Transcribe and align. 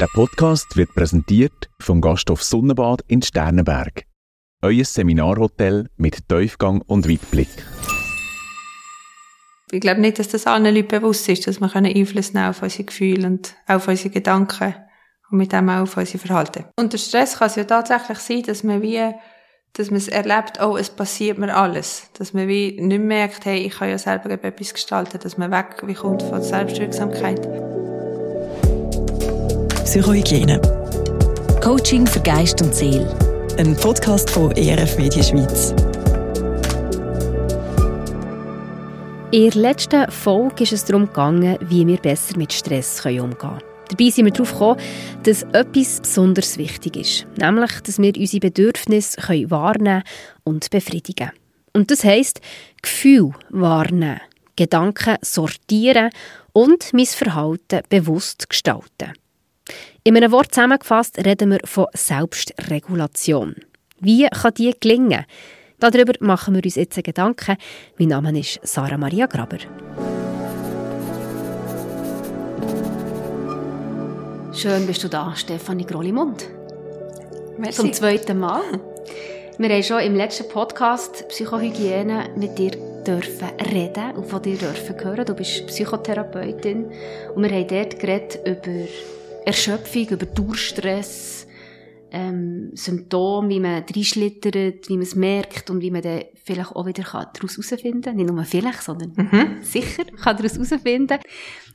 Der 0.00 0.06
Podcast 0.06 0.78
wird 0.78 0.94
präsentiert 0.94 1.68
vom 1.78 2.00
Gasthof 2.00 2.42
Sonnenbad 2.42 3.04
in 3.06 3.20
Sternenberg. 3.20 4.06
Euer 4.62 4.86
Seminarhotel 4.86 5.90
mit 5.98 6.26
Tiefgang 6.26 6.80
und 6.80 7.06
Weitblick. 7.06 7.50
Ich 9.70 9.80
glaube 9.82 10.00
nicht, 10.00 10.18
dass 10.18 10.28
das 10.28 10.46
allen 10.46 10.74
Leuten 10.74 10.88
bewusst 10.88 11.28
ist, 11.28 11.46
dass 11.46 11.60
wir 11.60 11.76
Einfluss 11.76 12.32
nehmen 12.32 12.48
auf 12.48 12.62
unsere 12.62 12.84
Gefühle 12.84 13.26
und 13.26 13.54
auf 13.66 13.88
unsere 13.88 14.08
Gedanken 14.08 14.74
und 15.30 15.36
mit 15.36 15.52
dem 15.52 15.68
auch 15.68 15.82
auf 15.82 15.98
unser 15.98 16.18
Verhalten. 16.18 16.64
Unter 16.78 16.96
Stress 16.96 17.36
kann 17.36 17.48
es 17.48 17.56
ja 17.56 17.64
tatsächlich 17.64 18.18
sein, 18.20 18.42
dass 18.44 18.64
man 18.64 18.80
wie 18.80 19.12
dass 19.74 19.90
man 19.90 19.98
es 19.98 20.08
erlebt, 20.08 20.60
oh, 20.62 20.78
es 20.78 20.88
passiert 20.88 21.36
mir 21.36 21.54
alles. 21.54 22.10
Dass 22.14 22.32
man 22.32 22.48
wie 22.48 22.80
nicht 22.80 23.02
merkt, 23.02 23.44
hey, 23.44 23.58
ich 23.58 23.74
kann 23.74 23.90
ja 23.90 23.98
selber 23.98 24.30
etwas 24.30 24.72
gestalten, 24.72 25.20
dass 25.22 25.36
man 25.36 25.50
weg 25.50 25.82
wie 25.84 25.94
kommt 25.94 26.22
von 26.22 26.42
Selbstwirksamkeit. 26.42 27.46
Psychohygiene. 29.90 30.60
Coaching 31.60 32.06
für 32.06 32.20
Geist 32.20 32.62
und 32.62 32.72
Seele. 32.72 33.12
Ein 33.58 33.74
Podcast 33.74 34.30
von 34.30 34.52
ERF 34.52 34.96
Media 34.96 35.20
Schweiz. 35.20 35.74
In 39.32 39.50
der 39.50 39.60
letzten 39.60 40.08
Folge 40.12 40.62
ist 40.62 40.74
es 40.74 40.84
darum 40.84 41.06
gegangen, 41.06 41.58
wie 41.62 41.84
wir 41.84 41.96
besser 41.96 42.36
mit 42.36 42.52
Stress 42.52 43.04
umgehen 43.04 43.36
können. 43.36 43.62
Dabei 43.88 44.10
sind 44.10 44.26
wir 44.26 44.32
darauf 44.32 44.52
gekommen, 44.52 44.80
dass 45.24 45.42
etwas 45.42 46.00
besonders 46.00 46.56
wichtig 46.56 46.96
ist. 46.96 47.26
Nämlich, 47.36 47.80
dass 47.80 47.98
wir 47.98 48.16
unsere 48.16 48.40
Bedürfnisse 48.42 49.20
wahrnehmen 49.50 50.04
und 50.44 50.70
befriedigen 50.70 51.32
Und 51.72 51.90
das 51.90 52.04
heisst, 52.04 52.40
Gefühl 52.80 53.32
wahrnehmen, 53.48 54.20
Gedanken 54.54 55.16
sortieren 55.22 56.10
und 56.52 56.92
mein 56.92 57.06
Verhalten 57.06 57.80
bewusst 57.88 58.48
gestalten. 58.48 59.14
In 60.02 60.16
einem 60.16 60.32
Wort 60.32 60.54
zusammengefasst 60.54 61.18
reden 61.26 61.50
wir 61.50 61.60
von 61.64 61.86
Selbstregulation. 61.92 63.56
Wie 64.00 64.26
kann 64.28 64.54
die 64.54 64.74
gelingen? 64.80 65.26
Darüber 65.78 66.14
machen 66.20 66.54
wir 66.54 66.64
uns 66.64 66.76
jetzt 66.76 67.02
Gedanken. 67.04 67.58
Mein 67.98 68.08
Name 68.08 68.38
ist 68.38 68.60
Sarah 68.62 68.96
Maria 68.96 69.26
Graber. 69.26 69.58
Schön 74.54 74.86
bist 74.86 75.04
du 75.04 75.08
da, 75.08 75.36
Stefanie 75.36 75.84
Grollimund. 75.84 76.48
Merci. 77.58 77.82
Zum 77.82 77.92
zweiten 77.92 78.38
Mal. 78.38 78.62
Wir 79.58 79.68
haben 79.68 79.82
schon 79.82 80.00
im 80.00 80.16
letzten 80.16 80.48
Podcast 80.48 81.28
Psychohygiene 81.28 82.30
mit 82.36 82.58
dir 82.58 82.70
dürfen 83.06 83.48
reden 83.70 84.16
und 84.16 84.26
von 84.26 84.40
dir 84.40 84.56
dürfen 84.56 84.98
hören. 84.98 85.26
Du 85.26 85.34
bist 85.34 85.66
Psychotherapeutin 85.66 86.90
und 87.34 87.42
wir 87.42 87.50
haben 87.50 87.68
dort 87.68 87.98
geredet 87.98 88.38
über 88.46 88.88
Erschöpfung, 89.44 90.08
über 90.08 90.26
Durchstress, 90.26 91.46
ähm, 92.12 92.70
Symptome, 92.74 93.48
wie 93.48 93.60
man 93.60 93.84
reinschlittert, 93.84 94.88
wie 94.88 94.94
man 94.94 95.02
es 95.02 95.14
merkt 95.14 95.70
und 95.70 95.80
wie 95.80 95.90
man 95.90 96.02
dann 96.02 96.24
vielleicht 96.42 96.74
auch 96.74 96.86
wieder 96.86 97.04
daraus 97.04 97.28
herausfinden 97.38 98.02
kann. 98.02 98.16
Nicht 98.16 98.30
nur 98.30 98.44
vielleicht, 98.44 98.82
sondern 98.82 99.12
mhm. 99.14 99.62
sicher 99.62 100.04
kann 100.04 100.36
daraus 100.36 100.54
herausfinden. 100.54 101.18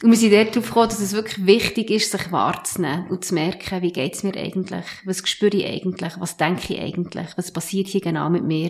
Und 0.03 0.11
wir 0.11 0.17
sind 0.17 0.33
darauf 0.33 0.67
gekommen, 0.67 0.89
dass 0.89 0.99
es 0.99 1.13
wirklich 1.13 1.45
wichtig 1.45 1.89
ist, 1.91 2.11
sich 2.11 2.31
wahrzunehmen 2.31 3.07
und 3.07 3.23
zu 3.23 3.33
merken, 3.33 3.81
wie 3.81 3.94
geht 3.94 4.16
es 4.16 4.23
mir 4.23 4.35
eigentlich, 4.35 4.85
was 5.05 5.27
spüre 5.27 5.55
ich 5.55 5.66
eigentlich, 5.66 6.13
was 6.19 6.38
denke 6.38 6.73
ich 6.73 6.81
eigentlich, 6.81 7.27
was 7.38 7.52
passiert 7.52 7.88
hier 7.88 8.02
genau 8.02 8.29
mit 8.29 8.44
mir. 8.44 8.69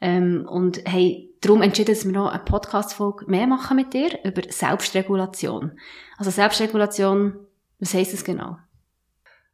Ähm, 0.00 0.46
und 0.48 0.80
hey, 0.86 1.34
darum 1.40 1.62
entschieden, 1.62 1.94
dass 1.94 2.04
wir 2.04 2.12
noch 2.12 2.30
eine 2.30 2.42
Podcast-Folge 2.42 3.26
mehr 3.28 3.46
machen 3.46 3.76
mit 3.76 3.92
dir 3.92 4.18
über 4.24 4.42
Selbstregulation. 4.48 5.72
Also 6.16 6.30
Selbstregulation, 6.30 7.34
was 7.80 7.94
heisst 7.94 8.12
das 8.12 8.24
genau? 8.24 8.56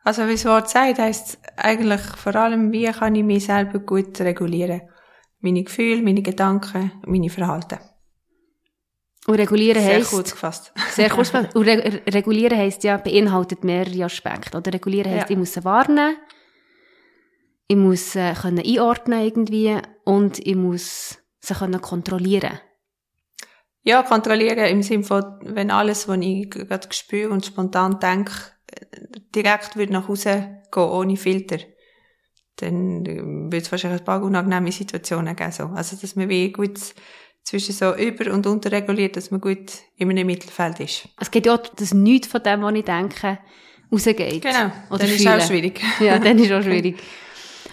Also 0.03 0.27
wie 0.27 0.33
das 0.33 0.45
Wort 0.45 0.69
sagt, 0.69 0.99
heisst 0.99 1.39
eigentlich 1.57 2.01
vor 2.01 2.35
allem, 2.37 2.71
wie 2.73 2.87
kann 2.87 3.15
ich 3.15 3.25
mich 3.25 3.47
selber 3.47 3.79
gut 3.81 4.21
regulieren. 4.21 4.83
Meine 5.41 5.65
Gefühle, 5.65 6.03
meine 6.03 6.23
Gedanken, 6.23 6.93
meine 7.07 7.31
Verhalten. 7.31 7.79
Und 9.27 9.35
regulieren 9.35 9.83
sehr 9.83 9.95
heisst... 9.95 10.11
Sehr 10.11 10.17
kurz 10.17 10.31
gefasst. 10.33 10.73
Sehr 10.91 11.11
kurz 11.11 11.33
gefasst. 11.33 11.57
Und 11.57 11.67
re 11.67 12.03
regulieren 12.07 12.57
heisst 12.57 12.85
ja, 12.85 12.97
beinhaltet 12.97 13.65
mehrere 13.65 14.05
Aspekte. 14.05 14.57
Oder 14.57 14.73
regulieren 14.73 15.11
heisst, 15.11 15.29
ja. 15.29 15.31
ich 15.31 15.37
muss 15.37 15.53
sie 15.55 15.65
warnen, 15.65 16.17
ich 17.67 17.77
muss 17.77 18.13
sie 18.13 18.33
können 18.41 18.65
einordnen 18.65 19.25
irgendwie 19.25 19.77
und 20.05 20.39
ich 20.39 20.55
muss 20.55 21.19
sie 21.41 21.55
können 21.55 21.81
kontrollieren. 21.81 22.61
Ja, 23.87 24.03
kontrollieren 24.03 24.67
im 24.67 24.83
Sinne 24.83 25.05
von, 25.05 25.23
wenn 25.43 25.71
alles, 25.71 26.09
was 26.09 26.19
ich 26.21 26.51
gerade 26.51 26.89
spüre 26.91 27.31
und 27.31 27.47
spontan 27.47 28.01
denke, 28.01 28.33
direkt 29.33 29.77
würde 29.77 29.93
nach 29.93 30.09
Hause 30.09 30.61
gehen, 30.73 30.83
ohne 30.83 31.17
Filter, 31.17 31.59
dann 32.57 33.07
würde 33.07 33.59
es 33.59 33.71
wahrscheinlich 33.71 34.01
ein 34.01 34.05
paar 34.05 34.25
unangenehme 34.25 34.73
Situationen 34.73 35.37
geben. 35.37 35.53
So. 35.53 35.67
Also, 35.67 35.97
dass 35.97 36.17
man 36.17 36.29
wie 36.29 36.51
gut 36.51 36.81
zwischen 37.45 37.73
so 37.73 37.95
über- 37.95 38.35
und 38.35 38.45
unterreguliert, 38.49 39.17
dass 39.17 39.31
man 39.31 39.41
gut 39.41 39.71
in 39.97 40.11
einem 40.11 40.27
Mittelfeld 40.27 40.81
ist. 40.81 41.09
Es 41.21 41.31
geht 41.31 41.47
ja 41.47 41.55
auch, 41.55 41.59
dass 41.59 41.95
nichts 41.95 42.27
von 42.27 42.43
dem, 42.43 42.63
was 42.63 42.75
ich 42.75 42.85
denke, 42.85 43.39
rausgeht. 43.93 44.43
Genau, 44.43 44.73
Oder 44.91 44.99
dann 44.99 45.09
fühlen. 45.09 45.21
ist 45.21 45.27
auch 45.29 45.47
schwierig. 45.47 45.81
Ja, 46.01 46.19
dann 46.19 46.41
ist 46.41 46.51
auch 46.51 46.63
schwierig. 46.63 46.97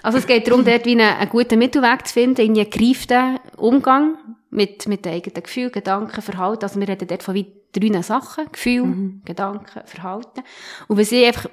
Also 0.03 0.19
es 0.19 0.27
geht 0.27 0.47
darum, 0.47 0.63
dort 0.63 0.85
wie 0.85 0.91
einen, 0.91 1.01
einen 1.01 1.29
guten 1.31 1.57
Mittelweg 1.57 2.05
zu 2.05 2.13
finden, 2.13 2.41
in 2.41 2.55
einen 2.55 2.69
gereiften 2.69 3.39
Umgang 3.57 4.15
mit, 4.53 4.87
mit 4.87 5.05
den 5.05 5.13
eigenen 5.13 5.43
Gefühlen, 5.43 5.71
Gedanken, 5.71 6.21
Verhalten. 6.21 6.63
Also 6.63 6.79
wir 6.79 6.87
reden 6.87 7.07
dort 7.07 7.23
von 7.23 7.35
wie 7.35 7.53
drei 7.73 8.01
Sachen. 8.01 8.51
Gefühl, 8.51 8.83
mhm. 8.83 9.21
Gedanken, 9.25 9.81
Verhalten. 9.85 10.43
Und 10.87 10.97
was 10.97 11.11
ich 11.11 11.25
einfach 11.25 11.49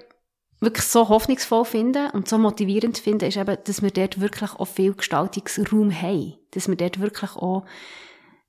wirklich 0.60 0.84
so 0.84 1.08
hoffnungsvoll 1.08 1.64
finde 1.64 2.10
und 2.12 2.28
so 2.28 2.38
motivierend 2.38 2.98
finde, 2.98 3.26
ist 3.26 3.36
eben, 3.36 3.56
dass 3.64 3.82
wir 3.82 3.90
dort 3.90 4.20
wirklich 4.20 4.52
auch 4.52 4.68
viel 4.68 4.94
Gestaltungsraum 4.94 5.90
haben. 5.90 6.34
Dass 6.52 6.68
wir 6.68 6.76
dort 6.76 7.00
wirklich 7.00 7.36
auch, 7.36 7.64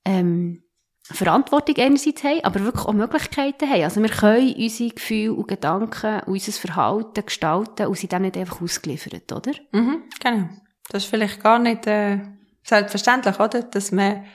ähm, 0.06 0.64
Verantwortung 1.04 1.76
einerseits 1.78 2.24
haben, 2.24 2.44
aber 2.44 2.64
wirklich 2.64 2.86
auch 2.86 2.94
Möglichkeiten 2.94 3.70
haben. 3.70 3.84
Also 3.84 4.02
wir 4.02 4.10
können 4.10 4.54
unsere 4.56 4.92
Gefühle 4.92 5.34
und 5.34 5.48
Gedanken 5.48 6.22
und 6.22 6.34
unser 6.34 6.52
Verhalten 6.52 7.26
gestalten 7.26 7.88
und 7.88 7.98
sind 7.98 8.12
dem 8.12 8.22
nicht 8.22 8.38
einfach 8.38 8.62
ausgeliefert, 8.62 9.32
oder? 9.32 9.52
Mhm, 9.72 10.04
genau. 10.20 10.50
Das 10.90 11.04
ist 11.04 11.10
vielleicht 11.10 11.42
gar 11.42 11.60
nicht 11.60 11.88
äh, 11.88 12.20
selbstverständlich, 12.64 13.40
oder? 13.40 13.64
Dass 13.64 13.92
man 13.92 14.26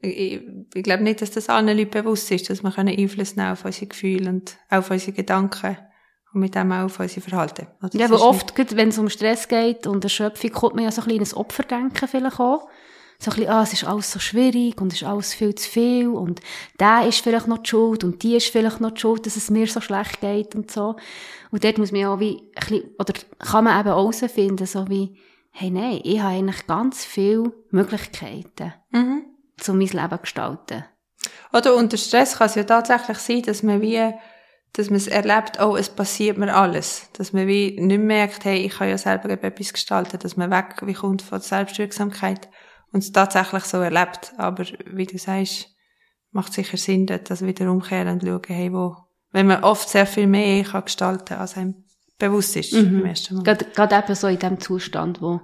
ich, 0.00 0.40
ich 0.74 0.82
glaube 0.82 1.02
nicht, 1.02 1.22
dass 1.22 1.30
das 1.32 1.48
allen 1.48 1.76
Leuten 1.76 1.90
bewusst 1.90 2.30
ist, 2.30 2.48
dass 2.50 2.62
wir 2.62 2.76
Einfluss 2.78 3.36
nehmen 3.36 3.52
auf 3.52 3.64
unsere 3.64 3.86
Gefühle 3.86 4.30
und 4.30 4.56
auf 4.70 4.90
unsere 4.90 5.12
Gedanken 5.12 5.76
und 6.32 6.40
mit 6.40 6.54
dem 6.54 6.70
auch 6.72 6.84
auf 6.84 7.00
unser 7.00 7.20
Verhalten. 7.20 7.66
Also 7.80 7.98
ja, 7.98 8.06
aber 8.06 8.22
oft, 8.22 8.54
wenn 8.76 8.88
es 8.88 8.98
um 8.98 9.08
Stress 9.08 9.48
geht 9.48 9.86
und 9.86 10.04
Erschöpfung, 10.04 10.52
kommt 10.52 10.74
man 10.76 10.84
ja 10.84 10.92
so 10.92 11.02
ein 11.02 11.08
kleines 11.08 11.36
Opferdenken 11.36 12.06
vielleicht 12.06 12.38
auch. 12.38 12.68
So 13.20 13.32
ein 13.32 13.36
bisschen, 13.36 13.50
ah, 13.50 13.62
es 13.64 13.72
ist 13.72 13.82
alles 13.82 14.12
so 14.12 14.20
schwierig 14.20 14.80
und 14.80 14.92
es 14.92 15.02
ist 15.02 15.08
alles 15.08 15.34
viel 15.34 15.52
zu 15.56 15.68
viel 15.68 16.06
und 16.06 16.40
der 16.78 17.08
ist 17.08 17.20
vielleicht 17.20 17.48
noch 17.48 17.58
die 17.58 17.68
Schuld 17.68 18.04
und 18.04 18.22
die 18.22 18.36
ist 18.36 18.46
vielleicht 18.46 18.80
noch 18.80 18.92
die 18.92 19.00
Schuld, 19.00 19.26
dass 19.26 19.34
es 19.34 19.50
mir 19.50 19.66
so 19.66 19.80
schlecht 19.80 20.20
geht 20.20 20.54
und 20.54 20.70
so. 20.70 20.94
Und 21.50 21.64
dort 21.64 21.78
muss 21.78 21.90
man 21.90 22.00
ja 22.02 22.14
auch 22.14 22.20
wie, 22.20 22.36
ein 22.54 22.60
bisschen, 22.60 22.90
oder 22.96 23.14
kann 23.40 23.64
man 23.64 23.80
eben 23.80 23.88
herausfinden, 23.88 24.66
so 24.66 24.88
wie, 24.88 25.16
hey, 25.50 25.70
nein, 25.70 26.00
ich 26.04 26.20
habe 26.20 26.34
eigentlich 26.34 26.64
ganz 26.68 27.04
viele 27.04 27.52
Möglichkeiten. 27.72 28.74
Mhm 28.90 29.24
so 29.62 29.72
mein 29.72 29.88
Leben 29.88 30.18
gestalten. 30.20 30.84
Oder 31.52 31.74
unter 31.74 31.96
Stress 31.96 32.38
kann 32.38 32.46
es 32.46 32.54
ja 32.54 32.64
tatsächlich 32.64 33.18
sein, 33.18 33.42
dass 33.42 33.62
man 33.62 33.80
wie, 33.80 34.12
dass 34.72 34.90
man 34.90 34.96
es 34.96 35.08
erlebt, 35.08 35.60
oh, 35.60 35.76
es 35.76 35.88
passiert 35.88 36.38
mir 36.38 36.54
alles. 36.54 37.10
Dass 37.14 37.32
man 37.32 37.46
wie 37.46 37.78
nicht 37.80 38.00
merkt, 38.00 38.44
hey, 38.44 38.58
ich 38.58 38.76
kann 38.76 38.88
ja 38.88 38.98
selber 38.98 39.30
etwas 39.30 39.72
gestalten, 39.72 40.18
dass 40.18 40.36
man 40.36 40.50
weg 40.50 40.76
wie 40.82 40.94
kommt 40.94 41.22
von 41.22 41.38
der 41.38 41.46
Selbstwirksamkeit 41.46 42.48
und 42.92 43.02
es 43.02 43.12
tatsächlich 43.12 43.64
so 43.64 43.78
erlebt. 43.78 44.32
Aber 44.36 44.64
wie 44.86 45.06
du 45.06 45.18
sagst, 45.18 45.74
macht 46.30 46.52
sicher 46.52 46.76
Sinn, 46.76 47.06
dort 47.06 47.30
das 47.30 47.44
wieder 47.44 47.70
umkehren 47.70 48.08
und 48.08 48.22
schauen, 48.22 48.42
hey, 48.46 48.72
wo, 48.72 48.96
wenn 49.32 49.46
man 49.46 49.64
oft 49.64 49.88
sehr 49.88 50.06
viel 50.06 50.26
mehr 50.26 50.64
kann 50.64 50.84
gestalten, 50.84 51.34
als 51.34 51.56
einem 51.56 51.84
bewusst 52.18 52.56
ist 52.56 52.72
mhm. 52.72 53.00
im 53.00 53.06
ersten 53.06 53.36
Mal. 53.36 53.44
Gerade, 53.44 53.64
gerade 53.66 53.96
eben 53.96 54.14
so 54.14 54.26
in 54.26 54.38
dem 54.38 54.60
Zustand, 54.60 55.22
wo 55.22 55.40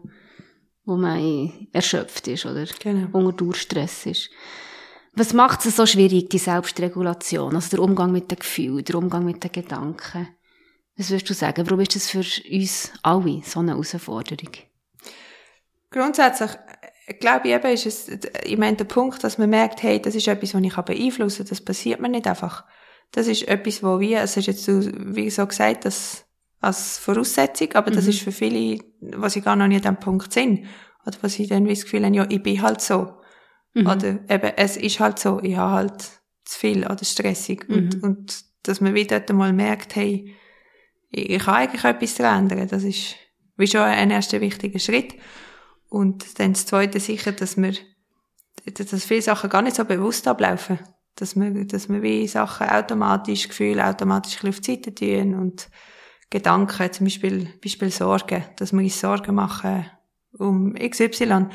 wo 0.84 0.96
man 0.96 1.68
erschöpft 1.72 2.28
ist 2.28 2.46
oder 2.46 2.66
genau. 2.78 3.08
unter 3.12 3.32
Durchstress 3.32 4.06
ist. 4.06 4.30
Was 5.14 5.32
macht 5.32 5.64
es 5.64 5.76
so 5.76 5.86
schwierig, 5.86 6.28
die 6.30 6.38
Selbstregulation, 6.38 7.54
also 7.54 7.70
der 7.70 7.80
Umgang 7.80 8.10
mit 8.10 8.30
den 8.30 8.38
Gefühlen, 8.38 8.84
der 8.84 8.96
Umgang 8.96 9.24
mit 9.24 9.42
den 9.44 9.52
Gedanken? 9.52 10.28
Was 10.96 11.10
würdest 11.10 11.30
du 11.30 11.34
sagen? 11.34 11.66
Warum 11.66 11.80
ist 11.80 11.94
das 11.94 12.10
für 12.10 12.24
uns 12.50 12.92
alle 13.02 13.42
so 13.44 13.60
eine 13.60 13.72
Herausforderung? 13.72 14.52
Grundsätzlich 15.90 16.50
glaube 17.20 17.48
ich 17.48 17.54
eben, 17.54 17.72
ist 17.72 17.86
es, 17.86 18.08
ich 18.44 18.58
meine, 18.58 18.76
der 18.76 18.84
Punkt, 18.84 19.22
dass 19.22 19.38
man 19.38 19.50
merkt, 19.50 19.82
hey, 19.82 20.00
das 20.00 20.14
ist 20.14 20.26
etwas, 20.26 20.54
was 20.54 20.62
ich 20.62 20.74
beeinflussen 20.74 21.38
kann, 21.38 21.48
das 21.48 21.60
passiert 21.60 22.00
mir 22.00 22.08
nicht 22.08 22.26
einfach. 22.26 22.64
Das 23.12 23.28
ist 23.28 23.46
etwas, 23.46 23.82
wo 23.82 24.00
wir, 24.00 24.20
es 24.20 24.36
ist 24.36 24.46
jetzt, 24.46 24.66
wie 24.66 25.30
so 25.30 25.46
gesagt, 25.46 25.84
dass 25.84 26.24
als 26.64 26.98
Voraussetzung, 26.98 27.72
aber 27.74 27.90
das 27.90 28.04
mhm. 28.04 28.10
ist 28.10 28.20
für 28.20 28.32
viele, 28.32 28.78
was 29.00 29.36
ich 29.36 29.44
gar 29.44 29.56
noch 29.56 29.68
nicht 29.68 29.86
an 29.86 29.94
dem 29.94 30.00
Punkt 30.00 30.32
sind, 30.32 30.66
oder 31.06 31.16
was 31.20 31.38
ich 31.38 31.48
dann 31.48 31.66
das 31.66 31.84
Gefühl 31.84 32.04
habe, 32.04 32.16
ja, 32.16 32.26
ich 32.28 32.42
bin 32.42 32.62
halt 32.62 32.80
so. 32.80 33.14
Mhm. 33.74 33.86
Oder 33.86 34.08
eben, 34.28 34.52
es 34.56 34.76
ist 34.76 35.00
halt 35.00 35.18
so, 35.18 35.40
ich 35.42 35.56
habe 35.56 35.72
halt 35.72 36.02
zu 36.44 36.58
viel 36.58 36.84
oder 36.84 37.04
stressig. 37.04 37.68
Mhm. 37.68 37.74
Und, 37.74 38.02
und 38.02 38.44
dass 38.62 38.80
man 38.80 38.94
wieder 38.94 39.22
mal 39.32 39.52
merkt, 39.52 39.96
hey, 39.96 40.34
ich, 41.10 41.30
ich 41.30 41.42
kann 41.42 41.54
eigentlich 41.54 41.84
etwas 41.84 42.14
daran 42.14 42.50
ändern. 42.50 42.68
Das 42.68 42.82
ist 42.84 43.16
wie 43.56 43.66
schon 43.66 43.82
ein 43.82 44.10
erster 44.10 44.40
wichtiger 44.40 44.78
Schritt. 44.78 45.14
Und 45.88 46.38
dann 46.38 46.54
das 46.54 46.66
Zweite 46.66 46.98
sicher, 46.98 47.32
dass 47.32 47.56
wir, 47.56 47.74
dass 48.64 49.04
viele 49.04 49.22
Sachen 49.22 49.50
gar 49.50 49.62
nicht 49.62 49.76
so 49.76 49.84
bewusst 49.84 50.26
ablaufen. 50.26 50.78
Dass 51.16 51.36
wir, 51.36 51.64
dass 51.66 51.88
wir 51.88 52.02
wie 52.02 52.26
Sachen 52.26 52.68
automatisch, 52.68 53.48
Gefühle 53.48 53.86
automatisch 53.86 54.44
auf 54.44 54.60
die 54.60 54.72
Seite 54.72 54.94
tun 54.94 55.34
und 55.34 55.68
Gedanken, 56.34 56.92
zum 56.92 57.06
Beispiel, 57.06 57.48
Beispiel 57.62 57.90
Sorgen, 57.92 58.42
dass 58.56 58.72
wir 58.72 58.80
uns 58.80 58.98
Sorgen 58.98 59.36
machen 59.36 59.86
um 60.36 60.74
XY. 60.74 61.46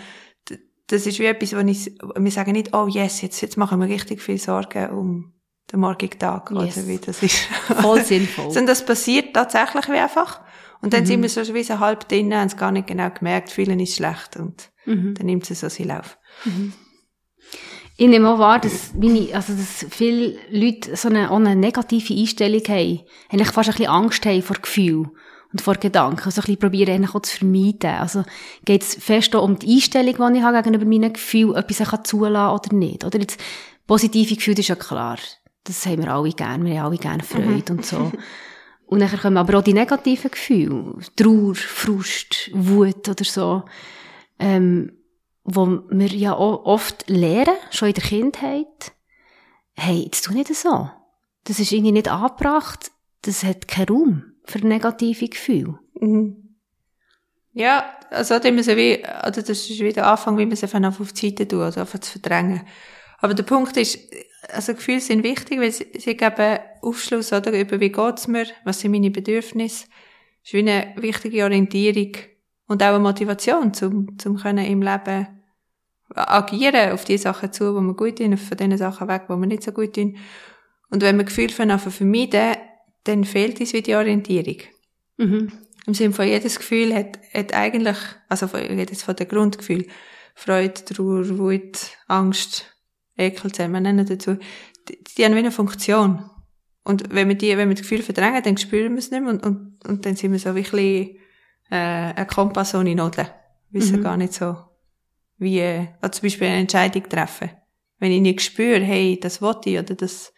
Das 0.87 1.05
ist 1.05 1.19
wie 1.19 1.25
etwas, 1.25 1.53
wo 1.53 1.59
ich, 1.59 1.91
wir 2.15 2.31
sagen 2.31 2.53
nicht, 2.53 2.73
oh 2.73 2.87
yes, 2.87 3.21
jetzt, 3.21 3.41
jetzt 3.41 3.57
machen 3.57 3.81
wir 3.81 3.89
richtig 3.89 4.21
viel 4.21 4.37
Sorgen 4.37 4.89
um 4.91 5.33
den 5.69 5.81
morgigen 5.81 6.17
Tag, 6.17 6.49
yes. 6.51 6.77
oder 6.77 6.87
wie 6.87 6.97
das 6.97 7.21
ist. 7.21 7.35
Voll 7.81 8.05
sinnvoll. 8.05 8.45
Sondern 8.45 8.67
das 8.67 8.85
passiert 8.85 9.33
tatsächlich 9.33 9.89
wie 9.89 9.97
einfach. 9.97 10.39
Und 10.81 10.93
dann 10.93 11.01
mhm. 11.01 11.07
sind 11.07 11.21
wir 11.23 11.29
so 11.29 11.53
wie 11.53 11.63
so 11.63 11.79
halb 11.79 12.07
drinnen, 12.07 12.39
haben 12.39 12.47
es 12.47 12.55
gar 12.55 12.71
nicht 12.71 12.87
genau 12.87 13.09
gemerkt, 13.09 13.49
vielen 13.49 13.81
ist 13.81 13.95
schlecht 13.95 14.37
und 14.37 14.71
mhm. 14.85 15.13
dann 15.13 15.25
nimmt 15.25 15.51
es 15.51 15.59
so 15.59 15.67
seinen 15.67 15.89
Lauf. 15.89 16.17
Mhm. 16.45 16.71
Ich 17.99 18.07
nehme 18.07 18.29
auch 18.29 18.39
wahr, 18.39 18.59
dass, 18.59 18.93
meine, 18.93 19.27
also, 19.33 19.51
dass 19.51 19.85
viele 19.89 20.37
Leute 20.49 20.95
so 20.95 21.09
eine, 21.09 21.29
eine 21.29 21.53
negative 21.53 22.13
Einstellung 22.13 22.61
haben, 22.69 23.01
eigentlich 23.29 23.49
fast 23.49 23.67
ein 23.67 23.75
bisschen 23.75 23.91
Angst 23.91 24.25
haben 24.25 24.41
vor 24.41 24.55
Gefühl 24.55 25.09
und 25.51 25.61
vor 25.61 25.73
Gedanken. 25.73 26.23
Also 26.23 26.39
ein 26.39 26.45
bisschen 26.45 26.59
probieren, 26.59 26.95
eigentlich 26.95 27.13
auch 27.13 27.21
zu 27.23 27.39
vermeiden. 27.39 27.99
Also 27.99 28.23
geht 28.63 28.83
es 28.83 28.95
fest 28.95 29.35
um 29.35 29.59
die 29.59 29.75
Einstellung, 29.75 30.15
die 30.31 30.37
ich 30.37 30.43
habe 30.45 30.63
gegenüber 30.63 30.85
meinen 30.85 31.11
Gefühlen, 31.11 31.57
ob 31.57 31.69
ich 31.69 31.75
sie 31.75 32.03
zulassen 32.03 32.55
oder 32.55 32.73
nicht. 32.73 33.03
Oder 33.03 33.19
jetzt, 33.19 33.37
positive 33.85 34.33
Gefühle 34.33 34.59
ist 34.59 34.69
ja 34.69 34.75
klar. 34.75 35.17
Das 35.65 35.85
haben 35.85 36.01
wir 36.01 36.13
alle 36.13 36.31
gerne. 36.31 36.63
Wir 36.63 36.79
haben 36.79 36.85
alle 36.87 36.97
gerne 36.97 37.23
Freude 37.23 37.73
mhm. 37.73 37.79
und 37.79 37.85
so. 37.85 38.13
Und 38.85 38.99
dann 39.01 39.11
kommen 39.11 39.35
aber 39.35 39.59
auch 39.59 39.63
die 39.63 39.73
negativen 39.73 40.31
Gefühle. 40.31 40.95
Trauer, 41.17 41.53
Frust, 41.53 42.49
Wut 42.53 43.09
oder 43.09 43.25
so. 43.25 43.63
Ähm, 44.39 44.98
wo 45.55 45.83
wir 45.89 46.09
ja 46.09 46.37
oft 46.37 47.09
lernen, 47.09 47.55
schon 47.71 47.89
in 47.89 47.93
der 47.95 48.03
Kindheit, 48.03 48.91
hey, 49.75 50.03
jetzt 50.03 50.25
tu 50.25 50.33
nicht 50.33 50.53
so. 50.53 50.89
Das 51.45 51.59
ist 51.59 51.71
irgendwie 51.71 51.91
nicht 51.91 52.07
angebracht. 52.07 52.91
Das 53.23 53.43
hat 53.43 53.67
keinen 53.67 53.87
Raum 53.87 54.23
für 54.45 54.59
negative 54.59 55.27
Gefühle. 55.27 55.79
Mhm. 55.99 56.55
Ja, 57.53 57.97
also 58.09 58.37
das 58.39 58.47
ist 58.47 59.79
wieder 59.79 60.07
Anfang, 60.07 60.37
wie 60.37 60.45
man 60.45 60.55
sie 60.55 60.65
auf 60.65 61.13
die 61.13 61.29
Seite 61.29 61.47
tun, 61.47 61.61
also 61.61 61.81
einfach 61.81 61.99
zu 61.99 62.11
verdrängen. 62.11 62.61
Aber 63.17 63.33
der 63.33 63.43
Punkt 63.43 63.75
ist, 63.75 63.99
also 64.53 64.73
Gefühle 64.73 65.01
sind 65.01 65.23
wichtig, 65.23 65.59
weil 65.59 65.71
sie, 65.71 65.87
sie 65.97 66.15
geben 66.15 66.59
Aufschluss 66.81 67.33
oder, 67.33 67.51
über 67.59 67.79
wie 67.79 67.91
geht's 67.91 68.27
mir, 68.27 68.45
was 68.63 68.79
sind 68.79 68.91
meine 68.91 69.11
Bedürfnisse. 69.11 69.87
Das 69.87 70.45
ist 70.45 70.53
wie 70.53 70.59
eine 70.59 70.93
wichtige 70.95 71.43
Orientierung 71.43 72.11
und 72.67 72.81
auch 72.81 72.89
eine 72.89 72.99
Motivation, 72.99 73.73
zum, 73.73 74.17
zum 74.17 74.37
können 74.37 74.65
im 74.65 74.81
Leben 74.81 75.38
agieren 76.15 76.91
auf 76.91 77.05
die 77.05 77.17
Sachen 77.17 77.51
zu, 77.51 77.75
wo 77.75 77.81
wir 77.81 77.93
gut 77.93 78.17
sind, 78.17 78.37
von 78.39 78.57
den 78.57 78.77
Sachen 78.77 79.07
weg, 79.07 79.23
wo 79.27 79.37
wir 79.37 79.47
nicht 79.47 79.63
so 79.63 79.71
gut 79.71 79.95
sind. 79.95 80.17
Und 80.89 81.03
wenn 81.03 81.17
wir 81.17 81.23
Gefühle 81.23 81.49
von 81.49 81.77
vermeiden, 81.79 82.57
dann 83.03 83.23
fehlt 83.23 83.59
uns 83.59 83.73
wie 83.73 83.81
die 83.81 83.95
Orientierung. 83.95 84.57
Mhm. 85.17 85.51
Im 85.85 85.93
Sinne 85.93 86.13
von 86.13 86.27
jedes 86.27 86.57
Gefühl 86.57 86.93
hat, 86.93 87.19
hat 87.33 87.53
eigentlich, 87.53 87.97
also 88.27 88.47
jedes 88.57 89.03
von 89.03 89.15
der 89.15 89.25
Grundgefühl, 89.25 89.87
Freude, 90.35 90.73
Trauer, 90.85 91.37
Wut, 91.37 91.79
Angst, 92.07 92.65
Ekel 93.17 93.51
zusammen 93.51 93.83
nennen 93.83 94.05
dazu, 94.05 94.37
die, 94.87 95.03
die 95.03 95.25
haben 95.25 95.35
wie 95.35 95.39
eine 95.39 95.51
Funktion. 95.51 96.29
Und 96.83 97.13
wenn 97.13 97.27
wir 97.27 97.35
die, 97.35 97.57
wenn 97.57 97.69
wir 97.69 97.75
das 97.75 97.83
Gefühl 97.83 98.01
verdrängen, 98.01 98.41
dann 98.43 98.57
spüren 98.57 98.93
wir 98.93 98.99
es 98.99 99.11
nicht 99.11 99.21
mehr 99.21 99.31
und, 99.31 99.43
und, 99.45 99.85
und 99.85 100.05
dann 100.05 100.15
sind 100.15 100.31
wir 100.31 100.39
so 100.39 100.55
wirklich, 100.55 101.19
äh, 101.69 102.13
ein 102.13 102.27
Kompass 102.27 102.75
ohne 102.75 102.95
Nodeln. 102.95 103.27
Wissen 103.71 103.97
mhm. 103.97 104.03
gar 104.03 104.17
nicht 104.17 104.33
so, 104.33 104.57
wie, 105.39 105.59
äh, 105.59 105.87
zum 106.11 106.23
Beispiel 106.23 106.47
eine 106.47 106.57
Entscheidung 106.57 107.09
treffen. 107.09 107.49
Wenn 107.97 108.11
ich 108.11 108.21
nicht 108.21 108.41
spüre, 108.41 108.81
hey, 108.81 109.19
das 109.19 109.41
wollte 109.41 109.71
ich 109.71 109.79
oder 109.79 109.95
das, 109.95 110.33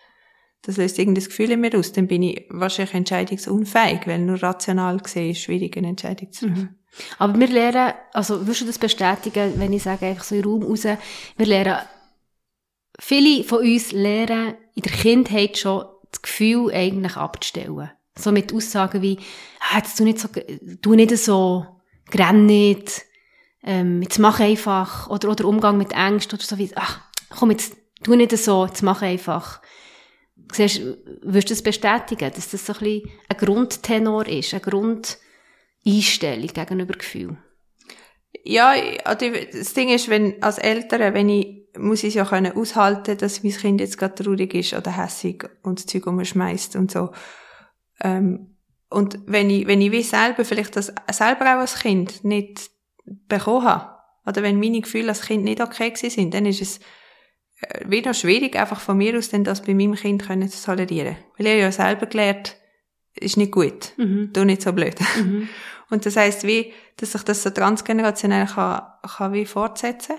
das 0.61 0.77
löst 0.77 0.97
irgendein 0.97 1.25
Gefühl 1.25 1.51
in 1.51 1.59
mir 1.59 1.77
aus, 1.77 1.91
dann 1.91 2.07
bin 2.07 2.23
ich 2.23 2.45
wahrscheinlich 2.49 2.93
entscheidungsunfähig, 2.93 4.07
weil 4.07 4.19
nur 4.19 4.41
rational 4.41 4.97
gesehen 4.97 5.31
ist 5.31 5.41
schwierig, 5.41 5.75
eine 5.77 5.89
Entscheidung 5.89 6.31
zu 6.31 6.47
treffen. 6.47 6.61
Mhm. 6.61 6.75
Aber 7.19 7.39
wir 7.39 7.47
lernen, 7.47 7.93
also 8.13 8.41
würdest 8.41 8.61
du 8.61 8.65
das 8.65 8.79
bestätigen, 8.79 9.53
wenn 9.57 9.73
ich 9.73 9.83
sage 9.83 10.07
einfach 10.07 10.23
so 10.23 10.35
im 10.35 10.43
Raum 10.43 10.63
raus, 10.63 10.83
wir 10.83 11.45
lernen 11.45 11.77
viele 12.99 13.43
von 13.43 13.59
uns 13.59 13.91
lernen 13.91 14.55
in 14.75 14.83
der 14.83 14.91
Kindheit 14.91 15.57
schon 15.57 15.85
das 16.11 16.21
Gefühl 16.21 16.73
eigentlich 16.73 17.15
abzustellen. 17.15 17.91
So 18.15 18.31
mit 18.31 18.53
Aussagen 18.53 19.01
wie, 19.01 19.17
ah, 19.59 19.77
jetzt 19.77 19.97
tu 19.97 20.03
nicht 20.03 20.19
so, 20.19 20.27
tu 20.81 20.95
nicht 20.95 21.15
so, 21.17 21.65
grenn 22.09 22.45
nicht, 22.45 23.03
ähm, 23.63 24.01
jetzt 24.01 24.19
mach 24.19 24.39
einfach, 24.39 25.09
oder, 25.09 25.29
oder 25.29 25.45
Umgang 25.45 25.77
mit 25.77 25.93
Ängsten, 25.93 26.37
oder 26.37 26.45
so 26.45 26.57
wie, 26.57 26.71
ach, 26.75 27.01
komm 27.29 27.51
jetzt, 27.51 27.75
tu 28.03 28.15
nicht 28.15 28.35
so, 28.37 28.65
jetzt 28.65 28.81
mach 28.81 29.01
einfach. 29.01 29.61
Siehst, 30.51 30.81
würdest 31.21 31.49
du 31.49 31.53
das 31.53 31.63
bestätigen, 31.63 32.31
dass 32.33 32.49
das 32.49 32.65
so 32.65 32.73
ein 32.73 32.79
bisschen 32.79 33.11
ein 33.29 33.37
Grundtenor 33.37 34.27
ist, 34.27 34.53
eine 34.53 34.61
Grundeinstellung 34.61 36.47
gegenüber 36.47 36.93
Gefühl? 36.93 37.37
Ja, 38.43 38.73
also 39.05 39.27
das 39.51 39.73
Ding 39.73 39.89
ist, 39.89 40.09
wenn, 40.09 40.41
als 40.41 40.57
Eltern, 40.57 41.13
wenn 41.13 41.29
ich 41.29 41.61
muss 41.77 42.03
ich 42.03 42.15
ja 42.15 42.25
können 42.25 42.55
aushalten, 42.55 43.17
dass 43.17 43.43
mein 43.43 43.53
Kind 43.53 43.81
jetzt 43.81 43.97
gerade 43.97 44.15
traurig 44.15 44.53
ist 44.53 44.73
oder 44.73 44.95
hässig 44.95 45.47
und 45.63 45.79
das 45.79 45.85
Zeug 45.85 46.07
umschmeißt 46.07 46.75
und 46.75 46.91
so. 46.91 47.11
Ähm, 48.01 48.57
und 48.89 49.19
wenn 49.25 49.49
ich, 49.49 49.67
wenn 49.67 49.81
ich 49.81 49.91
wie 49.91 50.03
selber 50.03 50.43
vielleicht 50.43 50.75
das 50.75 50.93
selber 51.11 51.45
auch 51.45 51.59
als 51.59 51.79
Kind 51.79 52.23
nicht 52.23 52.70
bekommen 53.27 53.65
habe, 53.65 54.01
oder 54.25 54.43
wenn 54.43 54.59
meine 54.59 54.81
Gefühle 54.81 55.09
als 55.09 55.21
Kind 55.21 55.43
nicht 55.43 55.61
okay 55.61 55.93
sind, 55.95 56.33
dann 56.33 56.45
ist 56.45 56.61
es 56.61 56.79
äh, 57.61 57.89
wieder 57.89 58.13
schwierig, 58.13 58.55
einfach 58.55 58.79
von 58.79 58.97
mir 58.97 59.17
aus 59.17 59.29
dann 59.29 59.43
das 59.43 59.63
bei 59.63 59.73
meinem 59.73 59.95
Kind 59.95 60.25
können 60.25 60.49
zu 60.49 60.63
tolerieren. 60.63 61.15
Weil 61.37 61.47
ich 61.47 61.59
ja 61.59 61.71
selber 61.71 62.05
gelernt, 62.05 62.55
ist 63.15 63.37
nicht 63.37 63.51
gut. 63.51 63.93
Mhm. 63.97 64.31
Du 64.33 64.45
nicht 64.45 64.61
so 64.61 64.73
blöd. 64.73 64.95
Mhm. 65.17 65.49
Und 65.89 66.05
das 66.05 66.15
heißt 66.15 66.47
wie, 66.47 66.71
dass 66.97 67.11
sich 67.11 67.23
das 67.23 67.43
so 67.43 67.49
transgenerationell 67.49 68.45
kann, 68.45 68.83
kann 69.17 69.33
wie 69.33 69.45
fortsetzen. 69.45 70.15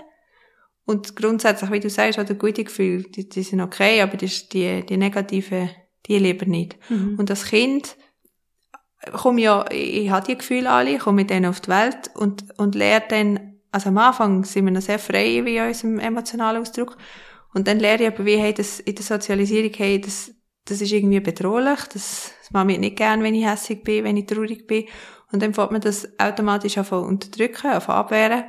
Und 0.84 1.16
grundsätzlich, 1.16 1.70
wie 1.70 1.80
du 1.80 1.88
sagst, 1.88 2.18
oder 2.18 2.34
gute 2.34 2.64
Gefühle, 2.64 3.04
die, 3.04 3.28
die 3.28 3.42
sind 3.42 3.60
okay, 3.60 4.02
aber 4.02 4.16
die, 4.16 4.30
die, 4.52 4.84
die 4.84 4.96
negativen, 4.96 5.70
die 6.06 6.18
lieber 6.18 6.44
nicht. 6.44 6.76
Mhm. 6.90 7.16
Und 7.18 7.30
das 7.30 7.46
Kind 7.46 7.96
komme 9.12 9.40
ja, 9.40 9.64
ich 9.71 10.11
habe 10.11 10.26
die 10.26 10.38
Gefühle 10.38 10.71
alle, 10.71 10.99
komme 10.99 11.16
mit 11.16 11.30
denen 11.30 11.47
auf 11.47 11.61
die 11.61 11.71
Welt 11.71 12.11
und, 12.14 12.59
und 12.59 12.75
lehre 12.75 13.02
dann, 13.09 13.59
also 13.71 13.88
am 13.88 13.99
Anfang 13.99 14.44
sind 14.44 14.64
wir 14.64 14.73
noch 14.73 14.80
sehr 14.80 14.99
frei 14.99 15.42
wie 15.44 15.56
in 15.56 15.66
unserem 15.66 15.99
emotionalen 15.99 16.62
Ausdruck. 16.62 16.97
Und 17.54 17.68
dann 17.68 17.78
lehre 17.78 18.02
ich 18.02 18.09
aber, 18.09 18.25
wie, 18.25 18.37
hey, 18.37 18.54
das, 18.54 18.80
in 18.80 18.94
der 18.94 19.04
Sozialisierung, 19.04 19.73
hey, 19.76 20.00
das, 20.00 20.32
das 20.64 20.80
ist 20.80 20.92
irgendwie 20.92 21.21
bedrohlich, 21.21 21.80
das, 21.92 22.32
das 22.40 22.50
mache 22.52 22.73
ich 22.73 22.78
nicht 22.78 22.97
gern, 22.97 23.23
wenn 23.23 23.35
ich 23.35 23.47
hässlich 23.47 23.82
bin, 23.82 24.04
wenn 24.04 24.16
ich 24.16 24.26
traurig 24.26 24.66
bin. 24.66 24.85
Und 25.32 25.42
dann 25.42 25.54
fängt 25.54 25.73
man 25.73 25.80
das 25.80 26.09
automatisch 26.18 26.78
anfangen 26.78 27.06
unterdrücken, 27.06 27.68
anfangen 27.68 27.99
abwehren 27.99 28.44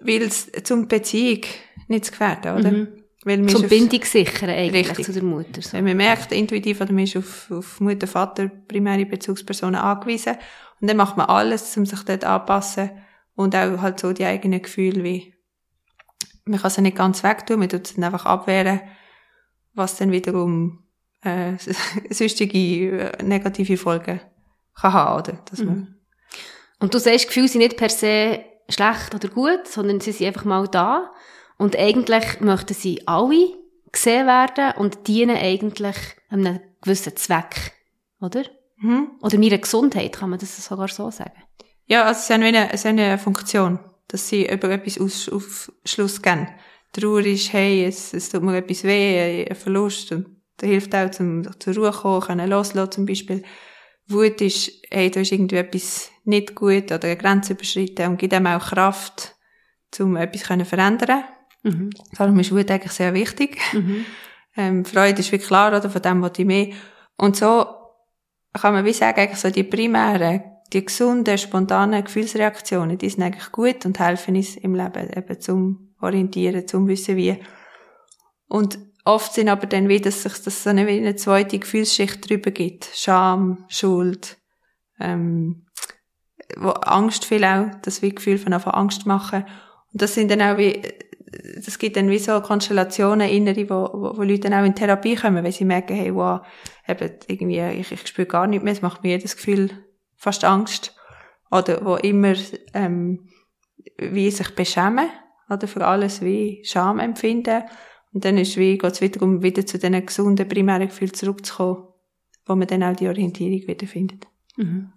weil 0.00 0.22
es 0.22 0.50
zum 0.64 0.88
Beziehung 0.88 1.42
nicht 1.88 2.06
zu 2.06 2.10
gefährden, 2.12 2.58
oder? 2.58 2.70
Mhm. 2.70 2.99
Weil 3.24 3.46
zum 3.46 3.68
Bindung 3.68 4.02
sichern 4.02 4.48
eigentlich 4.48 4.88
richtig. 4.88 5.04
zu 5.04 5.12
der 5.12 5.22
Mutter. 5.22 5.60
So. 5.60 5.74
Wenn 5.74 5.84
man 5.84 5.96
merkt, 5.96 6.32
intuitiv, 6.32 6.80
oder 6.80 6.92
man 6.92 7.04
ist 7.04 7.16
auf, 7.16 7.50
auf 7.50 7.80
Mutter, 7.80 8.06
Vater, 8.06 8.48
primäre 8.48 9.04
Bezugspersonen 9.04 9.80
angewiesen. 9.80 10.36
Und 10.80 10.88
dann 10.88 10.96
macht 10.96 11.18
man 11.18 11.26
alles, 11.26 11.76
um 11.76 11.84
sich 11.84 12.02
dort 12.02 12.24
anpassen. 12.24 12.90
Und 13.34 13.54
auch 13.54 13.80
halt 13.82 14.00
so 14.00 14.12
die 14.12 14.24
eigenen 14.24 14.62
Gefühle 14.62 15.04
wie, 15.04 15.34
man 16.46 16.60
kann 16.60 16.70
sie 16.70 16.82
nicht 16.82 16.96
ganz 16.96 17.22
wegtun, 17.22 17.58
man 17.58 17.68
tut 17.68 17.86
sie 17.86 17.94
dann 17.96 18.04
einfach 18.04 18.24
abwehren, 18.24 18.80
was 19.74 19.96
dann 19.96 20.12
wiederum, 20.12 20.84
äh, 21.22 21.52
sonstige 22.10 23.12
äh, 23.18 23.22
negative 23.22 23.76
Folgen 23.76 24.20
kann 24.74 24.92
haben, 24.92 25.20
oder? 25.20 25.38
Dass 25.50 25.60
man 25.60 25.74
mhm. 25.74 25.94
Und 26.80 26.94
du 26.94 26.98
sagst, 26.98 27.28
Gefühle 27.28 27.48
sind 27.48 27.60
nicht 27.60 27.76
per 27.76 27.90
se 27.90 28.40
schlecht 28.68 29.14
oder 29.14 29.28
gut, 29.28 29.68
sondern 29.68 30.00
sie 30.00 30.12
sind 30.12 30.28
einfach 30.28 30.44
mal 30.44 30.66
da. 30.66 31.12
Und 31.60 31.76
eigentlich 31.76 32.40
möchten 32.40 32.72
sie 32.72 33.06
alle 33.06 33.54
gesehen 33.92 34.26
werden 34.26 34.78
und 34.78 35.06
dienen 35.06 35.36
eigentlich 35.36 35.96
einem 36.30 36.60
gewissen 36.80 37.14
Zweck. 37.16 37.72
Oder? 38.18 38.44
Mhm. 38.78 39.10
Oder 39.20 39.36
meiner 39.36 39.58
Gesundheit, 39.58 40.14
kann 40.14 40.30
man 40.30 40.38
das 40.38 40.56
sogar 40.64 40.88
so 40.88 41.10
sagen. 41.10 41.42
Ja, 41.84 42.04
also 42.04 42.22
sie 42.22 42.32
haben 42.32 42.44
eine, 42.44 42.74
sie 42.78 42.88
haben 42.88 42.98
eine 42.98 43.18
Funktion, 43.18 43.78
dass 44.08 44.26
sie 44.26 44.50
über 44.50 44.70
etwas 44.70 44.98
Aufschluss 44.98 46.22
geben. 46.22 46.48
Trauer 46.94 47.26
ist, 47.26 47.52
hey, 47.52 47.84
es, 47.84 48.14
es 48.14 48.30
tut 48.30 48.42
mir 48.42 48.56
etwas 48.56 48.82
weh, 48.84 49.46
ein 49.46 49.54
Verlust, 49.54 50.12
und 50.12 50.40
das 50.56 50.66
hilft 50.66 50.94
auch, 50.94 51.10
zum 51.10 51.60
zur 51.60 51.74
Ruhe 51.74 51.92
kommen, 51.92 52.22
können 52.22 52.48
loslassen 52.48 52.92
zum 52.92 53.04
Beispiel. 53.04 53.42
Wut 54.06 54.40
ist, 54.40 54.72
hey, 54.90 55.10
da 55.10 55.20
ist 55.20 55.30
irgendwie 55.30 55.56
etwas 55.56 56.10
nicht 56.24 56.54
gut 56.54 56.90
oder 56.90 57.04
eine 57.04 57.18
Grenze 57.18 57.52
überschritten 57.52 58.06
und 58.06 58.18
gibt 58.18 58.32
einem 58.32 58.46
auch 58.46 58.64
Kraft, 58.64 59.36
um 59.98 60.16
etwas 60.16 60.44
zu 60.44 60.64
verändern. 60.64 61.24
Mhm. 61.62 61.90
Darum 62.16 62.38
ist 62.38 62.52
Wut 62.52 62.70
eigentlich 62.70 62.92
sehr 62.92 63.14
wichtig. 63.14 63.58
Mhm. 63.72 64.04
Ähm, 64.56 64.84
Freude 64.84 65.20
ist 65.20 65.32
wie 65.32 65.38
klar, 65.38 65.76
oder, 65.76 65.90
von 65.90 66.02
dem 66.02 66.22
was 66.22 66.32
ich 66.38 66.44
mehr. 66.44 66.68
Und 67.16 67.36
so 67.36 67.66
kann 68.52 68.74
man 68.74 68.84
wie 68.84 68.92
sagen, 68.92 69.20
eigentlich 69.20 69.38
so 69.38 69.50
die 69.50 69.62
primären, 69.62 70.42
die 70.72 70.84
gesunden, 70.84 71.38
spontanen 71.38 72.04
Gefühlsreaktionen, 72.04 72.98
die 72.98 73.10
sind 73.10 73.22
eigentlich 73.22 73.52
gut 73.52 73.84
und 73.86 73.98
helfen 73.98 74.36
uns 74.36 74.56
im 74.56 74.74
Leben 74.74 75.10
eben 75.14 75.40
zum 75.40 75.94
Orientieren, 76.00 76.66
zum 76.66 76.88
Wissen 76.88 77.16
wie. 77.16 77.38
Und 78.48 78.78
oft 79.04 79.32
sind 79.32 79.48
aber 79.48 79.66
dann 79.66 79.88
wieder, 79.88 80.04
dass 80.04 80.22
sich 80.22 80.38
das 80.42 80.64
so 80.64 80.70
eine, 80.70 80.86
eine 80.86 81.16
zweite 81.16 81.58
Gefühlsschicht 81.58 82.28
drüber 82.28 82.50
gibt. 82.50 82.90
Scham, 82.94 83.64
Schuld, 83.68 84.38
ähm, 84.98 85.66
wo 86.56 86.70
Angst 86.70 87.24
viel 87.24 87.44
auch, 87.44 87.66
das 87.82 88.02
wie 88.02 88.14
Gefühl 88.14 88.38
von 88.38 88.52
einfach 88.52 88.74
Angst 88.74 89.06
machen. 89.06 89.44
Und 89.92 90.02
das 90.02 90.14
sind 90.14 90.30
dann 90.30 90.42
auch 90.42 90.58
wie, 90.58 90.82
das 91.64 91.78
gibt 91.78 91.96
dann 91.96 92.10
wie 92.10 92.18
so 92.18 92.40
Konstellationen 92.40 93.28
innere, 93.28 93.68
wo, 93.70 93.88
wo, 93.92 94.16
wo 94.16 94.22
Leute 94.22 94.50
dann 94.50 94.54
auch 94.54 94.64
in 94.64 94.74
Therapie 94.74 95.14
kommen, 95.14 95.44
weil 95.44 95.52
sie 95.52 95.64
merken, 95.64 95.94
hey, 95.94 96.14
wow, 96.14 96.40
eben 96.88 97.10
irgendwie, 97.28 97.60
ich, 97.80 97.92
ich 97.92 98.06
spüre 98.06 98.26
gar 98.26 98.46
nicht 98.46 98.64
mehr, 98.64 98.72
es 98.72 98.82
macht 98.82 99.02
mir 99.02 99.10
jedes 99.10 99.36
Gefühl 99.36 99.70
fast 100.16 100.44
Angst. 100.44 100.96
Oder 101.50 101.84
wo 101.84 101.96
immer, 101.96 102.34
ähm, 102.74 103.28
wie 103.96 104.30
sich 104.30 104.54
beschämen, 104.54 105.08
oder 105.48 105.66
für 105.66 105.86
alles 105.86 106.22
wie 106.22 106.62
Scham 106.64 106.98
empfinden. 107.00 107.64
Und 108.12 108.24
dann 108.24 108.38
ist 108.38 108.56
wie, 108.56 108.78
geht's 108.78 109.00
wieder 109.00 109.22
um 109.22 109.42
wieder 109.42 109.66
zu 109.66 109.78
diesen 109.78 110.06
gesunden 110.06 110.48
primären 110.48 110.88
Gefühlen 110.88 111.14
zurückzukommen, 111.14 111.88
wo 112.46 112.54
man 112.54 112.68
dann 112.68 112.82
auch 112.82 112.96
die 112.96 113.08
Orientierung 113.08 113.66
wieder 113.66 113.86
findet. 113.86 114.26
Mhm. 114.56 114.92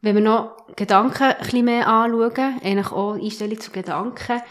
Wenn 0.00 0.16
wir 0.16 0.22
noch 0.22 0.66
Gedanken 0.76 1.24
ein 1.24 1.38
bisschen 1.38 1.64
mehr 1.64 1.88
anschauen, 1.88 2.60
eigentlich 2.62 2.92
auch 2.92 3.14
Einstellung 3.14 3.58
zu 3.58 3.70
Gedanken, 3.70 4.42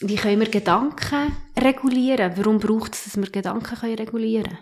wie 0.00 0.16
können 0.16 0.40
wir 0.40 0.48
Gedanken 0.48 1.36
regulieren? 1.58 2.32
Warum 2.36 2.58
braucht 2.58 2.94
es, 2.94 3.04
dass 3.04 3.16
wir 3.16 3.30
Gedanken 3.30 3.74
regulieren 3.74 4.44
können? 4.44 4.58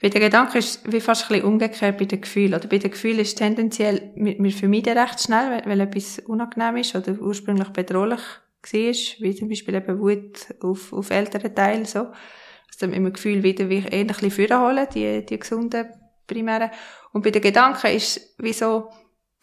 Bei 0.00 0.08
den 0.08 0.22
Gedanken 0.22 0.56
ist 0.56 0.90
wie 0.90 1.00
fast 1.00 1.24
ein 1.24 1.28
bisschen 1.28 1.44
umgekehrt 1.44 1.98
bei 1.98 2.06
den 2.06 2.22
Gefühlen. 2.22 2.54
Oder 2.54 2.68
bei 2.68 2.78
den 2.78 2.90
Gefühlen 2.90 3.18
ist 3.18 3.36
tendenziell, 3.36 4.12
wir 4.14 4.52
vermeiden 4.52 4.96
recht 4.96 5.20
schnell, 5.20 5.50
weil, 5.50 5.66
weil 5.66 5.80
etwas 5.80 6.20
unangenehm 6.20 6.78
ist 6.78 6.94
oder 6.96 7.20
ursprünglich 7.20 7.68
bedrohlich 7.68 8.20
war, 8.20 8.70
wie 8.72 9.34
zum 9.34 9.48
Beispiel 9.48 9.74
eben 9.74 10.00
Wut 10.00 10.54
auf, 10.62 10.92
auf 10.94 11.10
älteren 11.10 11.54
Teilen, 11.54 11.84
so. 11.84 11.98
Also 11.98 12.78
dann 12.80 12.92
immer 12.94 13.10
Gefühl 13.10 13.42
wieder 13.42 13.68
wie 13.68 13.84
ein 13.86 14.06
bisschen 14.06 14.30
vorholen, 14.30 14.86
die, 14.94 15.26
die 15.26 15.38
gesunden 15.38 15.88
primären. 16.26 16.70
Und 17.12 17.22
bei 17.22 17.30
den 17.30 17.42
Gedanken 17.42 17.88
ist 17.88 18.34
wie 18.38 18.54
so, 18.54 18.88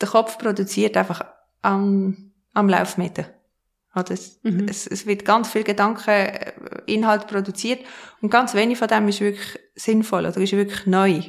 der 0.02 0.10
Kopf 0.10 0.40
produziert 0.40 0.98
einfach 0.98 1.24
am, 1.62 2.32
am 2.54 2.70
Laufmeter. 2.70 3.37
Oder 3.98 4.12
es, 4.12 4.40
mhm. 4.44 4.68
es, 4.70 4.88
es 4.88 5.06
wird 5.06 5.26
ganz 5.26 5.50
viel 5.50 5.64
Gedankeninhalt 5.64 7.24
äh, 7.24 7.28
produziert 7.28 7.80
und 8.22 8.30
ganz 8.30 8.54
wenig 8.54 8.78
von 8.78 8.88
dem 8.88 9.08
ist 9.08 9.22
wirklich 9.22 9.60
sinnvoll 9.76 10.26
oder 10.26 10.38
ist 10.38 10.54
wirklich 10.54 10.86
neu. 10.86 11.22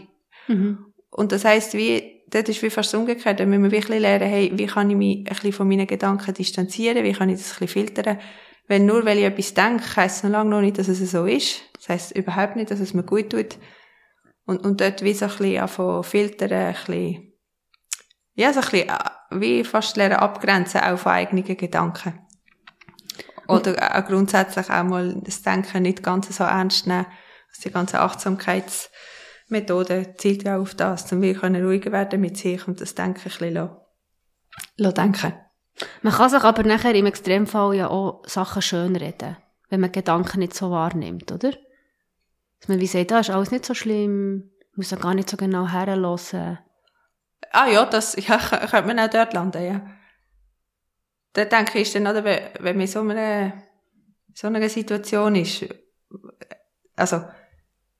Mhm. 0.49 0.87
Und 1.11 1.33
das 1.33 1.45
heißt, 1.45 1.75
wie, 1.75 2.23
das 2.29 2.49
ist 2.49 2.63
wie 2.63 2.71
fast 2.71 2.95
umgekehrt, 2.95 3.41
da 3.41 3.47
müssen 3.47 3.65
wir 3.65 3.71
wirklich 3.71 4.01
lernen, 4.01 4.29
hey, 4.29 4.53
wie 4.55 4.67
kann 4.67 4.91
ich 4.91 4.97
mich 4.97 5.19
ein 5.19 5.25
bisschen 5.25 5.53
von 5.53 5.69
meinen 5.69 5.87
Gedanken 5.87 6.35
distanzieren, 6.35 7.05
wie 7.05 7.13
kann 7.13 7.29
ich 7.29 7.39
das 7.39 7.53
ein 7.53 7.67
bisschen 7.67 7.87
filtern. 7.87 8.19
Wenn 8.67 8.85
nur, 8.85 9.05
weil 9.07 9.19
ich 9.19 9.25
etwas 9.25 9.55
denke, 9.55 9.97
heisst 9.97 10.19
es 10.19 10.23
noch 10.25 10.31
lange 10.31 10.51
noch 10.51 10.61
nicht, 10.61 10.79
dass 10.79 10.89
es 10.89 11.11
so 11.11 11.25
ist. 11.25 11.63
Das 11.75 11.89
heisst 11.89 12.17
überhaupt 12.17 12.57
nicht, 12.57 12.71
dass 12.71 12.81
es 12.81 12.93
mir 12.93 13.03
gut 13.03 13.31
tut. 13.31 13.57
Und, 14.45 14.65
und 14.65 14.81
dort 14.81 15.03
wie 15.03 15.15
so 15.15 15.25
ein 15.25 15.31
bisschen 15.37 15.69
von 15.69 16.05
filtern, 16.05 16.53
ein 16.53 16.75
bisschen, 16.75 17.33
ja, 18.35 18.53
so 18.53 18.61
ein 18.61 18.67
bisschen, 18.71 18.89
äh, 18.91 19.41
wie 19.41 19.65
fast 19.65 19.97
lernen 19.97 20.17
abgrenzen 20.17 20.81
auch 20.83 20.99
von 20.99 21.13
eigenen 21.13 21.45
Gedanken. 21.45 22.19
Oder 23.49 23.97
auch 23.97 24.05
grundsätzlich 24.05 24.71
auch 24.71 24.85
mal 24.85 25.21
das 25.25 25.43
Denken 25.43 25.83
nicht 25.83 26.03
ganz 26.03 26.37
so 26.37 26.45
ernst 26.45 26.87
nehmen. 26.87 27.07
Also 27.49 27.63
die 27.65 27.73
ganze 27.73 28.01
Achtsamkeitsmethode 28.01 30.15
zielt 30.19 30.45
ja 30.45 30.59
auf 30.59 30.75
das, 30.75 31.11
um 31.13 31.23
wir 31.23 31.35
können 31.35 31.65
ruhiger 31.65 31.91
werden 31.91 32.21
mit 32.21 32.37
sich 32.37 32.69
und 32.69 32.79
das 32.81 32.95
Denken 32.95 33.21
ein 33.21 33.25
bisschen 33.25 33.55
lassen, 33.55 33.77
lassen 34.77 34.95
denken. 34.95 35.33
Man 36.03 36.13
kann 36.13 36.29
sich 36.29 36.43
aber 36.43 36.63
nachher 36.63 36.95
im 36.95 37.07
Extremfall 37.07 37.75
ja 37.75 37.89
auch 37.89 38.23
Sachen 38.27 38.61
schön 38.61 38.97
reden, 38.97 39.39
wenn 39.71 39.81
man 39.81 39.93
Gedanken 39.93 40.41
nicht 40.41 40.53
so 40.55 40.71
wahrnimmt, 40.71 41.33
oder? 41.33 41.53
Dass 42.61 42.69
man 42.69 42.81
wie 42.81 42.87
sagt, 42.87 43.13
das 43.13 43.17
ah, 43.17 43.21
ist 43.21 43.31
alles 43.31 43.51
nicht 43.51 43.65
so 43.65 43.73
schlimm, 43.73 44.51
muss 44.75 44.91
ja 44.91 44.99
gar 44.99 45.15
nicht 45.15 45.31
so 45.31 45.39
genau 45.39 45.69
herlassen. 45.69 46.59
Ah 47.53 47.69
ja, 47.69 47.87
das 47.87 48.15
ja, 48.17 48.37
könnte 48.71 48.89
man 48.89 48.99
auch 48.99 49.09
dort 49.09 49.33
landen, 49.33 49.65
ja 49.65 49.81
da 51.33 51.45
denke 51.45 51.79
ich 51.79 51.93
dann, 51.93 52.07
oder, 52.07 52.25
wenn 52.25 52.77
man 52.77 52.81
in 52.81 52.87
so 52.87 53.01
einer, 53.01 53.53
so 54.35 54.47
einer 54.47 54.69
Situation 54.69 55.35
ist, 55.35 55.67
also, 56.97 57.19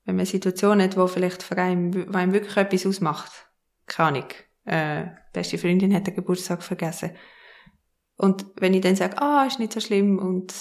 wenn 0.05 0.15
man 0.15 0.19
eine 0.19 0.25
Situation 0.25 0.81
hat, 0.81 0.97
wo 0.97 1.07
vielleicht 1.07 1.43
für 1.43 1.57
einen, 1.57 2.13
wo 2.13 2.17
einem 2.17 2.33
wirklich 2.33 2.57
etwas 2.57 2.85
ausmacht, 2.85 3.31
keine 3.87 4.09
Ahnung, 4.09 4.29
äh, 4.65 5.05
beste 5.33 5.57
Freundin 5.57 5.93
hat 5.93 6.07
den 6.07 6.15
Geburtstag 6.15 6.63
vergessen. 6.63 7.11
Und 8.17 8.45
wenn 8.57 8.73
ich 8.73 8.81
dann 8.81 8.95
sage, 8.95 9.21
ah, 9.21 9.45
ist 9.45 9.59
nicht 9.59 9.73
so 9.73 9.79
schlimm 9.79 10.19
und 10.19 10.53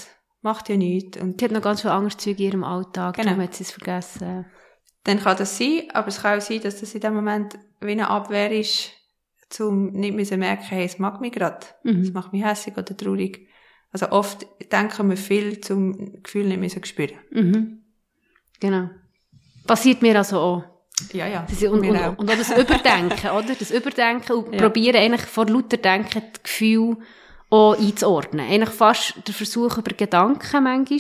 macht 0.42 0.68
ja 0.68 0.76
nichts. 0.76 1.20
Und 1.20 1.40
die 1.40 1.44
hat 1.44 1.52
noch 1.52 1.62
ganz 1.62 1.82
viel 1.82 1.90
Angstzüge 1.90 2.42
in 2.42 2.48
ihrem 2.48 2.64
Alltag, 2.64 3.16
genau. 3.16 3.30
darum 3.30 3.42
hat 3.42 3.54
sie 3.54 3.64
es 3.64 3.72
vergessen. 3.72 4.46
Dann 5.04 5.20
kann 5.20 5.36
das 5.36 5.58
sein, 5.58 5.84
aber 5.92 6.08
es 6.08 6.22
kann 6.22 6.38
auch 6.38 6.42
sein, 6.42 6.60
dass 6.60 6.80
das 6.80 6.94
in 6.94 7.00
dem 7.00 7.14
Moment 7.14 7.58
wie 7.80 7.92
eine 7.92 8.08
Abwehr 8.08 8.52
ist, 8.52 8.90
zum 9.48 9.92
nicht 9.92 10.14
müssen 10.14 10.40
merken, 10.40 10.64
hey, 10.68 10.84
es 10.84 10.98
mag 10.98 11.20
mich 11.20 11.32
gerade, 11.32 11.66
mhm. 11.82 12.00
es 12.00 12.12
macht 12.12 12.32
mich 12.32 12.44
hässlich 12.44 12.76
oder 12.76 12.96
traurig. 12.96 13.48
Also 13.90 14.10
oft 14.10 14.46
denken 14.70 15.08
wir 15.08 15.16
viel 15.16 15.60
zum 15.60 16.22
Gefühl 16.22 16.46
nicht 16.46 16.60
mehr 16.60 16.70
so 16.70 16.80
spüren. 16.82 17.16
Mhm. 17.30 17.82
Genau. 18.60 18.90
Passiert 19.66 20.02
mir 20.02 20.16
also 20.16 20.38
auch. 20.38 20.64
Ja, 21.12 21.26
ja. 21.26 21.46
Und, 21.70 21.86
und, 21.86 21.96
auch. 21.96 22.18
und 22.18 22.30
auch 22.30 22.36
das 22.36 22.50
Überdenken, 22.50 23.30
oder? 23.30 23.54
Das 23.54 23.70
Überdenken 23.70 24.32
und 24.32 24.52
ja. 24.52 24.60
probieren 24.60 24.96
eigentlich 24.96 25.22
vor 25.22 25.46
lauter 25.46 25.76
Denken 25.76 26.22
das 26.32 26.42
Gefühl 26.42 26.96
auch 27.50 27.78
einzuordnen. 27.78 28.46
Eigentlich 28.46 28.70
fast 28.70 29.14
der 29.26 29.34
Versuch 29.34 29.78
über 29.78 29.92
Gedanken 29.94 30.64
manchmal, 30.64 30.98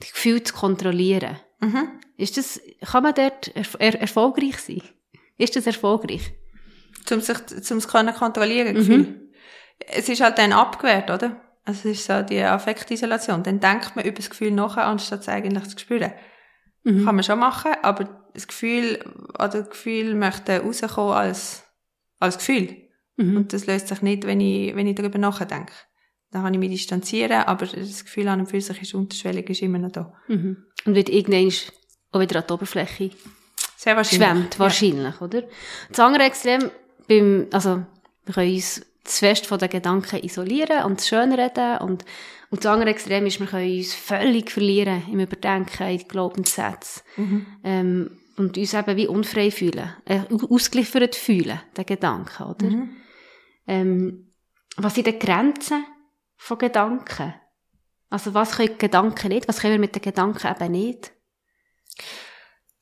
das 0.00 0.12
Gefühl 0.12 0.42
zu 0.42 0.54
kontrollieren. 0.54 1.36
Mhm. 1.60 1.88
Ist 2.16 2.36
das, 2.36 2.60
kann 2.90 3.04
man 3.04 3.14
dort 3.14 3.48
er, 3.54 3.64
er, 3.78 4.00
erfolgreich 4.00 4.58
sein? 4.58 4.82
Ist 5.38 5.56
das 5.56 5.66
erfolgreich? 5.66 6.32
Um 7.10 7.20
sich, 7.20 7.38
um 7.70 7.76
es 7.78 7.88
können 7.88 8.14
kontrollieren, 8.14 8.74
Gefühl. 8.74 8.98
Mhm. 8.98 9.20
Es 9.78 10.08
ist 10.08 10.20
halt 10.20 10.38
dann 10.38 10.52
abgewehrt, 10.52 11.10
oder? 11.10 11.40
Also 11.64 11.88
es 11.90 11.98
ist 11.98 12.06
so 12.06 12.22
die 12.22 12.42
Affektisolation. 12.42 13.42
Dann 13.42 13.60
denkt 13.60 13.94
man 13.94 14.04
über 14.04 14.16
das 14.16 14.30
Gefühl 14.30 14.52
nachher, 14.52 14.86
anstatt 14.86 15.20
es 15.20 15.28
eigentlich 15.28 15.68
zu 15.68 15.78
spüren. 15.78 16.12
Mhm. 16.84 17.04
Kann 17.04 17.14
man 17.14 17.24
schon 17.24 17.38
machen, 17.38 17.72
aber 17.82 18.08
das 18.34 18.48
Gefühl, 18.48 18.98
oder 19.34 19.48
das 19.48 19.70
Gefühl 19.70 20.14
möchte 20.14 20.60
rauskommen 20.60 21.12
als, 21.12 21.64
als 22.18 22.38
Gefühl. 22.38 22.88
Mhm. 23.16 23.36
Und 23.36 23.52
das 23.52 23.66
löst 23.66 23.88
sich 23.88 24.00
nicht, 24.00 24.26
wenn 24.26 24.40
ich, 24.40 24.74
wenn 24.74 24.86
ich 24.86 24.94
darüber 24.94 25.18
nachdenke. 25.18 25.72
Dann 26.30 26.42
kann 26.42 26.54
ich 26.54 26.60
mich 26.60 26.70
distanzieren, 26.70 27.42
aber 27.44 27.66
das 27.66 28.04
Gefühl 28.04 28.28
an 28.28 28.40
und 28.40 28.46
für 28.46 28.60
sich 28.60 28.82
ist 28.82 28.94
unterschwellig, 28.94 29.48
ist 29.50 29.62
immer 29.62 29.78
noch 29.78 29.92
da. 29.92 30.12
Mhm. 30.28 30.64
Und 30.84 30.94
wird 30.94 31.08
irgendwann 31.08 31.52
auch 32.12 32.20
wieder 32.20 32.38
an 32.38 32.44
die 32.48 32.52
Oberfläche 32.52 33.10
Sehr 33.76 33.96
wahrscheinlich. 33.96 34.28
schwemmt, 34.28 34.58
wahrscheinlich, 34.58 35.14
ja. 35.14 35.20
oder? 35.20 35.42
Das 35.90 36.00
andere 36.00 36.24
Extrem 36.24 36.70
beim, 37.08 37.48
also, 37.52 37.82
wir 38.24 38.34
können 38.34 38.54
uns 38.54 38.86
zu 39.04 39.18
fest 39.20 39.46
von 39.46 39.58
den 39.58 39.70
Gedanken 39.70 40.22
isolieren 40.22 40.84
und 40.84 41.00
schönreden 41.00 41.78
und, 41.78 42.04
und 42.50 42.64
das 42.64 42.66
andere 42.66 42.90
Extrem 42.90 43.26
ist, 43.26 43.40
wir 43.40 43.46
können 43.46 43.76
uns 43.76 43.94
völlig 43.94 44.50
verlieren 44.50 45.02
im 45.10 45.20
Überdenken, 45.20 45.88
in 45.88 46.06
Glaubenssätzen. 46.06 47.02
Mhm. 47.16 47.46
Ähm, 47.64 48.10
und 48.36 48.56
uns 48.56 48.74
eben 48.74 48.96
wie 48.96 49.08
unfrei 49.08 49.50
fühlen, 49.50 49.90
äh, 50.04 50.20
ausgeliefert 50.48 51.16
fühlen, 51.16 51.60
den 51.76 51.86
Gedanken, 51.86 52.44
oder? 52.44 52.66
Mhm. 52.66 52.90
Ähm, 53.66 54.32
was 54.76 54.94
sind 54.94 55.08
die 55.08 55.18
Grenzen 55.18 55.84
von 56.36 56.58
Gedanken? 56.58 57.34
Also 58.10 58.34
was 58.34 58.56
können 58.56 58.78
Gedanken 58.78 59.28
nicht, 59.28 59.48
was 59.48 59.60
können 59.60 59.74
wir 59.74 59.80
mit 59.80 59.94
den 59.94 60.02
Gedanken 60.02 60.46
eben 60.46 60.72
nicht? 60.72 61.12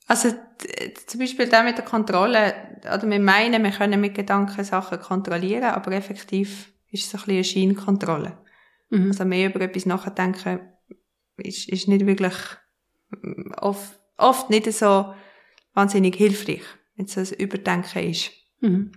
Also 0.07 0.29
zum 1.05 1.19
Beispiel 1.19 1.47
da 1.47 1.63
mit 1.63 1.77
der 1.77 1.85
Kontrolle, 1.85 2.53
oder 2.81 3.09
wir 3.09 3.19
meinen, 3.19 3.63
wir 3.63 3.71
können 3.71 3.99
mit 3.99 4.15
Gedanken 4.15 4.63
Sachen 4.63 4.99
kontrollieren, 4.99 5.65
aber 5.65 5.91
effektiv 5.91 6.71
ist 6.89 7.05
es 7.05 7.13
ein 7.13 7.17
bisschen 7.17 7.33
eine 7.33 7.43
Scheinkontrolle. 7.75 8.37
Mhm. 8.89 9.07
Also 9.07 9.25
mehr 9.25 9.49
über 9.49 9.61
etwas 9.61 9.85
nachdenken 9.85 10.61
ist, 11.37 11.67
ist 11.67 11.89
nicht 11.89 12.05
wirklich 12.05 12.35
oft, 13.57 13.99
oft 14.17 14.49
nicht 14.49 14.71
so 14.71 15.13
wahnsinnig 15.73 16.15
hilfreich, 16.15 16.63
wenn 16.95 17.05
es 17.05 17.17
ein 17.17 17.37
Überdenken 17.37 18.09
ist. 18.09 18.31
Mhm. 18.61 18.93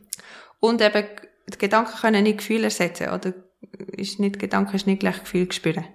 Und 0.60 0.80
eben, 0.80 1.04
die 1.52 1.58
Gedanken 1.58 1.98
können 2.00 2.22
nicht 2.22 2.38
Gefühle 2.38 2.64
ersetzen, 2.64 3.10
oder 3.10 3.34
ist 3.96 4.20
nicht, 4.20 4.38
Gedanken 4.38 4.76
ist 4.76 4.86
nicht 4.86 5.00
gleich 5.00 5.20
Gefühl 5.20 5.50
spüren. 5.50 5.86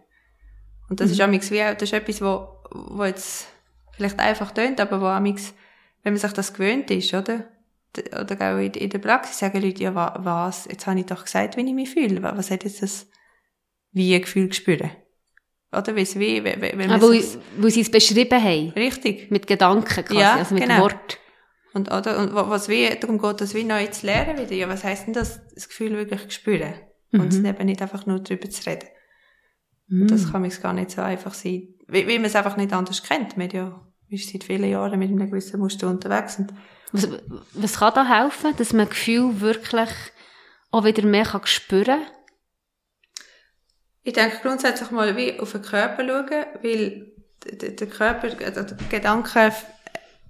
Und 0.89 0.99
das 0.99 1.07
mhm. 1.07 1.13
ist 1.13 1.21
auch 1.21 1.51
wie, 1.51 1.57
das 1.57 1.81
ist 1.81 1.93
etwas, 1.93 2.21
wo, 2.21 2.47
wo 2.71 3.05
jetzt 3.05 3.47
vielleicht 3.95 4.19
einfach 4.19 4.51
tönt, 4.51 4.79
aber 4.79 5.01
wo 5.01 5.05
amix, 5.05 5.53
wenn 6.03 6.13
man 6.13 6.19
sich 6.19 6.33
das 6.33 6.53
gewöhnt 6.53 6.91
ist, 6.91 7.13
oder? 7.13 7.45
Oder 8.19 8.55
auch 8.55 8.57
in, 8.57 8.89
der 8.89 8.99
Praxis 8.99 9.39
sagen 9.39 9.61
Leute, 9.61 9.83
ja, 9.83 9.95
was, 9.95 10.65
jetzt 10.65 10.85
habe 10.85 10.99
ich 10.99 11.05
doch 11.05 11.23
gesagt, 11.23 11.55
wie 11.55 11.61
ich 11.61 11.73
mich 11.73 11.89
fühle. 11.89 12.21
Was 12.21 12.51
hat 12.51 12.65
jetzt 12.65 12.81
das, 12.81 13.07
wie 13.91 14.13
ein 14.13 14.21
Gefühl 14.21 14.49
gespürt? 14.49 14.83
Oder 15.71 15.95
wie 15.95 16.01
es 16.01 16.17
wie, 16.19 16.43
wenn 16.43 16.77
man 16.77 16.91
ah, 16.91 17.01
wo, 17.01 17.13
wo 17.57 17.69
sie 17.69 17.81
es 17.81 17.91
beschrieben 17.91 18.41
haben. 18.41 18.69
Richtig. 18.69 19.31
Mit 19.31 19.47
Gedanken 19.47 20.05
quasi, 20.05 20.19
ja, 20.19 20.35
also 20.35 20.53
mit 20.53 20.63
genau. 20.63 20.81
Wort. 20.81 21.19
Und, 21.73 21.91
oder, 21.91 22.19
und 22.19 22.33
was 22.33 22.69
wie, 22.69 22.89
darum 22.89 23.17
geht 23.17 23.41
das 23.41 23.53
wie 23.53 23.65
neu 23.65 23.85
zu 23.87 24.05
lernen 24.05 24.37
wieder. 24.37 24.53
Ja, 24.53 24.69
was 24.69 24.83
heisst 24.83 25.07
denn 25.07 25.13
das? 25.13 25.41
Das 25.53 25.67
Gefühl 25.67 25.93
wirklich 25.93 26.31
spüren. 26.31 26.73
Mhm. 27.11 27.19
Und 27.19 27.33
eben 27.33 27.65
nicht 27.65 27.81
einfach 27.81 28.05
nur 28.05 28.19
drüber 28.19 28.49
zu 28.49 28.69
reden. 28.69 28.87
Mhm. 29.87 30.07
Das 30.07 30.31
kann 30.31 30.41
mir 30.41 30.49
gar 30.49 30.73
nicht 30.73 30.91
so 30.91 31.01
einfach 31.01 31.33
sein. 31.33 31.74
Weil, 31.87 32.07
weil 32.07 32.15
man 32.19 32.25
es 32.25 32.35
einfach 32.35 32.57
nicht 32.57 32.73
anders 32.73 33.03
kennt. 33.03 33.37
Wir 33.37 33.47
ja, 33.47 33.81
ist 34.09 34.31
seit 34.31 34.43
vielen 34.43 34.69
Jahren 34.69 34.99
mit 34.99 35.09
einem 35.09 35.29
gewissen 35.29 35.59
Muster 35.59 35.87
unterwegs. 35.87 36.39
Und 36.39 36.53
was, 36.91 37.07
was 37.53 37.79
kann 37.79 37.93
da 37.93 38.05
helfen, 38.05 38.55
dass 38.57 38.73
man 38.73 38.89
Gefühl 38.89 39.41
wirklich 39.41 39.89
auch 40.71 40.85
wieder 40.85 41.03
mehr 41.03 41.25
kann 41.25 41.45
spüren 41.45 41.85
kann? 41.85 42.07
Ich 44.03 44.13
denke 44.13 44.37
grundsätzlich 44.41 44.91
mal 44.91 45.15
wie 45.17 45.39
auf 45.39 45.51
den 45.51 45.63
Körper 45.63 46.05
schauen, 46.05 46.45
weil 46.61 47.11
der 47.43 47.87
Körper, 47.87 48.29
also 48.45 48.75
die 48.75 48.89
Gedanken 48.89 49.51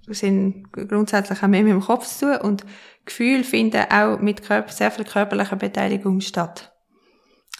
sind 0.08 0.72
grundsätzlich 0.72 1.42
auch 1.42 1.48
mehr 1.48 1.62
mit 1.62 1.72
dem 1.72 1.80
Kopf 1.80 2.06
zu 2.06 2.26
tun 2.26 2.36
und 2.36 2.66
Gefühle 3.04 3.44
finden 3.44 3.84
auch 3.90 4.18
mit 4.18 4.42
Körper, 4.42 4.72
sehr 4.72 4.90
viel 4.90 5.04
körperlicher 5.04 5.56
Beteiligung 5.56 6.20
statt. 6.20 6.75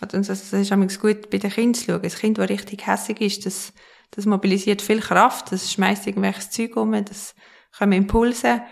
Also 0.00 0.19
das, 0.19 0.53
ist 0.53 0.73
auch 0.73 1.00
gut 1.00 1.31
bei 1.31 1.38
den 1.38 1.50
Kindern 1.50 1.75
zu 1.75 1.85
schauen. 1.85 2.03
Ein 2.03 2.11
Kind, 2.11 2.38
das 2.38 2.49
richtig 2.50 2.87
hässig 2.87 3.21
ist, 3.21 3.47
das, 3.47 3.73
das 4.11 4.26
mobilisiert 4.26 4.83
viel 4.83 5.00
Kraft, 5.00 5.53
das 5.53 5.73
schmeißt 5.73 6.07
irgendwelches 6.07 6.50
Zeug 6.50 6.76
um, 6.76 6.93
das 7.05 7.35
kommen 7.76 7.93
Impulse. 7.93 8.62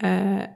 Äh, 0.00 0.48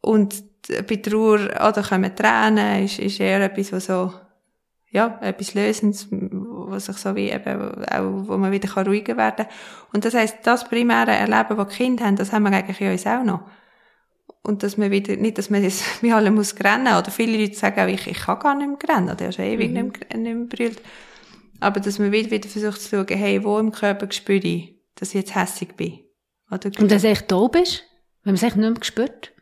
und 0.00 0.44
bei 0.86 0.96
Trauer, 0.96 1.40
oder 1.68 1.82
kommen 1.82 2.14
Tränen, 2.14 2.84
ist, 2.84 2.98
ist 2.98 3.20
eher 3.20 3.40
etwas, 3.40 3.72
was 3.72 3.86
so, 3.86 4.12
ja, 4.90 5.18
etwas 5.20 5.54
Lösendes, 5.54 6.06
was 6.10 6.86
sich 6.86 6.96
so 6.96 7.16
wie 7.16 7.30
eben, 7.30 7.84
auch, 7.84 8.28
wo 8.28 8.36
man 8.36 8.52
wieder 8.52 8.72
ruhiger 8.84 9.16
werden 9.16 9.46
kann. 9.46 9.54
Und 9.92 10.04
das 10.04 10.14
heisst, 10.14 10.38
das 10.44 10.68
primäre 10.68 11.10
Erleben, 11.10 11.56
das 11.56 11.68
die 11.68 11.76
Kinder 11.76 12.04
haben, 12.04 12.16
das 12.16 12.32
haben 12.32 12.44
wir 12.44 12.52
eigentlich 12.52 12.80
in 12.80 12.92
uns 12.92 13.06
auch 13.06 13.24
noch. 13.24 13.40
Und 14.42 14.64
dass 14.64 14.76
man 14.76 14.90
wieder, 14.90 15.16
nicht, 15.16 15.38
dass 15.38 15.50
man 15.50 15.62
das 15.62 15.82
wie 16.02 16.12
alle 16.12 16.30
muss 16.30 16.54
rennen, 16.58 16.94
oder 16.94 17.10
viele 17.10 17.38
Leute 17.38 17.54
sagen 17.54 17.80
auch, 17.80 17.86
ich, 17.86 18.06
ich 18.06 18.18
kann 18.18 18.38
gar 18.38 18.54
nicht 18.54 18.68
mehr 18.68 18.96
rennen, 18.96 19.10
oder 19.10 19.20
ich 19.20 19.26
habe 19.26 19.32
schon 19.32 19.44
ewig 19.44 19.70
mhm. 19.70 19.74
nicht, 19.74 20.10
mehr, 20.10 20.18
nicht 20.18 20.36
mehr 20.36 20.46
brüllt. 20.46 20.82
Aber 21.60 21.78
dass 21.78 21.98
man 21.98 22.10
wieder, 22.10 22.30
wieder 22.30 22.48
versucht 22.48 22.80
zu 22.80 22.88
schauen, 22.88 23.06
hey, 23.16 23.44
wo 23.44 23.58
im 23.58 23.70
Körper 23.70 24.10
spüre 24.10 24.40
ich, 24.40 24.80
dass 24.96 25.10
ich 25.10 25.14
jetzt 25.14 25.34
hässig 25.34 25.76
bin. 25.76 26.00
Oder 26.50 26.70
Und 26.78 26.90
dass 26.90 27.02
du 27.02 27.08
echt 27.08 27.30
da 27.30 27.46
bist? 27.46 27.84
Wenn 28.24 28.32
man 28.32 28.34
es 28.34 28.42
echt 28.42 28.56
nicht 28.56 28.68
mehr 28.68 28.84
spürt? 28.84 29.32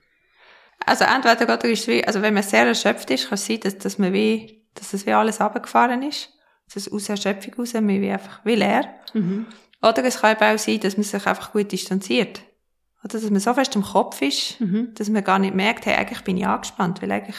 Also 0.86 1.04
entweder 1.04 1.46
geht 1.46 1.64
ist 1.64 1.88
wie, 1.88 2.04
also 2.04 2.22
wenn 2.22 2.34
man 2.34 2.42
sehr 2.42 2.66
erschöpft 2.66 3.10
ist, 3.10 3.28
kann 3.28 3.34
es 3.34 3.46
sein, 3.46 3.60
dass, 3.60 3.78
dass 3.78 3.98
man 3.98 4.12
wie, 4.12 4.66
dass 4.74 4.92
es 4.92 5.06
wie 5.06 5.12
alles 5.12 5.40
runtergefahren 5.40 6.02
ist. 6.02 6.30
Dass 6.66 6.86
es 6.86 6.92
aus 6.92 7.08
Erschöpfung 7.08 7.54
raus, 7.54 7.74
man 7.74 7.88
wie 7.88 8.10
einfach 8.10 8.44
wie 8.44 8.54
leer. 8.54 8.94
Mhm. 9.12 9.46
Oder 9.82 10.04
es 10.04 10.20
kann 10.20 10.36
eben 10.36 10.54
auch 10.54 10.58
sein, 10.58 10.80
dass 10.80 10.96
man 10.96 11.04
sich 11.04 11.26
einfach 11.26 11.52
gut 11.52 11.72
distanziert. 11.72 12.42
Oder 13.02 13.18
dass 13.18 13.30
man 13.30 13.40
so 13.40 13.54
fest 13.54 13.74
im 13.76 13.82
Kopf 13.82 14.20
ist, 14.20 14.60
mhm. 14.60 14.92
dass 14.94 15.08
man 15.08 15.24
gar 15.24 15.38
nicht 15.38 15.54
merkt, 15.54 15.86
hey, 15.86 15.94
eigentlich 15.94 16.22
bin 16.22 16.36
ich 16.36 16.46
angespannt, 16.46 17.00
weil 17.00 17.10
eigentlich 17.10 17.36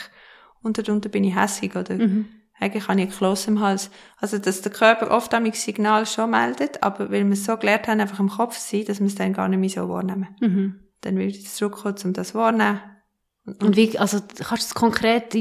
unter 0.62 0.84
drunter 0.84 1.10
bin 1.10 1.24
ich 1.24 1.36
hässig 1.36 1.76
oder 1.76 1.96
mhm. 1.96 2.28
eigentlich 2.60 2.88
habe 2.88 3.00
ich 3.00 3.08
ein 3.08 3.12
Kloß 3.12 3.48
im 3.48 3.60
Hals. 3.60 3.92
Also, 4.18 4.38
dass 4.38 4.62
der 4.62 4.72
Körper 4.72 5.12
oft 5.12 5.34
am 5.34 5.52
Signal 5.52 6.06
schon 6.06 6.32
meldet, 6.32 6.82
aber 6.82 7.12
weil 7.12 7.26
wir 7.26 7.34
es 7.34 7.46
so 7.46 7.58
gelernt 7.58 7.88
haben, 7.88 8.00
einfach 8.00 8.20
im 8.20 8.30
Kopf 8.30 8.58
zu 8.58 8.78
sein, 8.78 8.86
dass 8.86 9.00
wir 9.00 9.08
es 9.08 9.16
dann 9.16 9.34
gar 9.34 9.48
nicht 9.48 9.60
mehr 9.60 9.70
so 9.70 9.90
wahrnehmen. 9.90 10.36
Mhm. 10.40 10.80
Dann 11.02 11.16
würde 11.16 11.30
ich 11.30 11.48
zurückkommen, 11.48 11.96
um 12.06 12.14
das 12.14 12.34
wahrnehmen. 12.34 12.80
Und, 13.46 13.64
und 13.64 13.76
wie, 13.76 13.98
also, 13.98 14.20
kannst 14.20 14.50
du 14.50 14.56
das 14.56 14.74
konkret, 14.74 15.36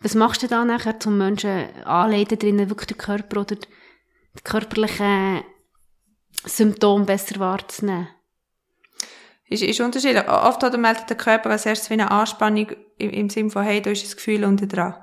was 0.00 0.14
machst 0.14 0.42
du 0.42 0.46
da 0.48 0.64
nachher, 0.64 1.00
zum 1.00 1.18
Menschen 1.18 1.68
anleiten, 1.84 2.38
drinnen 2.38 2.70
wirklich 2.70 2.88
den 2.88 2.98
Körper 2.98 3.40
oder 3.40 3.56
die 3.56 4.42
körperlichen 4.44 5.42
Symptome 6.44 7.04
besser 7.04 7.40
wahrzunehmen? 7.40 8.08
Ist, 9.48 9.62
ist 9.62 9.80
unterschiedlich. 9.80 10.28
Oft 10.28 10.62
oder 10.64 10.78
meldet 10.78 11.08
der 11.08 11.16
Körper 11.16 11.50
als 11.50 11.66
erstes 11.66 11.90
wie 11.90 11.94
eine 11.94 12.10
Anspannung 12.10 12.68
im, 12.98 13.10
im 13.10 13.30
Sinne 13.30 13.50
von, 13.50 13.62
hey, 13.62 13.80
da 13.80 13.90
ist 13.90 14.04
ein 14.04 14.16
Gefühl 14.16 14.44
unten 14.44 14.68
dran. 14.68 14.94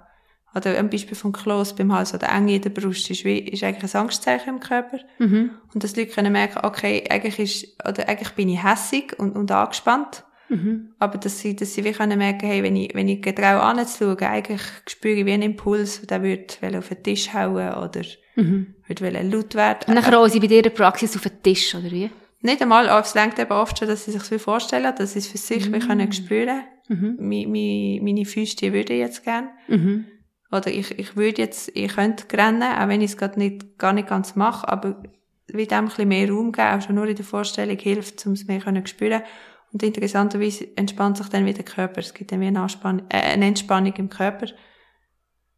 Oder 0.55 0.77
ein 0.77 0.89
Beispiel 0.89 1.17
vom 1.17 1.33
Kloß 1.33 1.75
beim 1.75 1.93
Hals 1.93 2.13
oder 2.13 2.29
Enge 2.29 2.55
in 2.55 2.61
der 2.61 2.69
Brust 2.69 3.09
ist, 3.09 3.25
wie, 3.25 3.39
ist 3.39 3.63
eigentlich 3.63 3.93
ein 3.93 4.01
Angstzeichen 4.01 4.55
im 4.55 4.59
Körper. 4.61 4.99
Mhm. 5.19 5.51
Und 5.73 5.83
dass 5.83 5.97
Leute 5.97 6.11
können 6.11 6.31
merken, 6.31 6.65
okay, 6.65 7.03
eigentlich 7.09 7.39
ist, 7.39 7.87
oder 7.87 8.07
eigentlich 8.07 8.31
bin 8.31 8.47
ich 8.47 8.63
hässig 8.63 9.19
und, 9.19 9.35
und 9.35 9.51
angespannt. 9.51 10.23
Mhm. 10.47 10.93
Aber 10.97 11.17
dass 11.17 11.39
sie, 11.39 11.57
dass 11.57 11.73
sie 11.73 11.83
wie 11.83 11.91
können 11.91 12.17
merken, 12.17 12.47
hey, 12.47 12.63
wenn 12.63 12.75
ich, 12.77 12.93
wenn 12.93 13.09
ich 13.09 13.21
getraue 13.21 13.61
anzuschauen, 13.61 14.17
eigentlich 14.19 14.61
spüre 14.87 15.15
ich 15.15 15.25
wie 15.25 15.33
einen 15.33 15.43
Impuls, 15.43 16.01
der 16.03 16.23
würde 16.23 16.77
auf 16.77 16.87
den 16.87 17.03
Tisch 17.03 17.33
hauen 17.33 17.73
oder 17.73 18.03
mhm. 18.35 18.75
würde 18.87 19.21
laut 19.23 19.55
werden. 19.55 19.79
Und 19.87 19.95
dann 19.95 20.13
auch 20.13 20.27
sie 20.27 20.39
bei 20.39 20.47
dir 20.47 20.61
Praxis 20.69 21.17
auf 21.17 21.23
den 21.23 21.43
Tisch, 21.43 21.75
oder 21.75 21.91
wie? 21.91 22.09
Nicht 22.45 22.61
einmal, 22.61 22.87
aber 22.89 23.03
es 23.03 23.15
längt 23.15 23.39
eben 23.39 23.51
oft 23.51 23.79
schon, 23.79 23.87
dass 23.87 24.05
sie 24.05 24.11
sich 24.11 24.41
vorstellen, 24.41 24.93
dass 24.95 25.13
sie 25.13 25.19
es 25.19 25.27
für 25.27 25.39
sich 25.39 25.67
mhm. 25.67 25.79
können 25.79 26.11
spüren 26.11 26.61
mhm. 26.87 27.15
meine, 27.19 28.03
meine 28.03 28.25
Füße 28.25 28.55
die 28.57 28.71
würde 28.71 28.93
ich 28.93 28.99
jetzt 28.99 29.23
gern. 29.23 29.49
Mhm. 29.67 30.05
Oder 30.51 30.67
ich, 30.67 30.97
ich 30.99 31.15
würde 31.15 31.41
jetzt, 31.41 31.71
ich 31.73 31.95
könnte 31.95 32.25
rennen, 32.37 32.61
auch 32.61 32.87
wenn 32.87 33.01
ich 33.01 33.11
es 33.11 33.17
gerade 33.17 33.39
nicht, 33.39 33.79
gar 33.79 33.93
nicht 33.93 34.07
ganz 34.07 34.35
mache, 34.35 34.69
aber 34.69 35.01
wie 35.47 35.65
dem 35.65 35.79
ein 35.79 35.85
bisschen 35.85 36.07
mehr 36.07 36.29
Raum 36.29 36.51
geben, 36.51 36.67
auch 36.67 36.81
schon 36.81 36.95
nur 36.95 37.07
in 37.07 37.15
der 37.15 37.25
Vorstellung 37.25 37.79
hilft, 37.79 38.23
um 38.27 38.33
es 38.33 38.45
mehr 38.45 38.59
können 38.59 38.85
spüren. 38.85 39.23
Und 39.73 39.81
interessanterweise 39.81 40.67
entspannt 40.77 41.17
sich 41.17 41.27
dann 41.29 41.45
wieder 41.45 41.63
der 41.63 41.65
Körper. 41.65 41.99
Es 41.99 42.13
gibt 42.13 42.31
dann 42.31 42.41
wie 42.41 42.45
eine, 42.45 42.61
Anspannung, 42.61 43.07
äh, 43.09 43.21
eine 43.21 43.47
Entspannung 43.47 43.93
im 43.95 44.09
Körper, 44.09 44.47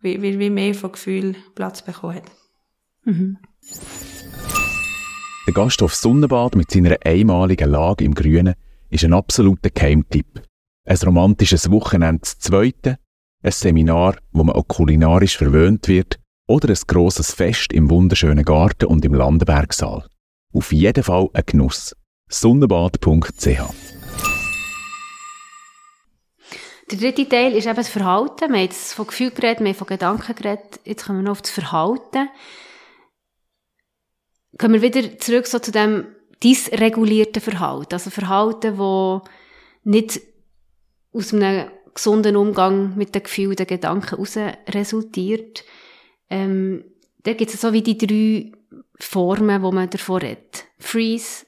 weil, 0.01 0.23
weil 0.23 0.39
wie 0.39 0.49
mehr 0.49 0.73
von 0.73 0.93
Gefühl 0.93 1.35
Platz 1.53 1.81
bekommen 1.81 2.15
hat. 2.15 2.31
Mhm. 3.03 3.37
Der 5.47 5.53
Gasthof 5.53 5.95
Sonnenbad 5.95 6.57
mit 6.57 6.69
seiner 6.69 6.97
einmaligen 7.05 7.69
Lage 7.69 8.03
im 8.03 8.13
Grünen 8.13 8.55
ist 8.89 9.05
ein 9.05 9.13
absoluter 9.13 9.69
Keimtipp. 9.69 10.41
Ein 10.85 10.97
romantisches 10.97 11.71
Wochenende 11.71 12.23
zu 12.23 12.37
zweite, 12.37 12.97
ein 13.41 13.51
Seminar, 13.53 14.17
wo 14.33 14.43
man 14.43 14.57
auch 14.57 14.67
kulinarisch 14.67 15.37
verwöhnt 15.37 15.87
wird, 15.87 16.19
oder 16.49 16.67
ein 16.67 16.79
grosses 16.85 17.33
Fest 17.33 17.71
im 17.71 17.89
wunderschönen 17.89 18.43
Garten 18.43 18.87
und 18.87 19.05
im 19.05 19.13
Landenbergsaal. 19.13 20.05
Auf 20.53 20.73
jeden 20.73 21.03
Fall 21.05 21.29
ein 21.31 21.43
Genuss. 21.45 21.95
Sonnenbad.ch 22.29 23.45
Der 26.91 26.97
dritte 26.99 27.29
Teil 27.29 27.53
ist 27.53 27.67
eben 27.67 27.75
das 27.77 27.87
Verhalten. 27.87 28.49
Wir 28.49 28.57
haben 28.57 28.63
jetzt 28.63 28.93
von 28.93 29.07
Gefühl 29.07 29.31
geredet, 29.31 29.61
wir 29.61 29.67
haben 29.67 29.75
von 29.75 29.87
Gedanken 29.87 30.35
geredet. 30.35 30.81
Jetzt 30.83 31.05
kommen 31.05 31.19
wir 31.19 31.23
noch 31.23 31.31
auf 31.31 31.41
das 31.41 31.51
Verhalten 31.51 32.27
kommen 34.57 34.73
wir 34.73 34.81
wieder 34.81 35.17
zurück 35.19 35.47
so 35.47 35.59
zu 35.59 35.71
dem 35.71 36.05
dysregulierten 36.43 37.41
Verhalten. 37.41 37.93
Also 37.93 38.09
Verhalten, 38.09 38.77
wo 38.77 39.21
nicht 39.83 40.21
aus 41.13 41.33
einem 41.33 41.69
gesunden 41.93 42.35
Umgang 42.35 42.95
mit 42.95 43.15
den 43.15 43.23
Gefühlen, 43.23 43.55
den 43.55 43.67
Gedanken 43.67 44.09
heraus 44.09 44.37
resultiert. 44.69 45.63
Ähm, 46.29 46.83
da 47.23 47.33
gibt 47.33 47.53
es 47.53 47.61
so 47.61 47.73
wie 47.73 47.81
die 47.81 47.97
drei 47.97 48.51
Formen, 48.99 49.63
wo 49.63 49.71
man 49.71 49.89
davor 49.89 50.21
redet. 50.21 50.65
Freeze, 50.77 51.45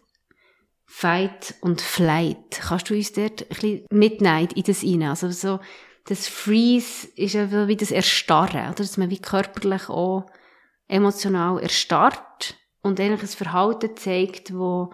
Fight 0.85 1.55
und 1.61 1.81
Flight. 1.81 2.61
Kannst 2.61 2.89
du 2.89 2.95
uns 2.95 3.13
dort 3.13 3.43
ein 3.43 3.47
bisschen 3.49 3.85
mitnehmen 3.91 4.49
in 4.55 4.63
das 4.63 4.83
rein? 4.83 5.03
Also 5.03 5.29
so, 5.31 5.59
das 6.05 6.27
Freeze 6.27 7.07
ist 7.15 7.35
ja 7.35 7.67
wie 7.67 7.77
das 7.77 7.91
Erstarren, 7.91 8.65
oder? 8.65 8.73
Dass 8.73 8.97
man 8.97 9.11
wie 9.11 9.19
körperlich 9.19 9.87
auch 9.89 10.25
emotional 10.87 11.59
erstarrt 11.59 12.55
und 12.89 12.99
eigentlich 12.99 13.21
ein 13.21 13.27
Verhalten 13.27 13.95
zeigt, 13.95 14.53
wo, 14.53 14.91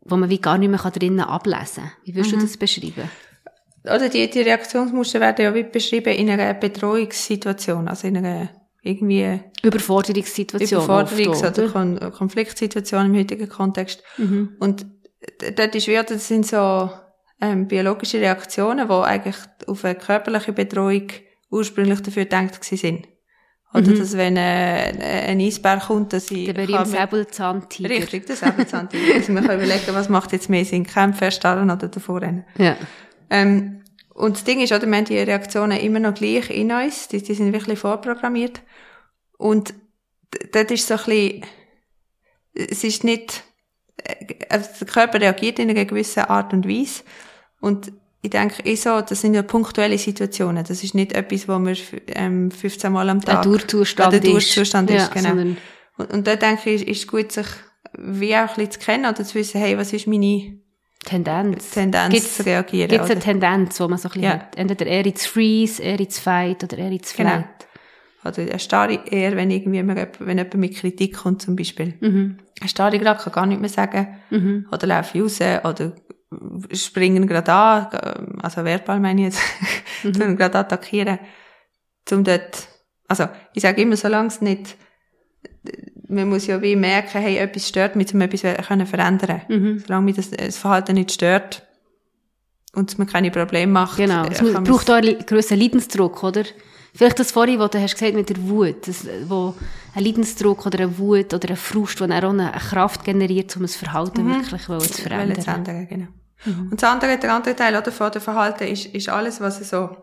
wo 0.00 0.16
man 0.16 0.30
wie 0.30 0.40
gar 0.40 0.56
nicht 0.56 0.70
mehr 0.70 0.90
drinnen 0.90 1.20
ablesen 1.20 1.84
kann. 1.84 1.92
Wie 2.04 2.14
würdest 2.14 2.34
mhm. 2.34 2.40
du 2.40 2.46
das 2.46 2.56
beschreiben? 2.56 3.10
Oder 3.84 4.08
die, 4.08 4.28
die 4.28 4.40
Reaktionsmuster 4.40 5.20
werden 5.20 5.44
ja 5.44 5.54
wie 5.54 5.62
beschrieben 5.62 6.14
in 6.14 6.30
einer 6.30 6.54
Bedrohungssituation, 6.54 7.86
also 7.86 8.08
in 8.08 8.16
einer 8.16 8.48
irgendwie 8.82 9.40
Überforderungssituation. 9.62 10.82
Überforderungs- 10.82 11.48
oder, 11.48 11.68
Kon 11.68 12.12
Konfliktsituation 12.12 13.06
im 13.06 13.16
heutigen 13.16 13.48
Kontext. 13.48 14.02
Mhm. 14.16 14.56
Und 14.60 14.86
dort 15.56 15.74
ist 15.74 15.88
wie, 15.88 15.94
das 15.94 16.28
sind 16.28 16.46
so 16.46 16.90
ähm, 17.40 17.68
biologische 17.68 18.20
Reaktionen, 18.20 18.88
die 18.88 18.94
eigentlich 18.94 19.36
auf 19.66 19.84
eine 19.84 19.96
körperliche 19.96 20.52
Bedrohung 20.52 21.08
ursprünglich 21.50 22.00
dafür 22.00 22.24
gedacht 22.24 22.62
sind. 22.64 23.06
Oder 23.76 23.90
mhm. 23.90 23.98
dass 23.98 24.16
wenn 24.16 24.36
äh, 24.38 25.26
ein 25.28 25.38
Eisbär 25.38 25.78
kommt, 25.78 26.12
dass 26.14 26.30
ich... 26.30 26.46
Der 26.46 26.54
berühmte 26.54 26.86
Säbelzahntiger. 26.86 27.90
Richtig, 27.90 28.26
der 28.26 28.36
Säbelzahntiger. 28.36 29.14
also 29.14 29.32
man 29.32 29.46
kann 29.46 29.56
überlegen, 29.56 29.92
was 29.92 30.08
macht 30.08 30.32
jetzt 30.32 30.48
mehr 30.48 30.64
Sinn, 30.64 30.86
kämpfen, 30.86 31.24
erstarren 31.24 31.70
oder 31.70 31.88
davor 31.88 32.22
rennen. 32.22 32.44
Ja. 32.56 32.76
Ähm, 33.28 33.82
und 34.14 34.36
das 34.36 34.44
Ding 34.44 34.60
ist, 34.60 34.72
oder, 34.72 34.86
wir 34.86 34.96
haben 34.96 35.04
die 35.04 35.18
Reaktionen 35.18 35.78
immer 35.78 36.00
noch 36.00 36.14
gleich 36.14 36.48
in 36.48 36.72
uns, 36.72 37.08
die, 37.08 37.22
die 37.22 37.34
sind 37.34 37.52
wirklich 37.52 37.78
vorprogrammiert. 37.78 38.62
Und 39.36 39.74
dort 40.52 40.70
ist 40.70 40.86
so 40.88 40.94
ein 40.94 41.04
bisschen, 41.04 41.44
es 42.54 42.82
ist 42.82 43.04
nicht, 43.04 43.44
äh, 44.04 44.36
also 44.48 44.70
der 44.80 44.86
Körper 44.86 45.20
reagiert 45.20 45.58
in 45.58 45.68
einer 45.68 45.84
gewissen 45.84 46.24
Art 46.24 46.54
und 46.54 46.66
Weise. 46.66 47.02
Und 47.60 47.92
ich 48.22 48.30
denke, 48.30 48.62
ich 48.64 48.80
so, 48.80 49.00
das 49.00 49.20
sind 49.20 49.34
ja 49.34 49.42
punktuelle 49.42 49.98
Situationen. 49.98 50.64
Das 50.64 50.82
ist 50.82 50.94
nicht 50.94 51.12
etwas, 51.12 51.48
wo 51.48 51.58
man 51.58 51.76
ähm, 52.08 52.50
15 52.50 52.92
Mal 52.92 53.08
am 53.10 53.20
Tag... 53.20 53.36
Ein 53.36 53.42
Durchzustand 53.42 54.12
ist. 54.14 54.24
Ein 54.24 54.30
Durchzustand 54.32 54.90
ist, 54.90 55.14
ja, 55.14 55.30
genau. 55.30 55.54
Und, 55.98 56.12
und 56.12 56.26
da 56.26 56.36
denke 56.36 56.70
ich, 56.70 56.86
ist 56.88 57.00
es 57.02 57.06
gut, 57.06 57.30
sich 57.32 57.46
wie 57.98 58.34
auch 58.34 58.40
ein 58.40 58.46
bisschen 58.56 58.70
zu 58.72 58.78
kennen 58.80 59.04
oder 59.06 59.24
zu 59.24 59.34
wissen, 59.36 59.60
hey, 59.60 59.78
was 59.78 59.92
ist 59.92 60.06
meine, 60.06 60.58
Tendenz. 61.04 61.70
Tendenz 61.70 62.12
Gibt's- 62.12 62.36
zu 62.38 62.46
reagieren. 62.46 62.88
Gibt 62.90 63.04
es 63.04 63.10
eine? 63.10 63.20
Tendenz, 63.20 63.78
wo 63.78 63.86
man 63.86 63.96
so 63.98 64.08
ein 64.08 64.12
bisschen 64.12 64.24
Ja. 64.24 64.30
hat? 64.40 64.56
Entweder 64.58 64.86
eher 64.86 65.06
ins 65.06 65.24
Freeze, 65.26 65.80
eher 65.82 66.00
ins 66.00 66.18
Fight 66.18 66.64
oder 66.64 66.78
eher 66.78 66.90
ins 66.90 67.14
Genau. 67.14 67.30
Flight. 67.30 67.46
Oder 68.24 68.42
eine 68.50 68.58
starre 68.58 68.98
eher, 69.08 69.36
wenn 69.36 69.50
irgendwie 69.52 69.86
wenn 69.86 70.36
jemand 70.38 70.54
mit 70.56 70.74
Kritik 70.76 71.16
kommt, 71.16 71.42
zum 71.42 71.54
Beispiel. 71.54 71.94
Mhm. 72.00 72.38
Eine 72.60 72.68
starre 72.68 72.98
gerade 72.98 73.22
kann 73.22 73.32
gar 73.32 73.46
nicht 73.46 73.60
mehr 73.60 73.70
sagen. 73.70 74.08
Mhm. 74.30 74.66
Oder 74.72 74.86
laufe 74.88 75.16
ich 75.16 75.22
raus, 75.22 75.40
oder 75.40 75.92
springen 76.72 77.26
gerade 77.26 77.52
an, 77.52 78.38
also 78.42 78.64
verbal 78.64 79.00
meine 79.00 79.28
ich 79.28 79.34
jetzt, 79.34 79.42
Mhm. 80.04 80.36
gerade 80.36 80.58
attackieren, 80.58 81.18
um 82.10 82.22
dort, 82.24 82.68
also, 83.08 83.28
ich 83.54 83.62
sage 83.62 83.82
immer, 83.82 83.96
solange 83.96 84.28
es 84.28 84.40
nicht, 84.40 84.76
man 86.08 86.28
muss 86.28 86.46
ja 86.46 86.60
wie 86.62 86.76
merken, 86.76 87.20
hey, 87.20 87.38
etwas 87.38 87.68
stört 87.68 87.96
mich, 87.96 88.12
um 88.14 88.20
etwas 88.20 88.42
können 88.66 88.86
verändern. 88.86 89.42
Mhm. 89.48 89.78
Solange 89.80 90.04
mich 90.04 90.16
das, 90.16 90.30
das 90.30 90.56
Verhalten 90.58 90.94
nicht 90.94 91.12
stört 91.12 91.66
und 92.74 92.98
mir 92.98 93.06
keine 93.06 93.30
Probleme 93.30 93.72
macht. 93.72 93.96
Genau. 93.96 94.24
äh, 94.24 94.30
Es 94.32 94.40
braucht 94.40 94.90
auch 94.90 94.96
einen 94.96 95.24
gewissen 95.26 95.58
Leidensdruck, 95.58 96.22
oder? 96.22 96.44
Vielleicht 96.96 97.18
das 97.18 97.30
vorhin, 97.32 97.58
was 97.58 97.70
du 97.70 97.80
hast 97.80 97.94
gesagt 97.94 98.14
mit 98.14 98.30
der 98.30 98.42
Wut, 98.48 98.88
das, 98.88 99.06
wo 99.28 99.54
ein 99.94 100.04
Leidensdruck 100.04 100.64
oder 100.64 100.80
eine 100.80 100.98
Wut 100.98 101.34
oder 101.34 101.50
ein 101.50 101.56
Frust, 101.56 102.00
dann 102.00 102.12
auch 102.12 102.30
eine 102.30 102.52
Kraft 102.52 103.04
generiert, 103.04 103.54
um 103.56 103.62
ein 103.62 103.68
Verhalten 103.68 104.26
wirklich 104.26 104.62
zu 104.62 104.72
Mhm. 104.72 104.78
Wollen 104.78 104.92
zu 104.92 105.02
verändern. 105.02 105.56
ändern, 105.56 105.88
genau. 105.88 106.06
Und 106.70 106.80
das 106.82 106.90
andere, 106.90 107.18
der 107.18 107.34
andere 107.34 107.56
Teil 107.56 107.76
oder, 107.76 107.92
von 107.92 108.10
dem 108.10 108.22
Verhalten 108.22 108.64
ist, 108.64 108.86
ist 108.86 109.08
alles, 109.08 109.40
was 109.40 109.58
so, 109.68 109.96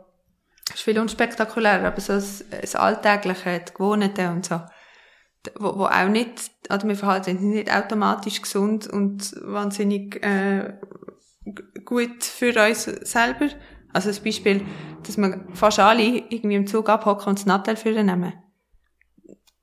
ist 0.74 0.82
viel 0.82 1.00
unspektakulärer, 1.00 1.88
aber 1.88 2.02
so 2.02 2.14
das, 2.14 2.44
das 2.50 2.76
Alltägliche, 2.76 3.60
das 3.60 3.74
Gewohnte 3.74 4.30
und 4.30 4.46
so, 4.46 4.62
wo, 5.60 5.78
wo 5.80 5.86
auch 5.86 6.10
nicht, 6.10 6.52
oder 6.70 6.88
wir 6.88 6.96
verhalten 6.96 7.38
uns 7.38 7.42
nicht 7.42 7.72
automatisch 7.72 8.42
gesund 8.42 8.88
und 8.88 9.34
wahnsinnig 9.42 10.24
äh, 10.24 10.74
gut 11.86 12.24
für 12.24 12.54
uns 12.68 12.84
selber. 12.84 13.50
Also 13.94 14.10
das 14.10 14.20
Beispiel, 14.20 14.66
dass 15.04 15.18
wir 15.18 15.46
fast 15.54 15.80
alle 15.80 16.04
irgendwie 16.04 16.56
im 16.56 16.68
Zug 16.68 16.90
abhocken 16.90 17.28
und 17.28 17.40
das 17.40 17.46
Nattel 17.46 17.76
für 17.76 17.92
nehmen. 17.92 18.34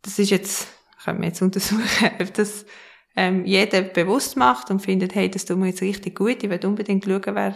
Das 0.02 0.18
ist 0.18 0.30
jetzt, 0.30 0.68
können 1.04 1.20
wir 1.20 1.28
jetzt 1.28 1.42
untersuchen, 1.42 2.10
ob 2.20 2.32
das 2.34 2.64
ähm, 3.16 3.44
jeder 3.44 3.82
bewusst 3.82 4.36
macht 4.36 4.70
und 4.70 4.80
findet, 4.80 5.14
hey, 5.14 5.30
das 5.30 5.44
tut 5.44 5.58
mir 5.58 5.66
jetzt 5.66 5.82
richtig 5.82 6.16
gut, 6.16 6.42
ich 6.42 6.48
will 6.48 6.64
unbedingt 6.64 7.04
schauen, 7.04 7.34
wer, 7.34 7.54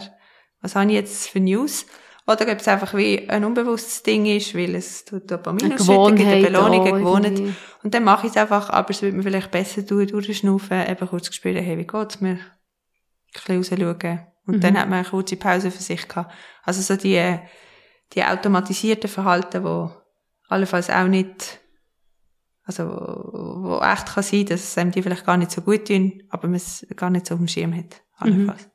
was 0.61 0.75
habe 0.75 0.87
ich 0.87 0.93
jetzt 0.95 1.29
für 1.29 1.39
News. 1.39 1.85
Oder 2.27 2.51
ob 2.51 2.59
es 2.59 2.67
einfach 2.67 2.95
wie 2.95 3.29
ein 3.29 3.45
unbewusstes 3.45 4.01
Ding 4.01 4.25
ist, 4.25 4.55
weil 4.55 4.73
es 4.73 5.05
tut 5.05 5.29
Dopamin 5.29 5.73
ausschütten, 5.73 6.15
gibt 6.15 6.27
eine 6.27 6.41
Belohnung, 6.41 6.79
auch 6.81 6.85
eine 6.87 6.99
Gewohnheit. 6.99 7.31
irgendwie. 7.33 7.53
Und 7.83 7.93
dann 7.93 8.03
mache 8.03 8.25
ich 8.25 8.31
es 8.31 8.37
einfach, 8.37 8.71
aber 8.71 8.89
es 8.89 9.01
würde 9.03 9.15
mir 9.15 9.23
vielleicht 9.23 9.51
besser 9.51 9.85
tun, 9.85 10.07
durchschnaufen, 10.07 10.89
eben 10.89 11.07
kurz 11.07 11.33
spüren, 11.33 11.63
hey, 11.63 11.77
wie 11.77 11.85
geht's 11.85 12.21
mir? 12.21 12.39
Ein 13.47 13.59
bisschen 13.59 13.83
rausschauen. 13.83 14.34
Und 14.45 14.57
Mhm. 14.57 14.61
dann 14.61 14.79
hat 14.79 14.89
man 14.89 14.99
eine 14.99 15.07
kurze 15.07 15.37
Pause 15.37 15.71
für 15.71 15.81
sich 15.81 16.07
gehabt. 16.07 16.33
Also 16.63 16.81
so 16.81 16.95
die, 16.95 17.39
die 18.13 18.23
automatisierten 18.23 19.09
Verhalten, 19.09 19.63
wo 19.63 19.91
allenfalls 20.47 20.89
auch 20.89 21.07
nicht, 21.07 21.59
also, 22.63 22.83
wo 22.85 23.79
echt 23.81 24.07
kann 24.07 24.23
sein, 24.23 24.45
dass 24.45 24.63
es 24.63 24.77
einem 24.77 24.91
die 24.91 25.03
vielleicht 25.03 25.25
gar 25.25 25.37
nicht 25.37 25.51
so 25.51 25.61
gut 25.61 25.87
tun, 25.87 26.23
aber 26.29 26.47
man 26.47 26.55
es 26.55 26.85
gar 26.95 27.09
nicht 27.09 27.27
so 27.27 27.35
auf 27.35 27.39
dem 27.39 27.47
Schirm 27.47 27.75
hat. 27.75 28.01
Allenfalls. 28.17 28.69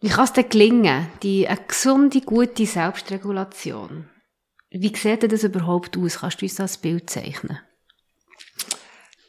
Wie 0.00 0.08
kann 0.08 0.24
es 0.24 0.32
denn 0.32 0.48
gelingen, 0.48 1.08
die, 1.22 1.48
eine 1.48 1.60
gesunde, 1.66 2.20
gute 2.20 2.66
Selbstregulation? 2.66 4.08
Wie 4.70 4.94
sieht 4.94 5.22
denn 5.22 5.30
das 5.30 5.44
überhaupt 5.44 5.96
aus? 5.96 6.18
Kannst 6.18 6.40
du 6.42 6.46
uns 6.46 6.56
das 6.56 6.78
Bild 6.78 7.08
zeichnen? 7.08 7.58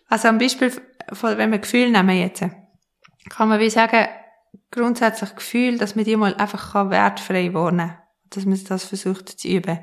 Also 0.07 0.27
am 0.27 0.37
Beispiel 0.37 0.71
von, 1.13 1.37
wenn 1.37 1.51
wir 1.51 1.59
Gefühle 1.59 1.91
nehmen 1.91 2.17
jetzt, 2.17 2.43
kann 3.29 3.49
man 3.49 3.59
wie 3.59 3.69
sagen, 3.69 4.07
grundsätzlich 4.71 5.35
Gefühl, 5.35 5.77
dass 5.77 5.95
man 5.95 6.05
die 6.05 6.15
mal 6.15 6.35
einfach 6.35 6.89
wertfrei 6.89 7.53
wahrnehmen 7.53 7.89
kann. 7.89 7.97
Dass 8.29 8.45
man 8.45 8.59
das 8.67 8.85
versucht 8.85 9.29
zu 9.29 9.47
üben. 9.47 9.79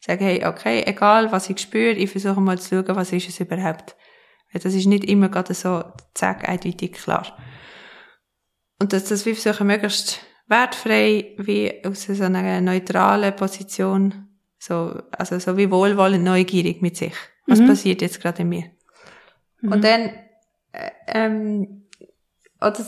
Sagen, 0.00 0.24
hey, 0.24 0.44
okay, 0.44 0.84
egal 0.86 1.32
was 1.32 1.48
ich 1.50 1.58
spüre, 1.58 1.92
ich 1.92 2.10
versuche 2.10 2.40
mal 2.40 2.58
zu 2.58 2.84
schauen, 2.84 2.96
was 2.96 3.12
ist 3.12 3.28
es 3.28 3.40
überhaupt. 3.40 3.96
Weil 4.52 4.62
das 4.62 4.74
ist 4.74 4.86
nicht 4.86 5.04
immer 5.04 5.28
gerade 5.28 5.54
so, 5.54 5.84
zack, 6.14 6.48
eindeutig 6.48 6.92
klar. 6.92 7.36
Und 8.78 8.92
dass 8.92 9.04
das 9.04 9.24
wie 9.26 9.34
versuchen, 9.34 9.66
möglichst 9.66 10.20
wertfrei, 10.48 11.34
wie 11.38 11.84
aus 11.84 12.04
so 12.04 12.22
einer 12.22 12.60
neutralen 12.60 13.34
Position, 13.34 14.28
so, 14.58 15.02
also 15.12 15.38
so 15.38 15.56
wie 15.56 15.70
wohlwollend 15.70 16.24
neugierig 16.24 16.82
mit 16.82 16.96
sich. 16.96 17.14
Was 17.46 17.60
Mhm. 17.60 17.66
passiert 17.68 18.02
jetzt 18.02 18.20
gerade 18.20 18.42
in 18.42 18.48
mir? 18.50 18.70
Und 19.62 19.82
dann, 19.82 20.10
äh, 20.72 20.90
ähm, 21.06 21.85
oder 22.66 22.84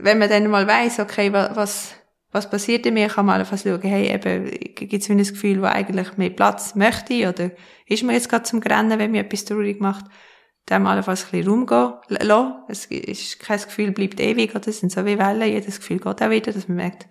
wenn 0.00 0.18
man 0.18 0.28
dann 0.28 0.48
mal 0.48 0.66
weiss, 0.66 0.98
okay, 0.98 1.32
wa- 1.32 1.50
was, 1.54 1.94
was 2.30 2.48
passiert 2.50 2.86
in 2.86 2.94
mir, 2.94 3.08
kann 3.08 3.26
man 3.26 3.40
einfach 3.40 3.58
schauen, 3.58 3.80
hey, 3.82 4.12
eben, 4.12 4.50
gibt 4.74 4.92
es 4.94 5.08
mir 5.08 5.16
ein 5.16 5.24
Gefühl, 5.24 5.60
wo 5.62 5.66
eigentlich 5.66 6.16
mehr 6.16 6.30
Platz 6.30 6.74
möchte, 6.74 7.28
oder 7.28 7.50
ist 7.86 8.02
mir 8.02 8.12
jetzt 8.12 8.28
gerade 8.28 8.44
zum 8.44 8.60
Grennen, 8.60 8.98
wenn 8.98 9.10
mir 9.10 9.22
etwas 9.22 9.44
traurig 9.44 9.80
macht, 9.80 10.04
dem 10.70 10.86
allenfalls 10.86 11.24
ein 11.24 11.30
bisschen 11.30 11.48
Raum 11.48 11.66
gehen, 11.66 12.18
lassen. 12.28 12.54
Es 12.68 12.84
ist 12.86 13.40
kein 13.40 13.58
Gefühl 13.60 13.92
bleibt 13.92 14.20
ewig, 14.20 14.54
oder 14.54 14.68
es 14.68 14.80
sind 14.80 14.92
so 14.92 15.04
wie 15.06 15.18
Wellen, 15.18 15.48
jedes 15.50 15.78
Gefühl 15.78 15.98
geht 15.98 16.22
auch 16.22 16.30
wieder, 16.30 16.52
dass 16.52 16.68
man 16.68 16.76
merkt, 16.76 17.06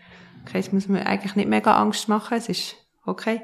okay, 0.46 0.60
es 0.60 0.72
muss 0.72 0.88
mir 0.88 1.06
eigentlich 1.06 1.36
nicht 1.36 1.50
mega 1.50 1.76
Angst 1.76 2.08
machen, 2.08 2.38
es 2.38 2.50
ist 2.50 2.76
okay. 3.06 3.42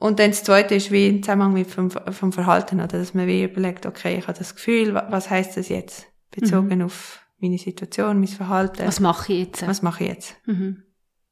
Und 0.00 0.20
dann 0.20 0.30
das 0.30 0.44
Zweite 0.44 0.76
ist 0.76 0.92
wie 0.92 1.08
im 1.08 1.22
Zusammenhang 1.24 1.54
mit 1.54 1.68
vom, 1.68 1.90
vom 1.90 2.32
Verhalten, 2.32 2.76
oder 2.76 2.98
dass 2.98 3.14
man 3.14 3.26
wie 3.26 3.42
überlegt, 3.42 3.84
okay, 3.84 4.16
ich 4.18 4.28
habe 4.28 4.38
das 4.38 4.54
Gefühl, 4.54 4.94
wa- 4.94 5.08
was 5.10 5.28
heißt 5.28 5.56
das 5.56 5.68
jetzt? 5.68 6.06
Bezogen 6.30 6.82
auf 6.82 7.26
meine 7.38 7.58
Situation, 7.58 8.18
mein 8.18 8.28
Verhalten. 8.28 8.86
Was 8.86 9.00
mache 9.00 9.32
ich 9.32 9.46
jetzt? 9.46 9.66
was 9.66 9.82
mache 9.82 10.04
ich 10.04 10.10
jetzt? 10.10 10.36
Mhm. 10.46 10.82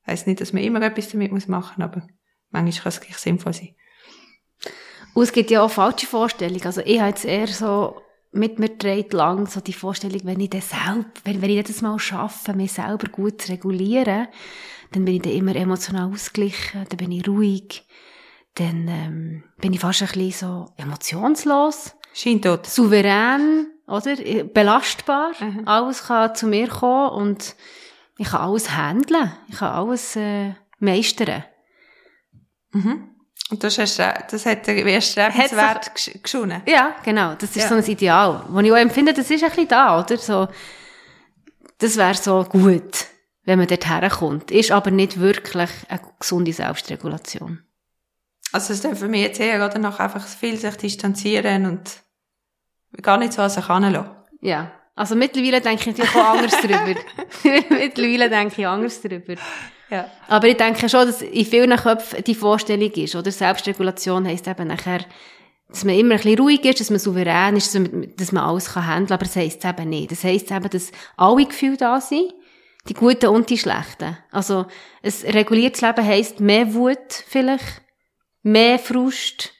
Heißt 0.06 0.26
nicht, 0.26 0.40
dass 0.40 0.52
man 0.52 0.62
immer 0.62 0.80
etwas 0.82 1.08
damit 1.08 1.32
muss 1.32 1.48
machen, 1.48 1.82
aber 1.82 2.06
manchmal 2.50 2.82
kann 2.82 2.88
es 2.88 3.00
gleich 3.00 3.18
sinnvoll 3.18 3.52
sein. 3.52 3.74
Und 5.14 5.22
es 5.24 5.32
gibt 5.32 5.50
ja 5.50 5.62
auch 5.62 5.70
falsche 5.70 6.06
Vorstellungen. 6.06 6.64
Also 6.64 6.82
ich 6.82 7.00
habe 7.00 7.08
jetzt 7.08 7.24
eher 7.24 7.48
so 7.48 8.00
mit 8.32 8.58
mir 8.58 8.68
dreht 8.68 9.12
lang 9.12 9.46
so 9.46 9.60
die 9.60 9.72
Vorstellung, 9.72 10.20
wenn 10.24 10.40
ich 10.40 10.50
das 10.50 10.70
selber, 10.70 11.06
wenn, 11.24 11.42
wenn 11.42 11.50
ich 11.50 11.64
das 11.64 11.82
mal 11.82 11.98
schaffe, 11.98 12.52
mich 12.52 12.72
selber 12.72 13.08
gut 13.08 13.42
zu 13.42 13.52
regulieren, 13.52 14.28
dann 14.92 15.04
bin 15.04 15.16
ich 15.16 15.22
dann 15.22 15.32
immer 15.32 15.56
emotional 15.56 16.12
ausgeglichen, 16.12 16.84
dann 16.88 16.96
bin 16.96 17.12
ich 17.12 17.26
ruhig, 17.26 17.86
dann 18.54 18.88
ähm, 18.88 19.44
bin 19.58 19.72
ich 19.72 19.80
fast 19.80 20.02
ein 20.02 20.08
bisschen 20.08 20.32
so 20.32 20.72
emotionslos, 20.76 21.94
Scheintod. 22.12 22.66
souverän, 22.66 23.68
oder? 23.86 24.16
Belastbar. 24.44 25.32
Mhm. 25.40 25.62
Alles 25.66 26.04
kann 26.06 26.34
zu 26.34 26.46
mir 26.46 26.68
kommen 26.68 27.10
und 27.10 27.54
ich 28.18 28.28
kann 28.28 28.40
alles 28.42 28.74
handeln. 28.76 29.32
Ich 29.48 29.56
kann 29.58 29.72
alles 29.72 30.16
äh, 30.16 30.54
meistern. 30.78 31.44
Mhm. 32.72 33.10
Und 33.50 33.62
das, 33.62 33.78
hast, 33.78 33.98
das 33.98 34.44
hat 34.44 34.66
der 34.66 34.84
Erstrebenswert 34.84 35.92
gesch- 35.94 36.20
geschonen. 36.20 36.62
Ja, 36.66 36.96
genau. 37.04 37.34
Das 37.34 37.50
ist 37.50 37.56
Ja. 37.62 37.68
so 37.68 37.74
ein 37.76 37.84
Ideal. 37.84 38.44
Wo 38.48 38.58
ich 38.58 38.72
auch 38.72 38.76
empfinde, 38.76 39.12
das 39.14 39.30
ist 39.30 39.44
ein 39.44 39.50
bisschen 39.50 39.68
da, 39.68 40.00
oder? 40.00 40.16
So, 40.16 40.48
das 41.78 41.96
wäre 41.96 42.14
so 42.14 42.42
gut, 42.44 43.06
wenn 43.44 43.58
man 43.60 43.68
dort 43.68 43.86
herkommt. 43.88 44.50
Ist 44.50 44.72
aber 44.72 44.90
nicht 44.90 45.20
wirklich 45.20 45.70
eine 45.88 46.00
gesunde 46.18 46.52
Selbstregulation. 46.52 47.62
Also 48.52 48.72
es 48.72 48.80
dürfen 48.80 49.12
wir 49.12 49.20
jetzt 49.20 49.38
eher 49.38 49.64
oder 49.64 49.78
noch 49.78 50.00
einfach 50.00 50.26
viel 50.26 50.56
sich 50.56 50.74
distanzieren 50.76 51.66
und 51.66 52.02
gar 53.02 53.18
nicht 53.18 53.32
so 53.32 53.42
an 53.42 53.50
sich 53.50 53.68
heranlassen. 53.68 54.10
Ja. 54.40 54.70
Also 54.94 55.14
mittlerweile 55.14 55.60
denke 55.60 55.80
ich 55.80 55.86
natürlich 55.98 56.16
auch 56.16 56.34
anders 56.34 56.60
drüber. 56.60 57.00
mittlerweile 57.70 58.30
denke 58.30 58.62
ich 58.62 58.66
anders 58.66 59.00
drüber. 59.02 59.34
Ja. 59.90 60.10
Aber 60.28 60.48
ich 60.48 60.56
denke 60.56 60.88
schon, 60.88 61.06
dass 61.06 61.22
in 61.22 61.44
vielen 61.44 61.76
Köpfen 61.76 62.24
die 62.24 62.34
Vorstellung 62.34 62.90
ist, 62.92 63.14
oder? 63.14 63.30
Selbstregulation 63.30 64.26
heisst 64.26 64.48
eben 64.48 64.68
nachher, 64.68 65.00
dass 65.68 65.84
man 65.84 65.96
immer 65.96 66.14
ein 66.14 66.20
bisschen 66.20 66.38
ruhig 66.38 66.64
ist, 66.64 66.80
dass 66.80 66.90
man 66.90 66.98
souverän 66.98 67.56
ist, 67.56 67.74
dass 68.16 68.32
man, 68.32 68.44
alles 68.44 68.72
kann 68.72 68.86
handeln, 68.86 69.12
aber 69.12 69.24
das 69.24 69.36
heisst 69.36 69.64
eben 69.64 69.88
nicht. 69.88 70.10
Das 70.10 70.24
heisst 70.24 70.50
eben, 70.50 70.70
dass 70.70 70.92
alle 71.16 71.44
Gefühle 71.44 71.76
da 71.76 72.00
sind, 72.00 72.32
die 72.88 72.94
guten 72.94 73.26
und 73.26 73.50
die 73.50 73.58
schlechten. 73.58 74.16
Also, 74.30 74.66
ein 75.02 75.30
reguliertes 75.30 75.82
Leben 75.82 76.06
heisst 76.06 76.40
mehr 76.40 76.72
Wut 76.72 77.24
vielleicht, 77.26 77.82
mehr 78.42 78.78
Frust, 78.78 79.52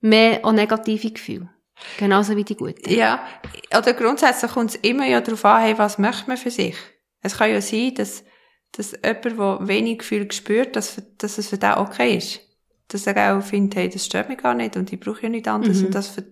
mehr 0.00 0.40
auch 0.44 0.52
negative 0.52 1.10
Gefühle. 1.10 1.48
Genauso 1.98 2.36
wie 2.36 2.44
die 2.44 2.56
guten. 2.56 2.88
Ja, 2.88 3.24
oder 3.76 3.92
grundsätzlich 3.94 4.50
kommt 4.52 4.70
es 4.70 4.76
immer 4.76 5.06
ja 5.06 5.20
darauf 5.20 5.44
an, 5.44 5.62
hey, 5.62 5.78
was 5.78 5.98
möchte 5.98 6.28
man 6.28 6.36
für 6.36 6.50
sich. 6.50 6.76
Es 7.20 7.38
kann 7.38 7.50
ja 7.50 7.60
sein, 7.60 7.94
dass, 7.94 8.24
dass 8.72 8.92
jemand, 8.92 9.24
der 9.24 9.68
wenig 9.68 9.98
Gefühl 9.98 10.30
spürt, 10.32 10.76
dass, 10.76 11.00
dass 11.18 11.38
es 11.38 11.48
für 11.48 11.58
den 11.58 11.74
okay 11.74 12.16
ist. 12.16 12.40
Dass 12.88 13.06
er 13.06 13.36
auch 13.38 13.42
findet, 13.42 13.76
hey, 13.76 13.88
das 13.88 14.04
stört 14.06 14.28
mich 14.28 14.38
gar 14.38 14.54
nicht 14.54 14.76
und 14.76 14.92
ich 14.92 15.00
brauche 15.00 15.22
ja 15.22 15.28
nichts 15.28 15.48
anderes 15.48 15.80
Mhm. 15.80 15.86
und 15.86 15.94
das 15.94 16.08
für, 16.08 16.24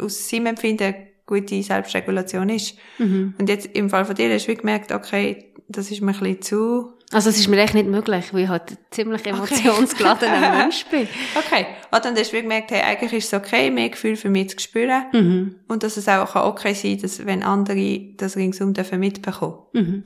aus 0.00 0.28
seinem 0.28 0.46
Empfinden 0.46 0.82
eine 0.82 1.06
gute 1.26 1.62
Selbstregulation 1.62 2.48
ist. 2.48 2.76
Mhm. 2.98 3.34
Und 3.38 3.48
jetzt 3.48 3.66
im 3.74 3.88
Fall 3.88 4.04
von 4.04 4.14
dir 4.14 4.32
hast 4.32 4.46
du 4.46 4.52
wie 4.52 4.56
gemerkt, 4.56 4.92
okay, 4.92 5.54
das 5.68 5.90
ist 5.90 6.02
mir 6.02 6.12
ein 6.12 6.18
bisschen 6.18 6.42
zu 6.42 6.92
Also 7.12 7.30
es 7.30 7.38
ist 7.38 7.48
mir 7.48 7.58
echt 7.58 7.74
nicht 7.74 7.86
möglich, 7.86 8.32
weil 8.32 8.44
ich 8.44 8.48
halt 8.48 8.72
ein 8.72 8.78
ziemlich 8.90 9.24
emotionsgeladener 9.26 10.36
okay. 10.36 10.50
Mensch 10.58 10.86
bin. 10.86 11.06
Okay. 11.36 11.66
Und 11.90 12.04
dann 12.04 12.16
hast 12.16 12.32
du 12.32 12.40
gemerkt, 12.40 12.70
hey, 12.70 12.82
eigentlich 12.82 13.12
ist 13.12 13.32
es 13.32 13.34
okay, 13.34 13.70
mehr 13.70 13.90
Gefühl 13.90 14.16
für 14.16 14.30
mich 14.30 14.50
zu 14.50 14.58
spüren. 14.58 15.04
Mhm. 15.12 15.54
Und 15.68 15.82
dass 15.82 15.96
es 15.96 16.08
auch 16.08 16.34
okay 16.34 16.74
sein 16.74 16.92
kann, 16.92 17.02
dass 17.02 17.26
wenn 17.26 17.42
andere 17.42 18.14
das 18.16 18.36
ringsum 18.36 18.74
dürfen 18.74 19.00
mitbekommen. 19.00 19.58
Mhm. 19.72 20.04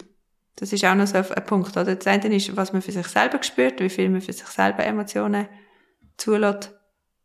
Das 0.57 0.73
ist 0.73 0.85
auch 0.85 0.95
noch 0.97 1.07
so 1.07 1.19
ein 1.19 1.45
Punkt, 1.47 1.77
oder? 1.77 1.95
Das 1.95 2.07
eine 2.09 2.35
ist, 2.35 2.57
was 2.57 2.73
man 2.73 2.83
für 2.83 2.91
sich 2.91 3.07
selber 3.07 3.41
spürt, 3.43 3.81
wie 3.81 3.89
viel 3.89 4.09
man 4.09 4.21
für 4.21 4.33
sich 4.33 4.47
selber 4.47 4.85
Emotionen 4.85 5.47
zulässt 6.17 6.75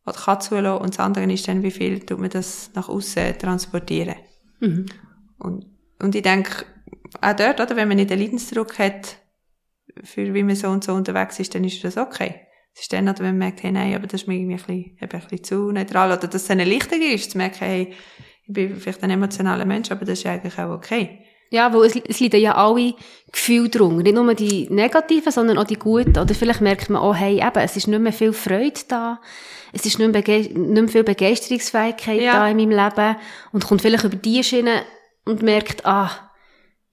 oder 0.05 0.17
kann 0.17 0.39
zulassen. 0.39 0.81
Und 0.83 0.93
das 0.93 0.99
andere 0.99 1.31
ist 1.31 1.47
dann, 1.47 1.63
wie 1.63 1.71
viel 1.71 1.99
tut 1.99 2.19
man 2.19 2.29
das 2.29 2.69
nach 2.75 2.89
außen 2.89 3.37
transportieren. 3.39 4.15
Mhm. 4.59 4.85
Und, 5.39 5.65
und 5.99 6.13
ich 6.13 6.21
denke, 6.21 6.65
auch 7.21 7.35
dort, 7.35 7.59
oder, 7.59 7.75
wenn 7.75 7.87
man 7.87 7.97
nicht 7.97 8.11
den 8.11 8.19
Leidensdruck 8.19 8.77
hat, 8.79 9.17
für 10.03 10.33
wie 10.33 10.43
man 10.43 10.55
so 10.55 10.69
und 10.69 10.83
so 10.83 10.93
unterwegs 10.93 11.39
ist, 11.39 11.53
dann 11.55 11.63
ist 11.63 11.83
das 11.83 11.97
okay. 11.97 12.35
Es 12.75 12.81
ist 12.81 12.93
dann, 12.93 13.05
wenn 13.05 13.25
man 13.25 13.37
merkt, 13.37 13.61
hey, 13.63 13.71
nein, 13.71 13.93
aber 13.95 14.07
das 14.07 14.21
ist 14.21 14.27
mir 14.27 14.35
irgendwie 14.35 14.55
ein 14.55 14.57
bisschen, 14.57 14.97
ein 14.99 15.07
bisschen 15.07 15.43
zu 15.43 15.71
neutral, 15.71 16.11
oder 16.11 16.27
dass 16.27 16.41
es 16.41 16.47
dann 16.47 16.59
leichter 16.59 16.95
ist, 16.97 17.31
zu 17.31 17.37
merken, 17.37 17.59
hey, 17.59 17.93
ich 18.45 18.53
bin 18.53 18.75
vielleicht 18.75 19.03
ein 19.03 19.11
emotionaler 19.11 19.65
Mensch, 19.65 19.91
aber 19.91 20.05
das 20.05 20.19
ist 20.19 20.25
eigentlich 20.25 20.57
auch 20.57 20.71
okay. 20.71 21.19
Ja, 21.53 21.71
weil 21.71 21.85
es, 21.85 21.95
es 21.95 22.19
liegen 22.19 22.41
ja 22.41 22.55
alle 22.55 22.95
Gefühle 23.31 23.69
drunter. 23.69 24.01
Nicht 24.01 24.15
nur 24.15 24.33
die 24.33 24.67
negativen, 24.71 25.31
sondern 25.31 25.59
auch 25.59 25.65
die 25.65 25.77
guten. 25.77 26.17
Oder 26.17 26.33
vielleicht 26.33 26.61
merkt 26.61 26.89
man 26.89 26.99
auch, 26.99 27.15
hey, 27.15 27.35
eben, 27.35 27.59
es 27.59 27.77
ist 27.77 27.87
nicht 27.87 27.99
mehr 27.99 28.11
viel 28.11 28.33
Freude 28.33 28.81
da. 28.87 29.21
Es 29.71 29.85
ist 29.85 29.99
nicht 29.99 30.11
mehr, 30.11 30.39
nicht 30.39 30.55
mehr 30.55 30.87
viel 30.87 31.03
Begeisterungsfähigkeit 31.03 32.21
ja. 32.21 32.33
da 32.33 32.47
in 32.47 32.57
meinem 32.57 32.71
Leben. 32.71 33.17
Und 33.51 33.67
kommt 33.67 33.83
vielleicht 33.83 34.03
über 34.03 34.15
die 34.15 34.43
Schiene 34.43 34.81
und 35.25 35.43
merkt, 35.43 35.85
ah, 35.85 36.22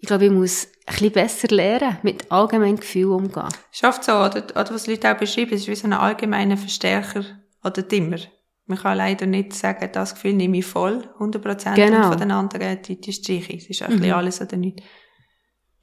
ich 0.00 0.06
glaube, 0.06 0.26
ich 0.26 0.30
muss 0.30 0.66
ein 0.86 0.92
bisschen 0.94 1.12
besser 1.12 1.48
lernen, 1.48 1.98
mit 2.02 2.30
allgemeinen 2.32 2.78
Gefühlen 2.78 3.12
umgehen. 3.12 3.48
Schafft 3.70 4.04
so, 4.04 4.12
oder, 4.12 4.42
oder 4.42 4.70
was 4.70 4.86
Leute 4.86 5.12
auch 5.12 5.18
beschreiben, 5.18 5.54
es 5.54 5.62
ist 5.62 5.68
wie 5.68 5.74
so 5.74 5.86
ein 5.86 5.92
allgemeiner 5.92 6.56
Verstärker 6.56 7.24
oder 7.62 7.82
Dimmer. 7.82 8.18
Man 8.66 8.78
kann 8.78 8.96
leider 8.96 9.26
nicht 9.26 9.52
sagen, 9.52 9.90
das 9.92 10.14
Gefühl 10.14 10.32
nehme 10.34 10.58
ich 10.58 10.66
voll, 10.66 11.08
100% 11.18 11.74
genau. 11.74 11.96
und 11.96 12.04
von 12.04 12.18
den 12.18 12.30
anderen 12.30 12.80
die, 12.82 13.00
die 13.00 13.12
streiche 13.12 13.52
ich. 13.52 13.64
Es 13.64 13.70
ist 13.70 13.82
ein 13.82 13.98
mhm. 13.98 14.12
alles 14.12 14.40
oder 14.40 14.56
nicht. 14.56 14.82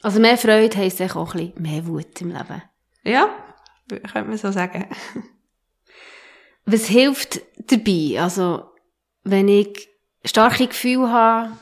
Also 0.02 0.20
mehr 0.20 0.38
Freude 0.38 0.78
heisst 0.78 1.02
auch 1.02 1.36
ein 1.36 1.54
bisschen 1.54 1.62
mehr 1.62 1.86
Wut 1.86 2.22
im 2.22 2.30
Leben. 2.30 2.62
Ja, 3.04 3.30
könnte 3.90 4.24
man 4.24 4.38
so 4.38 4.52
sagen. 4.52 4.88
Was 6.66 6.86
hilft 6.88 7.42
dabei? 7.72 8.22
Also, 8.22 8.64
wenn 9.24 9.48
ich 9.48 9.90
starke 10.26 10.68
Gefühle 10.68 11.10
habe, 11.12 11.58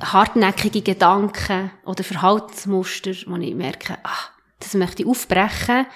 hartnäckige 0.00 0.82
Gedanken 0.82 1.70
oder 1.84 2.04
Verhaltensmuster, 2.04 3.12
wo 3.26 3.36
ich 3.36 3.54
merke, 3.54 3.98
ach, 4.02 4.30
das 4.58 4.74
möchte 4.74 5.02
ich 5.02 5.08
aufbrechen. 5.08 5.86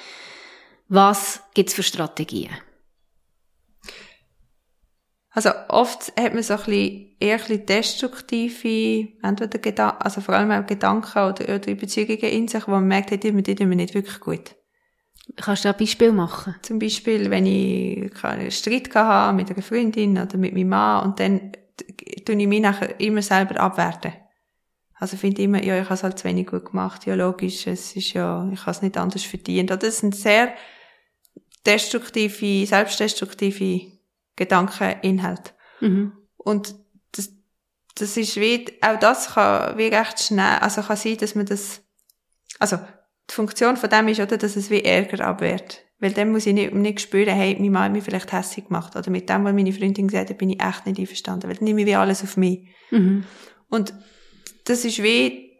Was 0.88 1.42
gibt's 1.54 1.74
für 1.74 1.82
Strategien? 1.82 2.50
Also 5.32 5.50
oft 5.68 6.12
hat 6.18 6.34
man 6.34 6.42
so 6.42 6.54
ein 6.54 6.58
bisschen, 6.58 7.16
eher 7.20 7.36
ein 7.36 7.40
bisschen 7.40 7.66
destruktive, 7.66 9.08
entweder 9.22 9.58
Gedanken, 9.58 10.02
also 10.02 10.20
vor 10.20 10.34
allem 10.34 10.50
auch 10.50 10.66
Gedanken 10.66 11.18
oder, 11.18 11.54
oder 11.54 11.68
Überzeugungen 11.68 12.32
in 12.32 12.48
sich, 12.48 12.66
wo 12.66 12.72
man 12.72 12.88
merkt, 12.88 13.12
hey, 13.12 13.18
die, 13.18 13.54
tun 13.54 13.68
mir 13.68 13.76
nicht 13.76 13.94
wirklich 13.94 14.18
gut. 14.18 14.56
Kannst 15.36 15.64
du 15.64 15.68
da 15.68 15.74
ein 15.74 15.78
Beispiel 15.78 16.10
machen? 16.10 16.56
Zum 16.62 16.80
Beispiel, 16.80 17.30
wenn 17.30 17.46
ich 17.46 18.12
einen 18.24 18.50
Streit 18.50 18.92
hatte 18.92 19.36
mit 19.36 19.50
einer 19.50 19.62
Freundin 19.62 20.18
oder 20.18 20.36
mit 20.36 20.52
meinem 20.52 20.68
Mann 20.68 21.04
und 21.06 21.20
dann 21.20 21.52
tue 22.24 22.34
ich 22.34 22.46
mich 22.46 22.60
nachher 22.60 22.98
immer 23.00 23.22
selber 23.22 23.60
abwerten. 23.60 24.12
Also 24.94 25.16
finde 25.16 25.40
immer, 25.42 25.62
ja, 25.62 25.78
ich 25.78 25.84
habe 25.84 25.94
es 25.94 26.02
halt 26.02 26.18
zu 26.18 26.24
wenig 26.24 26.48
gut 26.48 26.66
gemacht. 26.66 27.06
Ja, 27.06 27.14
logisch, 27.14 27.66
es 27.66 27.96
ist 27.96 28.12
ja, 28.12 28.48
ich 28.52 28.60
habe 28.60 28.70
es 28.72 28.82
nicht 28.82 28.98
anders 28.98 29.24
verdient. 29.24 29.70
Oder 29.70 29.78
das 29.78 29.98
sind 29.98 30.14
sehr 30.14 30.54
destruktive, 31.64 32.66
selbstdestruktive 32.66 33.92
Gedankeninhalt. 34.36 35.54
Mhm. 35.80 36.12
Und 36.36 36.74
das, 37.12 37.32
das 37.94 38.16
ist 38.16 38.36
wie, 38.36 38.66
auch 38.82 38.98
das 38.98 39.34
kann 39.34 39.76
wie 39.78 39.88
recht 39.88 40.20
schnell, 40.20 40.58
also 40.60 40.82
kann 40.82 40.96
sein, 40.96 41.16
dass 41.16 41.34
man 41.34 41.46
das, 41.46 41.82
also 42.58 42.76
die 43.30 43.34
Funktion 43.34 43.76
von 43.76 43.88
dem 43.88 44.08
ist, 44.08 44.20
oder, 44.20 44.36
dass 44.36 44.56
es 44.56 44.70
wie 44.70 44.82
Ärger 44.82 45.26
abwehrt. 45.26 45.84
Weil 46.00 46.12
dann 46.12 46.32
muss 46.32 46.46
ich 46.46 46.54
nicht, 46.54 46.74
nicht 46.74 47.00
spüren, 47.00 47.34
hey, 47.34 47.56
mein 47.60 47.72
Mann 47.72 47.82
hat 47.84 47.92
mich 47.92 48.04
vielleicht 48.04 48.32
hässlich 48.32 48.66
gemacht. 48.66 48.96
Oder 48.96 49.10
mit 49.10 49.28
dem, 49.28 49.44
was 49.44 49.52
meine 49.52 49.72
Freundin 49.72 50.08
gesagt 50.08 50.30
hat, 50.30 50.38
bin 50.38 50.50
ich 50.50 50.62
echt 50.62 50.86
nicht 50.86 50.98
einverstanden. 50.98 51.48
Weil 51.48 51.56
dann 51.56 51.64
nehme 51.64 51.82
ich 51.82 51.86
wie 51.86 51.94
alles 51.94 52.22
auf 52.22 52.36
mich. 52.36 52.68
Mhm. 52.90 53.24
Und 53.68 53.92
das 54.64 54.84
ist 54.84 55.02
wie, 55.02 55.50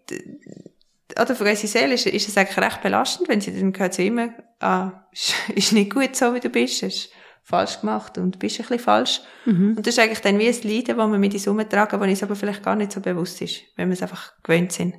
oder 1.21 1.35
für 1.35 1.45
unsere 1.45 1.69
Seele 1.69 1.95
ist, 1.95 2.07
ist 2.07 2.29
es 2.29 2.37
eigentlich 2.37 2.59
recht 2.59 2.83
belastend, 2.83 3.29
wenn 3.29 3.41
sie 3.41 3.53
dann 3.53 3.79
hört 3.79 3.95
sie 3.95 4.07
immer, 4.07 4.31
ah, 4.61 5.05
ist, 5.13 5.35
ist 5.55 5.73
nicht 5.73 5.93
gut 5.93 6.17
so, 6.17 6.35
wie 6.35 6.41
du 6.41 6.49
bist. 6.49 6.83
Ist 6.83 7.11
falsch 7.43 7.81
gemacht 7.81 8.17
und 8.17 8.39
bist 8.39 8.57
ein 8.57 8.63
bisschen 8.63 8.79
falsch. 8.79 9.21
Mhm. 9.45 9.75
Und 9.77 9.87
das 9.87 9.95
ist 9.95 9.99
eigentlich 9.99 10.21
dann 10.21 10.39
wie 10.39 10.49
ein 10.49 10.63
Leiden, 10.63 10.97
das 10.97 11.09
man 11.09 11.21
mit 11.21 11.35
uns 11.35 11.47
umtragen, 11.47 12.01
wo 12.01 12.05
uns 12.05 12.23
aber 12.23 12.37
vielleicht 12.37 12.63
gar 12.63 12.77
nicht 12.77 12.93
so 12.93 13.01
bewusst 13.01 13.43
ist, 13.43 13.63
wenn 13.77 13.89
wir 13.89 13.95
es 13.95 14.03
einfach 14.03 14.33
gewöhnt 14.43 14.73
sind. 14.73 14.95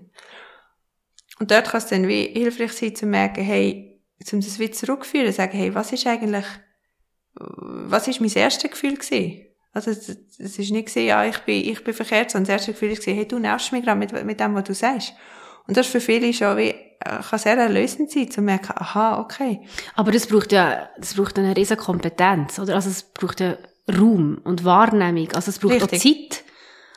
Und 1.39 1.49
dort 1.49 1.69
kann 1.69 1.79
es 1.79 1.87
dann 1.87 2.07
wie 2.07 2.25
hilfreich 2.25 2.73
sein, 2.73 2.95
zu 2.95 3.05
merken, 3.05 3.43
hey, 3.43 3.90
um 4.31 4.41
das 4.41 4.59
wieder 4.59 4.73
zurückführen, 4.73 5.31
sagen, 5.31 5.57
hey, 5.57 5.73
was 5.73 5.91
ist 5.91 6.07
eigentlich, 6.07 6.45
was 7.33 8.07
ist 8.07 8.21
mein 8.21 8.31
erstes 8.33 8.71
Gefühl 8.71 8.95
gewesen? 8.95 9.45
Also, 9.73 9.91
es, 9.91 10.09
es 10.09 10.59
ist 10.59 10.71
nicht 10.71 10.87
gesehen, 10.87 11.07
ja, 11.07 11.23
ich 11.25 11.39
bin, 11.39 11.63
ich 11.63 11.83
bin 11.83 11.93
verkehrt, 11.93 12.31
sondern 12.31 12.47
das 12.47 12.67
erste 12.67 12.73
Gefühl 12.73 12.91
ist 12.91 13.05
hey, 13.05 13.25
du 13.25 13.39
nervst 13.39 13.71
mich 13.71 13.83
gerade 13.83 13.99
mit, 13.99 14.25
mit 14.25 14.39
dem, 14.39 14.53
was 14.53 14.65
du 14.65 14.73
sagst. 14.73 15.13
Und 15.67 15.77
das 15.77 15.85
ist 15.85 15.91
für 15.91 16.01
viele 16.01 16.33
schon 16.33 16.57
wie, 16.57 16.69
äh, 16.69 17.21
kann 17.29 17.39
sehr 17.39 17.57
erlösend 17.57 18.11
sein, 18.11 18.29
zu 18.29 18.41
merken, 18.41 18.73
aha, 18.75 19.19
okay. 19.19 19.61
Aber 19.95 20.11
das 20.11 20.27
braucht 20.27 20.51
ja, 20.51 20.89
das 20.97 21.13
braucht 21.13 21.39
eine 21.39 21.55
riesige 21.55 21.81
Kompetenz, 21.81 22.59
oder? 22.59 22.75
Also, 22.75 22.89
es 22.89 23.03
braucht 23.03 23.39
ja 23.39 23.57
Raum 23.87 24.41
und 24.43 24.65
Wahrnehmung. 24.65 25.31
Also, 25.33 25.49
es 25.49 25.59
braucht 25.59 25.75
Richtig. 25.75 25.99
auch 25.99 26.03
Zeit. 26.03 26.43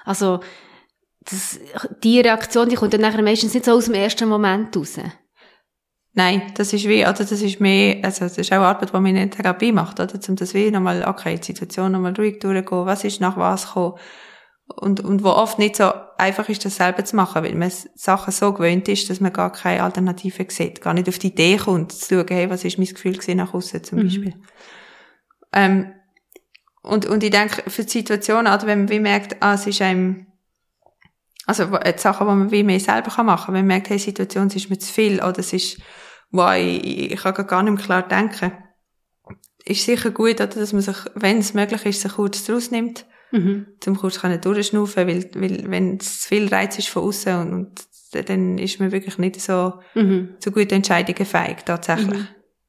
Also, 0.05 0.41
das, 1.21 1.61
die 2.03 2.21
Reaktion, 2.21 2.69
die 2.69 2.77
kommt 2.77 2.93
dann 2.93 3.01
nachher 3.01 3.23
meistens 3.23 3.55
nicht 3.55 3.65
so 3.65 3.73
aus 3.73 3.87
dem 3.87 3.95
ersten 3.95 4.29
Moment 4.29 4.77
raus. 4.77 4.99
Nein, 6.17 6.53
das 6.55 6.73
ist 6.73 6.87
wie, 6.87 7.03
oder 7.03 7.13
das 7.13 7.33
ist 7.33 7.61
mehr, 7.61 7.99
also 8.05 8.25
das 8.25 8.39
ist 8.39 8.53
auch 8.53 8.63
Arbeit, 8.63 8.91
die 8.91 8.95
man 8.95 9.07
in 9.07 9.17
der 9.17 9.31
Therapie 9.31 9.73
macht, 9.73 9.99
oder? 9.99 10.19
Um 10.29 10.37
das 10.37 10.55
wie 10.55 10.71
nochmal, 10.71 11.05
okay, 11.05 11.37
die 11.37 11.45
Situation 11.45 11.91
nochmal 11.91 12.15
ruhig 12.15 12.39
durchgehen, 12.39 12.87
was 12.87 13.03
ist 13.03 13.21
nach 13.21 13.37
was 13.37 13.67
gekommen. 13.67 13.99
Und, 14.67 15.01
und 15.01 15.25
wo 15.25 15.31
oft 15.31 15.59
nicht 15.59 15.77
so 15.77 15.93
einfach 16.17 16.49
ist, 16.49 16.65
das 16.65 16.77
selber 16.77 17.05
zu 17.05 17.17
machen, 17.17 17.43
weil 17.43 17.55
man 17.55 17.71
Sachen 17.97 18.33
so 18.33 18.53
gewöhnt 18.53 18.89
ist, 18.89 19.11
dass 19.11 19.21
man 19.21 19.33
gar 19.33 19.53
keine 19.53 19.83
Alternative 19.83 20.47
sieht, 20.49 20.81
gar 20.81 20.95
nicht 20.95 21.09
auf 21.09 21.19
die 21.19 21.27
Idee 21.27 21.57
kommt, 21.59 21.93
zu 21.93 22.15
schauen, 22.15 22.27
hey, 22.29 22.49
was 22.49 22.65
ist 22.65 22.79
mein 22.79 22.87
Gefühl 22.87 23.13
gewesen 23.13 23.37
nach 23.37 23.53
außen 23.53 23.83
zum 23.83 23.99
mhm. 23.99 24.03
Beispiel. 24.05 24.35
Ähm, 25.53 25.93
und, 26.83 27.07
und 27.07 27.25
ich 27.25 27.31
denke, 27.31 27.69
für 27.69 27.83
die 27.83 27.91
Situation, 27.91 28.47
oder 28.47 28.67
wenn 28.67 28.81
man 28.81 28.91
wie 28.91 29.01
merkt, 29.01 29.43
ah, 29.43 29.55
es 29.55 29.67
ist 29.67 29.83
einem, 29.83 30.27
also 31.47 31.65
die 31.67 31.99
Sachen, 31.99 32.27
die 32.27 32.35
man 32.35 32.51
wie 32.51 32.63
mehr 32.63 32.81
selber 32.81 33.23
machen 33.23 33.47
kann, 33.47 33.55
wenn 33.55 33.63
man 33.63 33.67
merkt, 33.67 33.91
hey, 33.91 33.97
die 33.97 34.05
Situation 34.05 34.49
ist 34.49 34.71
mir 34.71 34.79
zu 34.79 34.93
viel, 34.93 35.17
oder 35.17 35.41
es 35.41 35.53
ist, 35.53 35.79
wo 36.31 36.51
ich, 36.53 37.13
ich 37.13 37.21
kann 37.21 37.47
gar 37.47 37.63
nicht 37.63 37.75
mehr 37.75 37.85
klar 37.85 38.09
denken. 38.09 38.53
Ist 39.65 39.85
sicher 39.85 40.11
gut, 40.11 40.35
oder, 40.35 40.47
dass 40.47 40.73
man 40.73 40.83
sich, 40.83 40.97
wenn 41.15 41.39
es 41.39 41.55
möglich 41.55 41.87
ist, 41.87 42.03
sich 42.03 42.13
kurz 42.13 42.45
draus 42.45 42.71
nimmt, 42.71 43.07
mhm. 43.33 43.67
zum 43.81 43.97
kurz 43.97 44.21
können 44.21 44.41
durchschnaufen, 44.41 45.07
weil, 45.07 45.31
weil, 45.35 45.71
wenn 45.71 45.97
es 45.97 46.23
zu 46.23 46.29
viel 46.29 46.49
Reiz 46.49 46.79
ist 46.79 46.89
von 46.89 47.05
außen 47.05 47.41
und, 47.41 47.51
und 48.15 48.29
dann 48.29 48.59
ist 48.59 48.79
man 48.79 48.93
wirklich 48.93 49.19
nicht 49.19 49.41
so, 49.41 49.81
mhm. 49.95 50.37
so 50.39 50.51
gute 50.51 50.75
Entscheidungen 50.75 51.27
fähig, 51.27 51.65
tatsächlich. 51.65 52.21
Mhm. 52.21 52.29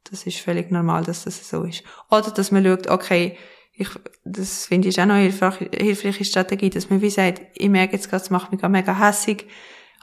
Das 0.09 0.25
ist 0.25 0.37
völlig 0.37 0.71
normal, 0.71 1.03
dass 1.03 1.23
das 1.25 1.49
so 1.49 1.63
ist. 1.63 1.83
Oder, 2.09 2.31
dass 2.31 2.51
man 2.51 2.63
schaut, 2.63 2.87
okay, 2.87 3.37
ich, 3.73 3.89
das 4.23 4.67
finde 4.67 4.87
ich 4.87 5.01
auch 5.01 5.05
noch 5.05 5.15
eine 5.15 5.29
hilfreiche 5.29 6.23
Strategie, 6.23 6.69
dass 6.69 6.89
man 6.89 7.01
wie 7.01 7.09
sagt, 7.09 7.41
ich 7.55 7.69
merke 7.69 7.93
jetzt 7.93 8.09
gerade, 8.09 8.23
es 8.23 8.29
macht 8.29 8.51
mich 8.51 8.61
gerade 8.61 8.71
mega 8.71 8.97
hässig. 8.97 9.47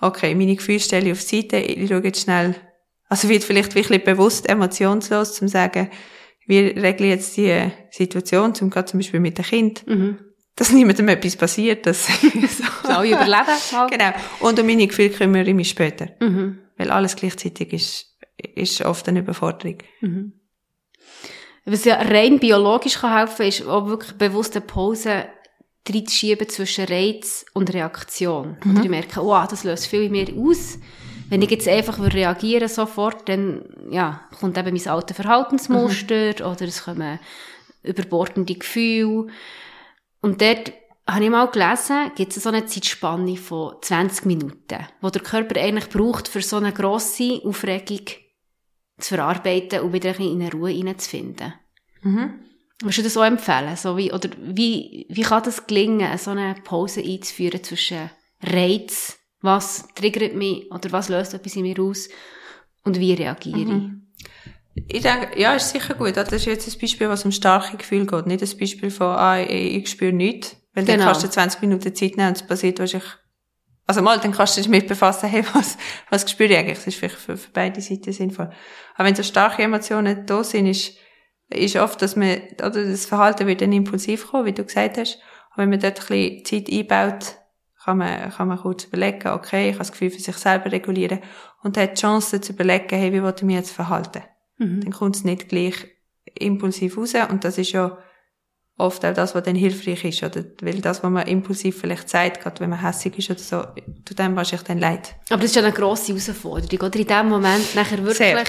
Okay, 0.00 0.34
meine 0.34 0.56
Gefühle 0.56 0.80
stelle 0.80 1.06
ich 1.06 1.12
auf 1.12 1.24
die 1.24 1.42
Seite, 1.42 1.56
ich 1.58 1.88
schaue 1.88 2.04
jetzt 2.04 2.20
schnell, 2.20 2.54
also 3.12 3.28
wird 3.28 3.44
vielleicht 3.44 3.74
wirklich 3.74 4.04
bewusst 4.04 4.48
emotionslos, 4.48 5.34
zum 5.34 5.46
sagen, 5.46 5.90
wir 6.46 6.74
regeln 6.76 7.10
jetzt 7.10 7.36
die 7.36 7.70
Situation, 7.90 8.54
zum 8.54 8.70
gerade 8.70 8.86
zum 8.86 9.00
Beispiel 9.00 9.20
mit 9.20 9.36
dem 9.36 9.44
Kind, 9.44 9.86
mhm. 9.86 10.18
dass 10.56 10.72
niemandem 10.72 11.08
etwas 11.08 11.36
passiert, 11.36 11.84
dass 11.84 12.06
so. 12.86 12.88
alle 12.88 13.08
überleben. 13.08 13.90
Genau. 13.90 14.12
Und 14.40 14.58
um 14.58 14.64
meine 14.66 14.86
Gefühle 14.86 15.10
kümmere 15.10 15.42
ich 15.46 15.54
mich 15.54 15.68
später. 15.68 16.08
Mhm. 16.20 16.60
Weil 16.78 16.90
alles 16.90 17.14
gleichzeitig 17.14 17.74
ist, 17.74 18.16
ist 18.54 18.80
oft 18.80 19.06
eine 19.10 19.18
Überforderung. 19.18 19.76
Mhm. 20.00 20.32
Was 21.66 21.84
ja 21.84 21.96
rein 21.96 22.38
biologisch 22.38 22.94
kann 22.94 23.14
helfen, 23.14 23.44
ist 23.44 23.66
auch 23.66 23.88
wirklich 23.88 24.12
bewusste 24.12 24.62
Pause 24.62 25.26
reinzuschieben 25.86 26.48
zwischen 26.48 26.86
Reiz 26.86 27.44
und 27.52 27.74
Reaktion. 27.74 28.56
Mhm. 28.64 28.70
Oder 28.72 28.84
ich 28.84 28.88
merke, 28.88 29.20
oh, 29.20 29.44
das 29.50 29.64
löst 29.64 29.86
viel 29.86 30.04
in 30.04 30.12
mir 30.12 30.28
aus. 30.34 30.78
Wenn 31.32 31.40
ich 31.40 31.50
jetzt 31.50 31.66
einfach 31.66 31.98
reagieren 31.98 32.68
sofort, 32.68 33.26
dann, 33.26 33.64
ja, 33.90 34.20
kommt 34.38 34.58
eben 34.58 34.76
mein 34.76 34.88
altes 34.88 35.16
Verhaltensmuster 35.16 36.34
mhm. 36.40 36.52
oder 36.52 36.62
es 36.66 36.84
kommen 36.84 37.18
überbordende 37.82 38.54
Gefühle. 38.54 39.28
Und 40.20 40.42
dort 40.42 40.74
habe 41.06 41.24
ich 41.24 41.30
mal 41.30 41.46
gelesen, 41.46 42.10
gibt 42.16 42.36
es 42.36 42.42
so 42.42 42.50
eine 42.50 42.66
Zeitspanne 42.66 43.38
von 43.38 43.76
20 43.80 44.26
Minuten, 44.26 44.86
wo 45.00 45.08
der 45.08 45.22
Körper 45.22 45.58
eigentlich 45.58 45.88
braucht, 45.88 46.28
für 46.28 46.42
so 46.42 46.58
eine 46.58 46.70
grosse 46.70 47.40
Aufregung 47.46 48.04
zu 48.98 49.14
verarbeiten 49.14 49.80
und 49.80 49.94
wieder 49.94 50.20
in 50.20 50.42
eine 50.42 50.52
Ruhe 50.52 50.72
hineinzufinden. 50.72 51.54
Mhm. 52.02 52.40
Würdest 52.82 52.98
du 52.98 53.02
das 53.04 53.16
auch 53.16 53.24
empfehlen? 53.24 53.74
So 53.76 53.96
wie, 53.96 54.12
oder 54.12 54.28
wie, 54.36 55.06
wie 55.08 55.22
kann 55.22 55.44
das 55.44 55.66
gelingen, 55.66 56.18
so 56.18 56.32
eine 56.32 56.56
Pause 56.62 57.02
einzuführen 57.02 57.64
zwischen 57.64 58.10
Reiz, 58.42 59.18
was 59.42 59.88
triggert 59.94 60.34
mich 60.34 60.70
oder 60.70 60.90
was 60.92 61.08
löst 61.08 61.34
etwas 61.34 61.56
in 61.56 61.62
mir 61.62 61.78
aus 61.80 62.08
und 62.84 62.98
wie 62.98 63.12
reagiere 63.12 63.58
mhm. 63.58 64.02
ich? 64.74 64.92
Ich 64.96 65.02
denke, 65.02 65.38
ja, 65.38 65.54
ist 65.54 65.70
sicher 65.70 65.94
gut. 65.94 66.16
Das 66.16 66.32
ist 66.32 66.46
jetzt 66.46 66.66
ein 66.66 66.80
Beispiel, 66.80 67.08
was 67.08 67.24
um 67.24 67.32
starke 67.32 67.76
Gefühle 67.76 68.06
geht. 68.06 68.26
Nicht 68.26 68.42
ein 68.42 68.58
Beispiel 68.58 68.90
von, 68.90 69.08
ah, 69.08 69.38
ich, 69.38 69.76
ich 69.76 69.90
spüre 69.90 70.12
nichts. 70.12 70.56
Weil 70.72 70.84
genau. 70.84 70.98
dann 70.98 71.06
kannst 71.06 71.24
du 71.24 71.30
20 71.30 71.60
Minuten 71.60 71.94
Zeit 71.94 72.16
nehmen 72.16 72.28
und 72.28 72.36
es 72.36 72.46
passiert 72.46 72.78
wahrscheinlich, 72.78 73.10
also 73.86 74.00
mal, 74.00 74.18
dann 74.18 74.32
kannst 74.32 74.56
du 74.56 74.60
dich 74.60 74.70
damit 74.70 74.88
befassen, 74.88 75.28
hey, 75.30 75.44
was, 75.52 75.76
was 76.08 76.30
spüre 76.30 76.52
ich 76.52 76.58
eigentlich? 76.58 76.78
Das 76.78 76.86
ist 76.86 76.96
vielleicht 76.96 77.16
für, 77.16 77.36
für 77.36 77.50
beide 77.52 77.80
Seiten 77.80 78.12
sinnvoll. 78.12 78.50
Aber 78.94 79.06
wenn 79.06 79.14
so 79.14 79.22
starke 79.22 79.62
Emotionen 79.62 80.24
da 80.24 80.42
sind, 80.42 80.66
ist, 80.66 80.96
ist 81.50 81.76
oft, 81.76 82.00
dass 82.00 82.16
man, 82.16 82.38
oder 82.58 82.86
das 82.86 83.04
Verhalten 83.04 83.46
wird 83.46 83.60
dann 83.60 83.72
impulsiv 83.72 84.28
kommen, 84.28 84.46
wie 84.46 84.52
du 84.52 84.64
gesagt 84.64 84.96
hast. 84.96 85.16
Und 85.50 85.58
wenn 85.58 85.68
man 85.68 85.80
dort 85.80 86.00
ein 86.10 86.40
bisschen 86.42 86.64
Zeit 86.66 86.72
einbaut, 86.72 87.36
kann 87.84 87.98
man, 87.98 88.30
kann 88.30 88.48
man 88.48 88.58
kurz 88.58 88.84
überlegen, 88.84 89.28
okay, 89.28 89.68
ich 89.68 89.74
habe 89.74 89.78
das 89.78 89.92
Gefühl 89.92 90.10
für 90.10 90.20
sich 90.20 90.36
selber 90.36 90.70
regulieren 90.70 91.20
und 91.62 91.76
hat 91.76 91.96
die 91.96 92.00
Chance 92.00 92.40
zu 92.40 92.52
überlegen, 92.52 92.96
hey, 92.96 93.12
wie 93.12 93.22
will 93.22 93.34
ich 93.36 93.42
mich 93.42 93.56
jetzt 93.56 93.72
verhalten? 93.72 94.22
Mhm. 94.58 94.82
Dann 94.82 94.92
kommt 94.92 95.16
es 95.16 95.24
nicht 95.24 95.48
gleich 95.48 95.74
impulsiv 96.38 96.96
raus 96.96 97.14
und 97.28 97.44
das 97.44 97.58
ist 97.58 97.72
ja 97.72 97.98
oft 98.78 99.04
auch 99.04 99.14
das, 99.14 99.34
was 99.34 99.42
dann 99.42 99.54
hilfreich 99.54 100.04
ist, 100.04 100.22
oder? 100.22 100.44
Weil 100.60 100.80
das, 100.80 101.02
was 101.02 101.10
man 101.10 101.26
impulsiv 101.26 101.80
vielleicht 101.80 102.08
sagt, 102.08 102.40
gerade 102.40 102.60
wenn 102.60 102.70
man 102.70 102.80
hässig 102.80 103.18
ist 103.18 103.30
oder 103.30 103.40
so, 103.40 103.62
tut 104.04 104.18
dem 104.18 104.36
wahrscheinlich 104.36 104.66
dann 104.66 104.78
leid. 104.78 105.16
Aber 105.28 105.42
das 105.42 105.50
ist 105.50 105.56
ja 105.56 105.62
eine 105.62 105.72
grosse 105.72 106.12
Herausforderung, 106.12 106.86
oder? 106.86 106.98
In 106.98 107.06
dem 107.06 107.28
Moment 107.28 107.74
nachher 107.74 107.98
wirklich... 107.98 108.16
Sehr. 108.16 108.44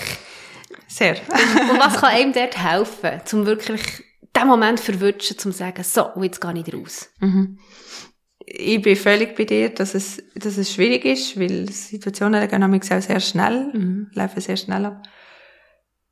Sehr. 0.88 1.13
und 1.13 1.80
was 1.80 1.96
kann 2.02 2.12
einem 2.12 2.34
dort 2.34 2.58
helfen, 2.58 3.22
um 3.34 3.46
wirklich 3.46 3.82
den 4.36 4.48
Moment 4.48 4.80
verwünschen, 4.80 5.36
um 5.38 5.41
zu 5.41 5.52
sagen, 5.52 5.84
so, 5.84 6.13
und 6.13 6.24
jetzt 6.24 6.41
gehe 6.41 6.54
ich 6.65 6.74
raus? 6.74 7.10
Mhm. 7.19 7.60
Ich 8.45 8.82
bin 8.82 8.95
völlig 8.95 9.36
bei 9.36 9.45
dir, 9.45 9.69
dass 9.69 9.95
es, 9.95 10.21
dass 10.36 10.58
es 10.58 10.73
schwierig 10.73 11.06
ist, 11.06 11.39
weil 11.39 11.69
Situationen 11.69 12.47
gehen 12.47 12.63
auch 12.63 13.01
sehr 13.01 13.19
schnell, 13.19 13.71
mhm. 13.73 14.12
laufen 14.13 14.41
sehr 14.41 14.58
schnell 14.58 14.86
ab. 14.86 15.03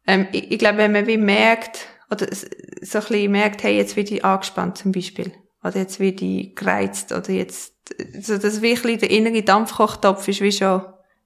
Ähm, 0.07 0.27
ich, 0.31 0.51
ich 0.51 0.59
glaube, 0.59 0.79
wenn 0.79 0.91
man 0.91 1.07
wie 1.07 1.17
merkt, 1.17 1.87
oder 2.09 2.27
so 2.31 2.97
ein 2.97 3.03
bisschen 3.03 3.31
merkt, 3.31 3.63
hey, 3.63 3.77
jetzt 3.77 3.95
werde 3.95 4.15
ich 4.15 4.25
angespannt 4.25 4.77
zum 4.77 4.91
Beispiel. 4.91 5.31
Oder 5.63 5.77
jetzt 5.77 5.99
werde 5.99 6.25
ich 6.25 6.55
gereizt. 6.55 7.11
Oder 7.11 7.29
jetzt, 7.31 7.73
so 8.19 8.37
das 8.37 8.61
wirklich 8.61 8.99
der 8.99 9.11
innere 9.11 9.43
Dampfkochtopf 9.43 10.27
ist 10.27 10.41
wie 10.41 10.51
schon 10.51 10.81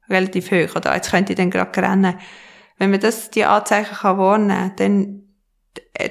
relativ 0.10 0.52
hoch. 0.52 0.76
Oder 0.76 0.96
jetzt 0.96 1.12
könnte 1.12 1.34
ich 1.34 1.38
dann 1.38 1.50
gerade 1.50 1.82
rennen. 1.82 2.20
Wenn 2.78 2.92
man 2.92 3.00
das, 3.00 3.32
die 3.32 3.46
Anzeichen 3.46 3.96
kann 3.96 4.18
warnen, 4.18 4.72
dann 4.76 5.25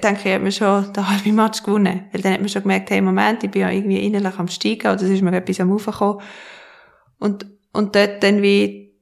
denke 0.02 0.28
ich, 0.28 0.34
hat 0.34 0.42
man 0.42 0.52
schon 0.52 0.92
den 0.92 1.08
halben 1.08 1.34
Match 1.34 1.62
gewonnen. 1.62 2.06
Weil 2.12 2.22
dann 2.22 2.32
hat 2.34 2.40
man 2.40 2.48
schon 2.48 2.62
gemerkt, 2.62 2.90
hey, 2.90 3.00
Moment, 3.00 3.44
ich 3.44 3.50
bin 3.50 3.62
ja 3.62 3.70
irgendwie 3.70 4.04
innerlich 4.04 4.38
am 4.38 4.48
Steigen, 4.48 4.88
oder 4.88 5.02
es 5.02 5.10
ist 5.10 5.22
mir 5.22 5.34
etwas 5.36 5.60
am 5.60 5.72
Aufkommen. 5.72 6.20
Und, 7.18 7.46
und 7.72 7.94
dort 7.94 8.22
dann 8.22 8.42
wie, 8.42 8.94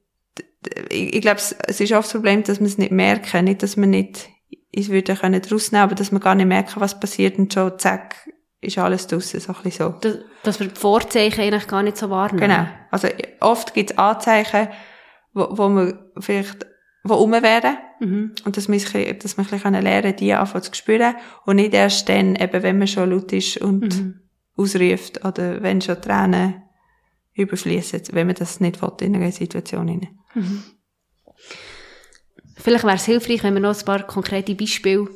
ich, 0.89 1.15
ich 1.15 1.21
glaube, 1.21 1.39
es 1.39 1.81
ist 1.81 1.91
oft 1.91 2.05
das 2.05 2.13
Problem, 2.13 2.43
dass 2.43 2.59
man 2.59 2.67
es 2.67 2.77
nicht 2.77 2.91
merken, 2.91 3.45
nicht, 3.45 3.63
dass 3.63 3.77
man 3.77 3.89
nicht 3.89 4.29
ich 4.75 4.89
würde 4.89 5.15
können 5.15 5.41
draus 5.41 5.71
nehmen, 5.71 5.83
aber 5.83 5.95
dass 5.95 6.11
man 6.11 6.21
gar 6.21 6.35
nicht 6.35 6.47
merken, 6.47 6.81
was 6.81 6.99
passiert 6.99 7.37
und 7.37 7.53
schon 7.53 7.77
zack, 7.77 8.15
ist 8.59 8.77
alles 8.77 9.05
draussen, 9.07 9.39
so 9.39 9.53
ein 9.53 9.61
bisschen 9.61 9.91
so. 9.91 9.99
Dass, 9.99 10.17
dass 10.41 10.59
wir 10.59 10.67
die 10.67 10.79
Vorzeichen 10.79 11.41
eigentlich 11.41 11.67
gar 11.67 11.83
nicht 11.83 11.97
so 11.97 12.09
wahrnehmen. 12.09 12.49
Genau. 12.49 12.65
Also 12.89 13.07
oft 13.39 13.73
gibt 13.73 13.91
es 13.91 13.97
Anzeichen, 13.97 14.69
wo, 15.33 15.47
wo 15.51 15.69
man 15.69 15.99
vielleicht 16.19 16.65
wo 17.03 17.15
rum 17.15 17.33
wären. 17.33 17.77
Mhm. 18.03 18.31
Und 18.45 18.57
dass 18.57 18.67
man, 18.67 18.79
dass 19.19 19.37
man 19.37 19.47
ein 19.51 19.83
lernen 19.83 20.03
kann, 20.11 20.15
die 20.17 20.33
anfangen 20.33 20.63
zu 20.63 20.73
spüren. 20.73 21.15
Und 21.45 21.57
nicht 21.57 21.73
erst 21.73 22.09
dann, 22.09 22.35
eben, 22.35 22.63
wenn 22.63 22.77
man 22.77 22.87
schon 22.87 23.11
laut 23.11 23.31
ist 23.31 23.57
und 23.57 23.95
mhm. 23.97 24.19
ausruft 24.55 25.23
oder 25.25 25.61
wenn 25.63 25.81
schon 25.81 26.01
Tränen 26.01 26.63
überfließen, 27.33 28.01
wenn 28.11 28.27
man 28.27 28.35
das 28.35 28.59
nicht 28.59 28.81
will 28.81 28.91
in 29.01 29.15
einer 29.15 29.31
Situation. 29.31 30.09
Mhm. 30.33 30.63
Vielleicht 32.55 32.83
wäre 32.83 32.95
es 32.95 33.05
hilfreich, 33.05 33.43
wenn 33.43 33.55
wir 33.55 33.61
noch 33.61 33.77
ein 33.77 33.85
paar 33.85 34.03
konkrete 34.03 34.55
Beispiele 34.55 35.07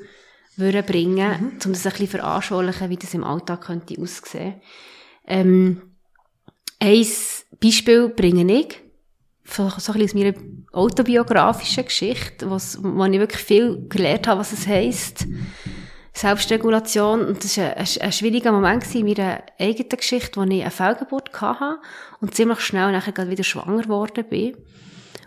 würden 0.55 0.85
bringen, 0.85 1.29
mhm. 1.29 1.59
um 1.65 1.73
das 1.73 1.85
ein 1.85 1.91
bisschen 1.91 2.07
veranschaulichen, 2.07 2.89
wie 2.89 2.97
das 2.97 3.13
im 3.13 3.23
Alltag 3.23 3.61
könnte 3.61 4.01
aussehen. 4.01 4.55
Ähm, 5.27 5.81
ein 6.79 7.05
Beispiel 7.59 8.09
bringe 8.09 8.51
ich, 8.51 8.79
so, 9.47 9.63
ein 9.63 9.69
bisschen 9.75 10.03
aus 10.03 10.13
meiner 10.13 10.33
autobiografischen 10.73 11.85
Geschichte, 11.85 12.49
was, 12.49 12.77
wo 12.81 13.05
ich 13.05 13.19
wirklich 13.19 13.41
viel 13.41 13.85
gelernt 13.87 14.27
habe, 14.27 14.39
was 14.39 14.51
es 14.51 14.67
heisst. 14.67 15.25
Selbstregulation. 16.13 17.25
Und 17.25 17.43
das 17.43 17.57
war 17.57 17.65
ein, 17.65 17.77
ein, 17.77 18.01
ein 18.01 18.11
schwieriger 18.11 18.51
Moment 18.51 18.93
in 18.95 19.05
meiner 19.05 19.43
eigenen 19.59 19.89
Geschichte, 19.89 20.39
wo 20.39 20.43
ich 20.43 20.61
eine 20.61 20.71
Fehlgeburt 20.71 21.39
hatte 21.39 21.79
und 22.19 22.35
ziemlich 22.35 22.59
schnell 22.59 22.91
nachher 22.91 23.29
wieder 23.29 23.43
schwanger 23.43 23.83
geworden 23.83 24.25
bin 24.27 24.57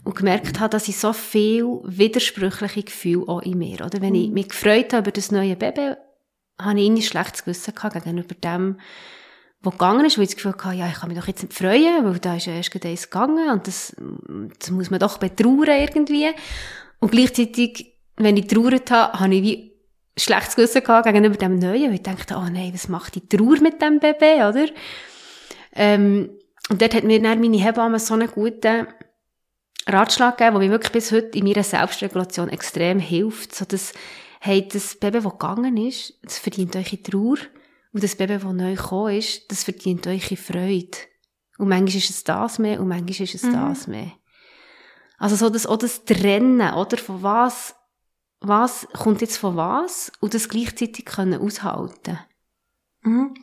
und 0.04 0.16
gemerkt 0.16 0.60
habe, 0.60 0.70
dass 0.70 0.88
ich 0.88 0.98
so 0.98 1.12
viel 1.12 1.64
widersprüchliche 1.84 2.82
Gefühle 2.82 3.28
auch 3.28 3.42
in 3.42 3.58
mir, 3.58 3.84
oder? 3.84 4.00
Wenn 4.00 4.14
ich 4.14 4.28
mhm. 4.28 4.34
mich 4.34 4.48
gefreut 4.48 4.92
habe 4.92 5.02
über 5.02 5.12
das 5.12 5.30
neue 5.30 5.56
Baby, 5.56 5.94
habe 6.60 6.80
ich 6.80 6.90
ein 6.90 7.02
schlechtes 7.02 7.44
Gewissen 7.44 7.74
gehabt 7.74 7.94
gegenüber 7.94 8.34
dem, 8.34 8.78
was 9.62 9.72
gegangen 9.72 10.06
ist, 10.06 10.16
weil 10.16 10.24
ich 10.24 10.30
das 10.30 10.36
Gefühl 10.36 10.52
hatte, 10.52 10.76
ja, 10.76 10.88
ich 10.88 10.94
kann 10.94 11.08
mich 11.08 11.18
doch 11.18 11.26
jetzt 11.26 11.42
nicht 11.42 11.54
freuen, 11.54 12.04
weil 12.04 12.18
da 12.18 12.36
ist 12.36 12.46
ja 12.46 12.54
erst 12.54 12.84
eins 12.84 13.10
gegangen 13.10 13.50
und 13.50 13.66
das, 13.66 13.94
das 14.58 14.70
muss 14.70 14.90
man 14.90 15.00
doch 15.00 15.18
betrauern 15.18 15.78
irgendwie. 15.78 16.30
Und 16.98 17.12
gleichzeitig, 17.12 17.98
wenn 18.16 18.36
ich 18.36 18.46
trauert 18.46 18.90
habe, 18.90 19.20
habe 19.20 19.34
ich 19.34 19.42
wie 19.42 19.72
schlechtes 20.16 20.56
Gewissen 20.56 20.82
gehabt 20.82 21.06
gegenüber 21.06 21.36
dem 21.36 21.58
Neuen, 21.58 21.88
weil 21.88 21.94
ich 21.94 22.02
dachte, 22.02 22.36
oh 22.36 22.48
nein, 22.50 22.72
was 22.72 22.88
macht 22.88 23.14
die 23.14 23.26
Trauer 23.26 23.60
mit 23.60 23.80
dem 23.82 24.00
Baby, 24.00 24.42
oder? 24.42 24.66
Ähm, 25.74 26.30
und 26.68 26.80
dort 26.80 26.94
hat 26.94 27.04
mir 27.04 27.20
dann 27.20 27.40
meine 27.40 27.58
Hebamme 27.58 27.98
so 27.98 28.14
einen 28.14 28.30
guten 28.30 28.86
Ratschlag 29.86 30.38
gegeben, 30.38 30.58
der 30.58 30.68
mir 30.68 30.72
wirklich 30.72 30.92
bis 30.92 31.12
heute 31.12 31.38
in 31.38 31.44
meiner 31.44 31.64
Selbstregulation 31.64 32.48
extrem 32.48 32.98
hilft, 32.98 33.54
so 33.54 33.64
dass, 33.64 33.92
hey, 34.40 34.66
das 34.66 34.94
Baby, 34.96 35.20
das 35.20 35.32
gegangen 35.32 35.76
ist, 35.76 36.14
das 36.22 36.38
verdient 36.38 36.76
euch 36.76 36.98
Trauer. 37.02 37.38
Und 37.92 38.04
das 38.04 38.14
Baby, 38.16 38.34
das 38.34 38.44
neu 38.44 38.74
gekommen 38.74 39.16
ist, 39.16 39.50
das 39.50 39.64
verdient 39.64 40.06
euch 40.06 40.38
Freude. 40.38 40.98
Und 41.58 41.68
manchmal 41.68 41.96
ist 41.96 42.10
es 42.10 42.24
das 42.24 42.58
mehr 42.58 42.80
und 42.80 42.88
manchmal 42.88 43.10
ist 43.10 43.34
es 43.34 43.42
mhm. 43.42 43.52
das 43.52 43.86
mehr. 43.86 44.12
Also 45.18 45.36
so 45.36 45.50
das, 45.50 45.66
auch 45.66 45.76
das 45.76 46.04
Trennen, 46.04 46.72
oder? 46.74 46.96
Von 46.96 47.22
was, 47.22 47.74
was 48.40 48.88
kommt 48.92 49.20
jetzt 49.20 49.36
von 49.36 49.56
was? 49.56 50.10
Und 50.20 50.32
das 50.34 50.48
gleichzeitig 50.48 51.04
können 51.04 51.40
aushalten. 51.40 52.18
Mhm. 53.02 53.34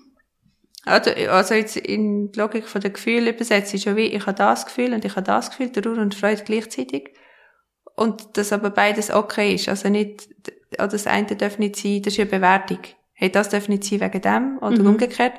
Also, 0.86 1.12
also 1.12 1.54
jetzt 1.54 1.76
in 1.76 2.32
die 2.32 2.40
Logik 2.40 2.68
von 2.68 2.82
der 2.82 2.92
Gefühle 2.92 3.32
übersetzt 3.32 3.74
ist 3.74 3.84
ja 3.86 3.96
wie, 3.98 4.06
ich 4.06 4.26
habe 4.26 4.38
das 4.38 4.66
Gefühl 4.66 4.94
und 4.94 5.04
ich 5.04 5.16
habe 5.16 5.26
das 5.26 5.50
Gefühl, 5.50 5.72
Trauer 5.72 5.98
und 5.98 6.16
Freude 6.16 6.44
gleichzeitig. 6.44 7.14
Und 7.96 8.38
dass 8.38 8.54
aber 8.54 8.70
beides 8.70 9.12
okay 9.12 9.56
ist. 9.56 9.68
Also 9.68 9.90
nicht, 9.90 10.30
oder 10.76 10.88
das 10.88 11.06
eine 11.06 11.36
darf 11.36 11.60
nicht 11.60 11.76
sein, 11.76 12.02
das 12.02 12.14
ist 12.14 12.18
ja 12.18 12.26
Bewertung. 12.26 12.80
Hey, 13.20 13.32
das 13.32 13.50
darf 13.50 13.68
nicht 13.68 13.84
sein 13.84 14.00
wegen 14.00 14.22
dem 14.22 14.60
oder 14.60 14.80
mhm. 14.80 14.90
umgekehrt. 14.90 15.34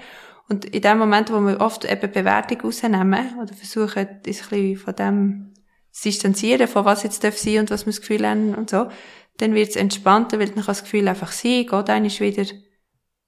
Und 0.49 0.65
in 0.65 0.83
dem 0.83 0.99
Moment, 0.99 1.33
wo 1.33 1.39
wir 1.41 1.61
oft 1.61 1.85
eben 1.85 2.11
Bewertung 2.11 2.61
rausnehmen 2.63 3.39
oder 3.41 3.55
versuchen, 3.55 4.09
uns 4.27 4.43
ein 4.43 4.49
bisschen 4.51 4.77
von 4.77 4.97
dem 4.97 5.55
zu 5.93 6.09
distanzieren, 6.09 6.67
von 6.67 6.85
was 6.85 7.05
jetzt 7.05 7.23
darf 7.23 7.39
sein 7.39 7.61
und 7.61 7.71
was 7.71 7.87
wir 7.87 7.93
das 7.93 8.01
Gefühl 8.01 8.27
haben 8.27 8.55
und 8.57 8.69
so, 8.69 8.89
dann 9.37 9.55
wird 9.55 9.71
es 9.71 9.77
entspannter, 9.77 10.41
weil 10.41 10.47
dann 10.47 10.57
kann 10.57 10.67
das 10.67 10.83
Gefühl 10.83 11.07
einfach 11.07 11.31
sein, 11.31 11.67
geht 11.67 11.91
eigentlich 11.91 12.21
wieder. 12.21 12.47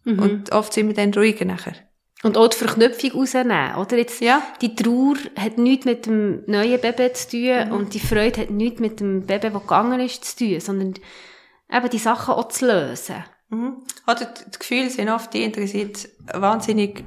Mhm. 0.04 0.18
Und 0.18 0.52
oft 0.52 0.72
sind 0.72 0.88
wir 0.88 0.94
dann 0.94 1.14
ruhiger 1.14 1.44
nachher. 1.44 1.74
Und 2.24 2.36
auch 2.36 2.48
die 2.48 2.56
Verknüpfung 2.56 3.12
rausnehmen, 3.12 3.76
oder? 3.76 3.96
Jetzt, 3.96 4.20
ja. 4.20 4.42
die 4.60 4.74
Trauer 4.74 5.16
hat 5.36 5.58
nichts 5.58 5.86
mit 5.86 6.06
dem 6.06 6.42
neuen 6.46 6.80
Baby 6.80 7.12
zu 7.12 7.30
tun 7.30 7.68
mhm. 7.68 7.72
und 7.72 7.94
die 7.94 8.00
Freude 8.00 8.40
hat 8.40 8.50
nichts 8.50 8.80
mit 8.80 8.98
dem 8.98 9.26
Baby, 9.26 9.50
das 9.50 9.62
gegangen 9.62 10.00
ist, 10.00 10.24
zu 10.24 10.44
tun, 10.44 10.60
sondern 10.60 10.94
eben 11.72 11.90
die 11.90 11.98
Sachen 11.98 12.34
auch 12.34 12.48
zu 12.48 12.66
lösen. 12.66 13.24
Mhm. 13.50 13.82
Oder 14.06 14.26
die 14.26 14.58
Gefühle 14.58 14.90
sind 14.90 15.08
oft, 15.08 15.34
die 15.34 15.42
interessiert 15.42 16.08
wahnsinnig 16.32 17.04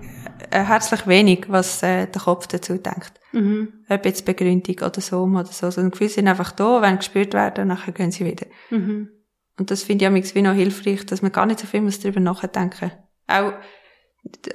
äh, 0.51 0.63
herzlich 0.63 1.07
wenig, 1.07 1.45
was 1.47 1.81
äh, 1.83 2.07
der 2.07 2.21
Kopf 2.21 2.47
dazu 2.47 2.77
denkt. 2.77 3.13
Mhm. 3.31 3.85
Ob 3.89 4.05
jetzt 4.05 4.25
Begründung 4.25 4.75
oder 4.75 5.01
so 5.01 5.23
oder 5.23 5.45
so. 5.45 5.67
Also 5.67 5.81
die 5.81 5.89
Gefühle 5.89 6.09
sind 6.09 6.27
einfach 6.27 6.51
da, 6.51 6.81
wenn 6.81 6.97
gespürt 6.97 7.33
werden, 7.33 7.69
nachher 7.69 7.93
gehen 7.93 8.11
sie 8.11 8.25
wieder. 8.25 8.45
Mhm. 8.69 9.09
Und 9.57 9.71
das 9.71 9.83
finde 9.83 10.05
ich 10.05 10.11
auch 10.11 10.35
wie 10.35 10.41
noch 10.41 10.53
hilfreich, 10.53 11.05
dass 11.05 11.21
man 11.21 11.31
gar 11.31 11.45
nicht 11.45 11.59
so 11.59 11.67
viel 11.67 11.81
muss 11.81 11.99
darüber 11.99 12.19
nachdenken 12.19 12.91
Auch 13.27 13.53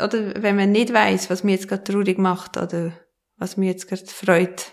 oder 0.02 0.42
wenn 0.42 0.56
man 0.56 0.72
nicht 0.72 0.92
weiß, 0.92 1.30
was 1.30 1.44
mir 1.44 1.52
jetzt 1.52 1.68
gerade 1.68 1.84
traurig 1.84 2.18
macht 2.18 2.56
oder 2.56 2.92
was 3.36 3.56
mir 3.56 3.66
jetzt 3.66 3.88
gerade 3.88 4.06
freut. 4.06 4.72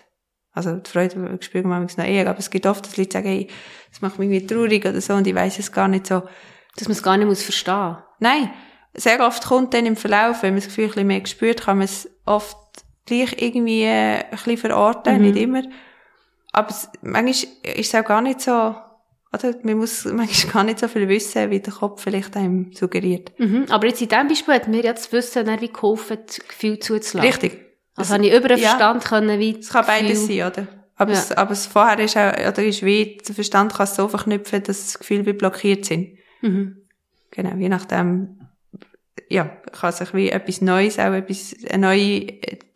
Also 0.52 0.76
die 0.76 0.90
Freude 0.90 1.38
spüren 1.42 1.68
wir 1.68 1.80
noch 1.80 1.98
eher, 1.98 2.28
aber 2.28 2.38
es 2.38 2.50
gibt 2.50 2.66
oft, 2.66 2.86
dass 2.86 2.96
Leute 2.96 3.12
sagen, 3.12 3.28
hey, 3.28 3.48
das 3.90 4.00
macht 4.00 4.18
mich 4.18 4.30
irgendwie 4.30 4.46
traurig 4.46 4.86
oder 4.86 5.00
so 5.00 5.14
und 5.14 5.26
ich 5.26 5.34
weiß 5.34 5.58
es 5.58 5.70
gar 5.70 5.86
nicht 5.86 6.06
so. 6.06 6.22
Dass 6.76 6.88
man 6.88 6.96
es 6.96 7.02
gar 7.02 7.16
nicht 7.16 7.26
muss 7.26 7.42
verstehen. 7.42 7.96
Nein, 8.18 8.50
sehr 8.94 9.20
oft 9.26 9.44
kommt 9.44 9.74
dann 9.74 9.86
im 9.86 9.96
Verlauf, 9.96 10.42
wenn 10.42 10.54
man 10.54 10.60
das 10.60 10.68
Gefühl 10.68 10.84
ein 10.84 10.90
bisschen 10.90 11.06
mehr 11.06 11.26
spürt, 11.26 11.62
kann 11.62 11.78
man 11.78 11.84
es 11.84 12.08
oft 12.24 12.56
gleich 13.04 13.40
irgendwie 13.40 13.84
äh, 13.84 14.24
ein 14.24 14.30
bisschen 14.30 14.56
verorten, 14.58 15.16
mhm. 15.16 15.22
nicht 15.22 15.36
immer. 15.36 15.62
Aber 16.52 16.70
es, 16.70 16.88
manchmal 17.02 17.30
ist 17.30 17.48
es 17.62 17.94
auch 17.94 18.04
gar 18.04 18.22
nicht 18.22 18.40
so, 18.40 18.74
oder? 19.32 19.54
Man 19.62 19.76
muss 19.76 20.04
manchmal 20.12 20.52
gar 20.52 20.64
nicht 20.64 20.78
so 20.78 20.88
viel 20.88 21.08
wissen, 21.08 21.50
wie 21.50 21.60
der 21.60 21.72
Kopf 21.72 22.02
vielleicht 22.02 22.36
einem 22.36 22.72
suggeriert. 22.72 23.32
Mhm. 23.38 23.66
Aber 23.68 23.86
jetzt 23.86 24.00
in 24.00 24.08
diesem 24.08 24.28
Beispiel 24.28 24.54
hat 24.54 24.68
mir 24.68 24.84
ja 24.84 24.92
das 24.92 25.12
Wissen 25.12 25.46
wie 25.60 25.68
geholfen, 25.68 26.18
das 26.26 26.40
Gefühl 26.40 26.78
zuzulassen. 26.78 27.30
Richtig. 27.30 27.66
Also 27.94 28.14
habe 28.14 28.26
ich 28.26 28.34
über 28.34 28.48
den 28.48 28.58
Verstand 28.58 29.02
ja. 29.02 29.08
können, 29.08 29.38
wie 29.38 29.58
Es 29.58 29.70
kann 29.70 29.86
beides 29.86 30.26
sein, 30.26 30.42
oder? 30.42 30.66
Aber, 30.96 31.12
ja. 31.12 31.18
es, 31.18 31.32
aber 31.32 31.52
es 31.52 31.66
vorher 31.66 31.98
ist 31.98 32.16
auch, 32.16 32.32
oder 32.32 32.64
ist 32.64 32.82
wie, 32.82 33.18
der 33.26 33.34
Verstand 33.34 33.74
kann 33.74 33.84
es 33.84 33.96
so 33.96 34.08
verknüpfen, 34.08 34.62
dass 34.62 34.84
das 34.84 34.98
Gefühl 34.98 35.26
wie 35.26 35.32
blockiert 35.34 35.84
sind. 35.84 36.16
Mhm. 36.42 36.76
Genau, 37.30 37.56
je 37.56 37.68
nachdem, 37.68 38.48
ja, 39.28 39.44
kann 39.44 39.92
sich 39.92 40.14
wie 40.14 40.30
etwas 40.30 40.60
Neues, 40.60 40.98
auch 40.98 41.12
etwas, 41.12 41.54
eine 41.68 41.86
neue 41.86 42.26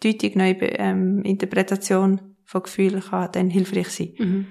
Deutung, 0.02 0.32
neue 0.34 0.54
ähm, 0.54 1.22
Interpretation 1.22 2.36
von 2.44 2.62
Gefühlen 2.62 3.00
kann 3.00 3.30
dann 3.32 3.50
hilfreich 3.50 3.88
sein. 3.88 4.14
Mhm. 4.18 4.46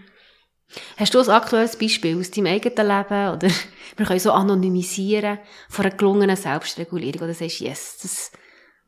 Hast 0.97 1.13
du 1.13 1.19
ein 1.19 1.29
aktuelles 1.29 1.77
Beispiel 1.77 2.17
aus 2.17 2.31
deinem 2.31 2.47
eigenen 2.47 2.87
Leben 2.87 3.33
oder 3.33 3.47
wir 3.97 4.05
können 4.05 4.19
so 4.19 4.31
anonymisieren 4.31 5.39
von 5.69 5.85
einer 5.85 5.95
gelungenen 5.95 6.35
Selbstregulierung 6.35 7.23
oder 7.23 7.33
sagst, 7.33 7.59
yes, 7.59 7.99
das, 8.01 8.31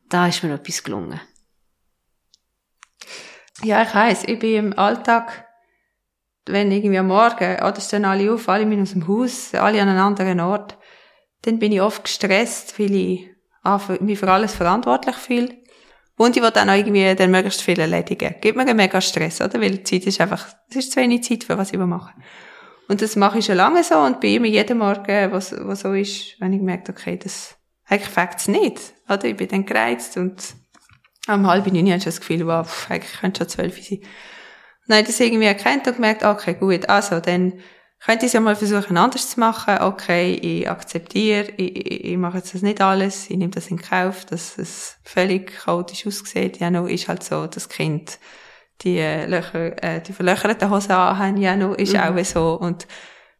da 0.08 0.28
ist 0.28 0.42
mir 0.42 0.54
etwas 0.54 0.82
gelungen? 0.82 1.20
Ja, 3.62 3.82
ich 3.82 3.94
weiss, 3.94 4.24
ich 4.24 4.38
bin 4.38 4.54
im 4.54 4.78
Alltag, 4.78 5.46
wenn 6.46 6.72
irgendwie 6.72 6.98
am 6.98 7.08
Morgen, 7.08 7.56
oder 7.56 7.80
stehen 7.80 8.04
alle 8.04 8.32
auf, 8.32 8.48
alle 8.48 8.80
aus 8.80 8.92
dem 8.92 9.06
Haus, 9.06 9.54
alle 9.54 9.80
an 9.80 9.88
einem 9.88 10.00
anderen 10.00 10.40
Ort, 10.40 10.76
dann 11.42 11.58
bin 11.58 11.72
ich 11.72 11.80
oft 11.80 12.04
gestresst, 12.04 12.78
weil 12.78 12.94
ich 12.94 13.30
mich 14.00 14.18
für 14.18 14.30
alles 14.30 14.54
verantwortlich 14.54 15.16
fühle. 15.16 15.56
Und 16.16 16.36
ich 16.36 16.42
will 16.42 16.50
dann 16.50 16.70
auch 16.70 16.74
irgendwie 16.74 17.14
dann 17.14 17.30
möglichst 17.30 17.62
viel 17.62 17.80
erledigen. 17.80 18.34
Gibt 18.40 18.56
mir 18.56 18.62
einen 18.62 18.76
mega 18.76 19.00
Stress, 19.00 19.40
oder? 19.40 19.60
Weil 19.60 19.78
die 19.78 19.82
Zeit 19.82 20.06
ist 20.06 20.20
einfach, 20.20 20.46
es 20.68 20.76
ist 20.76 20.92
zu 20.92 21.00
wenig 21.00 21.24
Zeit 21.24 21.44
für 21.44 21.58
was 21.58 21.72
ich 21.72 21.78
mache. 21.78 22.12
Und 22.88 23.00
das 23.00 23.16
mache 23.16 23.38
ich 23.38 23.46
schon 23.46 23.56
lange 23.56 23.82
so 23.82 23.96
und 23.98 24.20
bei 24.20 24.28
immer 24.28 24.46
jeden 24.46 24.78
Morgen, 24.78 25.32
was, 25.32 25.54
was 25.56 25.80
so 25.80 25.92
ist, 25.94 26.40
wenn 26.40 26.52
ich 26.52 26.60
merke, 26.60 26.92
okay, 26.92 27.16
das, 27.16 27.56
eigentlich 27.86 28.10
fängt 28.10 28.36
es 28.36 28.48
nicht, 28.48 28.80
oder? 29.08 29.24
Ich 29.24 29.36
bin 29.36 29.48
dann 29.48 29.64
gereizt 29.64 30.16
und 30.16 30.54
am 31.26 31.46
halb 31.46 31.66
neun 31.66 31.86
habe 31.86 31.96
ich 31.96 32.04
das 32.04 32.20
Gefühl, 32.20 32.46
wow, 32.46 32.86
eigentlich 32.90 33.20
könnte 33.20 33.40
schon 33.40 33.48
zwölf 33.48 33.82
sein. 33.82 34.00
Dann 34.86 34.98
habe 34.98 35.02
ich 35.02 35.14
das 35.14 35.20
irgendwie 35.20 35.46
erkannt 35.46 35.86
und 35.86 35.94
gemerkt, 35.94 36.24
okay, 36.24 36.54
gut, 36.54 36.88
also, 36.88 37.20
dann 37.20 37.54
könnte 38.04 38.26
ich 38.26 38.30
es 38.30 38.32
ja 38.32 38.40
mal 38.40 38.56
versuchen, 38.56 38.96
anders 38.96 39.30
zu 39.30 39.40
machen. 39.40 39.78
Okay, 39.80 40.34
ich 40.34 40.68
akzeptiere, 40.68 41.52
ich, 41.56 41.76
ich, 41.76 42.04
ich 42.04 42.16
mache 42.16 42.38
jetzt 42.38 42.52
das 42.52 42.62
nicht 42.62 42.80
alles, 42.80 43.30
ich 43.30 43.36
nehme 43.36 43.52
das 43.52 43.68
in 43.68 43.80
Kauf, 43.80 44.24
dass 44.24 44.58
es 44.58 44.96
völlig 45.04 45.52
chaotisch 45.64 46.06
aussieht. 46.06 46.58
Ja, 46.58 46.70
noch 46.70 46.88
ist 46.88 47.06
halt 47.08 47.22
so, 47.22 47.46
das 47.46 47.68
Kind 47.68 48.18
die 48.80 48.98
äh, 48.98 49.26
Löcher, 49.26 49.80
äh, 49.82 50.00
die 50.00 50.12
verlöcherten 50.12 50.68
Hosen 50.68 50.92
anhaben, 50.92 51.36
ja, 51.36 51.54
noch 51.54 51.74
ist 51.76 51.94
mhm. 51.94 52.00
auch 52.00 52.24
so. 52.24 52.58
Und 52.60 52.88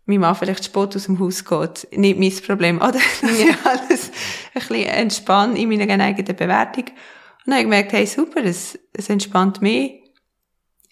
mein 0.06 0.20
Mann 0.20 0.36
vielleicht 0.36 0.64
Sport 0.64 0.94
aus 0.94 1.06
dem 1.06 1.18
Haus 1.18 1.44
geht, 1.44 1.88
nicht 1.92 2.18
mein 2.18 2.46
Problem, 2.46 2.76
oder? 2.80 2.92
Das 2.92 3.22
ist 3.22 3.66
alles 3.66 4.10
ein 4.54 4.60
bisschen 4.60 4.86
entspannt 4.86 5.58
in 5.58 5.68
meiner 5.68 6.02
eigenen 6.02 6.36
Bewertung. 6.36 6.84
Und 6.84 7.46
dann 7.46 7.54
habe 7.54 7.62
ich 7.62 7.64
gemerkt, 7.64 7.92
hey, 7.92 8.06
super, 8.06 8.44
es, 8.44 8.78
es 8.92 9.08
entspannt 9.08 9.60
mich 9.60 10.01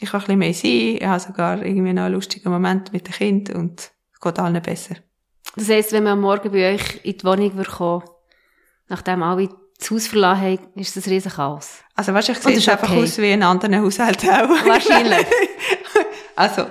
ich 0.00 0.10
kann 0.10 0.20
ein 0.20 0.38
bisschen 0.38 0.38
mehr 0.38 0.54
sein, 0.54 0.96
ich 0.98 1.04
habe 1.04 1.20
sogar 1.20 1.64
irgendwie 1.64 1.92
noch 1.92 2.04
einen 2.04 2.14
lustigen 2.14 2.50
Moment 2.50 2.92
mit 2.92 3.06
dem 3.06 3.12
Kind 3.12 3.50
und 3.50 3.92
es 4.12 4.20
geht 4.20 4.38
allen 4.38 4.62
besser. 4.62 4.96
Das 5.56 5.68
heisst, 5.68 5.92
wenn 5.92 6.04
man 6.04 6.14
am 6.14 6.20
Morgen 6.20 6.50
bei 6.50 6.74
euch 6.74 7.04
in 7.04 7.18
die 7.18 7.24
Wohnung 7.24 7.64
kommen 7.64 8.04
nachdem 8.88 9.22
alle 9.22 9.48
das 9.78 9.90
Haus 9.90 10.08
verlassen 10.08 10.42
haben, 10.42 10.58
ist 10.74 10.96
das 10.96 11.06
ein 11.06 11.12
riesen 11.12 11.30
Chaos. 11.30 11.78
Also 11.94 12.12
wahrscheinlich 12.12 12.42
sieht 12.42 12.56
es 12.56 12.68
einfach 12.68 12.90
okay. 12.90 13.02
aus 13.02 13.18
wie 13.18 13.30
in 13.30 13.42
anderen 13.42 13.80
Haushalten 13.80 14.28
auch. 14.28 14.48
Wahrscheinlich. 14.66 15.26
also, 16.36 16.66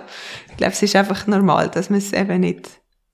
ich 0.50 0.58
glaube, 0.58 0.74
es 0.74 0.82
ist 0.84 0.96
einfach 0.96 1.26
normal, 1.26 1.70
dass 1.70 1.90
man 1.90 2.00
es 2.00 2.12
eben 2.12 2.42
nicht 2.42 2.70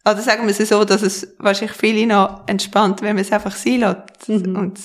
oder 0.06 0.22
sagen 0.22 0.44
wir 0.44 0.52
es 0.52 0.70
so, 0.70 0.86
dass 0.86 1.02
es 1.02 1.36
wahrscheinlich 1.40 1.76
viele 1.76 2.06
noch 2.06 2.44
entspannt, 2.48 3.02
wenn 3.02 3.16
man 3.16 3.24
es 3.24 3.32
einfach 3.32 3.56
sein 3.56 3.80
lässt 3.80 4.30
mhm. 4.30 4.56
und 4.56 4.80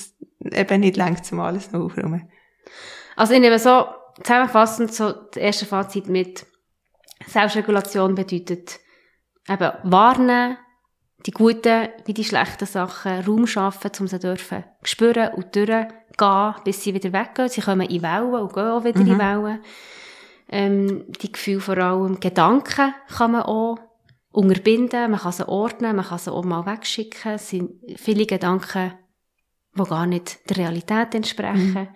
eben 0.51 0.79
nicht 0.79 0.97
lang 0.97 1.23
zum 1.23 1.39
alles 1.39 1.71
noch 1.71 1.81
aufräumen. 1.81 2.27
Also 3.15 3.33
ich 3.33 3.39
nehme 3.39 3.59
so 3.59 3.85
zusammenfassend 4.23 4.93
so 4.93 5.11
das 5.11 5.37
erste 5.37 5.65
Fazit 5.65 6.07
mit 6.07 6.45
Selbstregulation 7.27 8.15
bedeutet 8.15 8.79
eben 9.47 9.71
warnen, 9.83 10.57
die 11.25 11.31
guten 11.31 11.89
wie 12.05 12.13
die 12.13 12.23
schlechten 12.23 12.65
Sachen 12.65 13.23
Raum 13.23 13.47
schaffen, 13.47 13.91
um 13.99 14.07
sie 14.07 14.19
dürfen 14.19 14.63
spüren 14.83 15.33
und 15.33 15.55
durchgehen, 15.55 16.55
bis 16.63 16.83
sie 16.83 16.93
wieder 16.93 17.13
weggehen. 17.13 17.49
Sie 17.49 17.61
kommen 17.61 17.87
in 17.87 18.01
Wellen 18.01 18.33
und 18.33 18.53
gehen 18.53 18.67
auch 18.67 18.83
wieder 18.83 18.99
mhm. 18.99 19.07
in 19.07 19.19
Wellen. 19.19 19.63
Ähm, 20.49 21.05
die 21.21 21.31
Gefühle 21.31 21.61
vor 21.61 21.77
allem, 21.77 22.19
Gedanken 22.19 22.93
kann 23.07 23.31
man 23.31 23.43
auch 23.43 23.77
unterbinden, 24.31 25.11
man 25.11 25.19
kann 25.19 25.31
sie 25.31 25.47
ordnen, 25.47 25.95
man 25.95 26.05
kann 26.05 26.17
sie 26.17 26.31
auch 26.31 26.43
mal 26.43 26.65
wegschicken. 26.65 27.33
Es 27.33 27.49
sind 27.49 27.71
viele 27.95 28.25
Gedanken, 28.25 28.93
die 29.77 29.83
gar 29.83 30.05
nicht 30.05 30.49
der 30.49 30.57
Realität 30.57 31.15
entsprechen. 31.15 31.73
Mhm. 31.73 31.87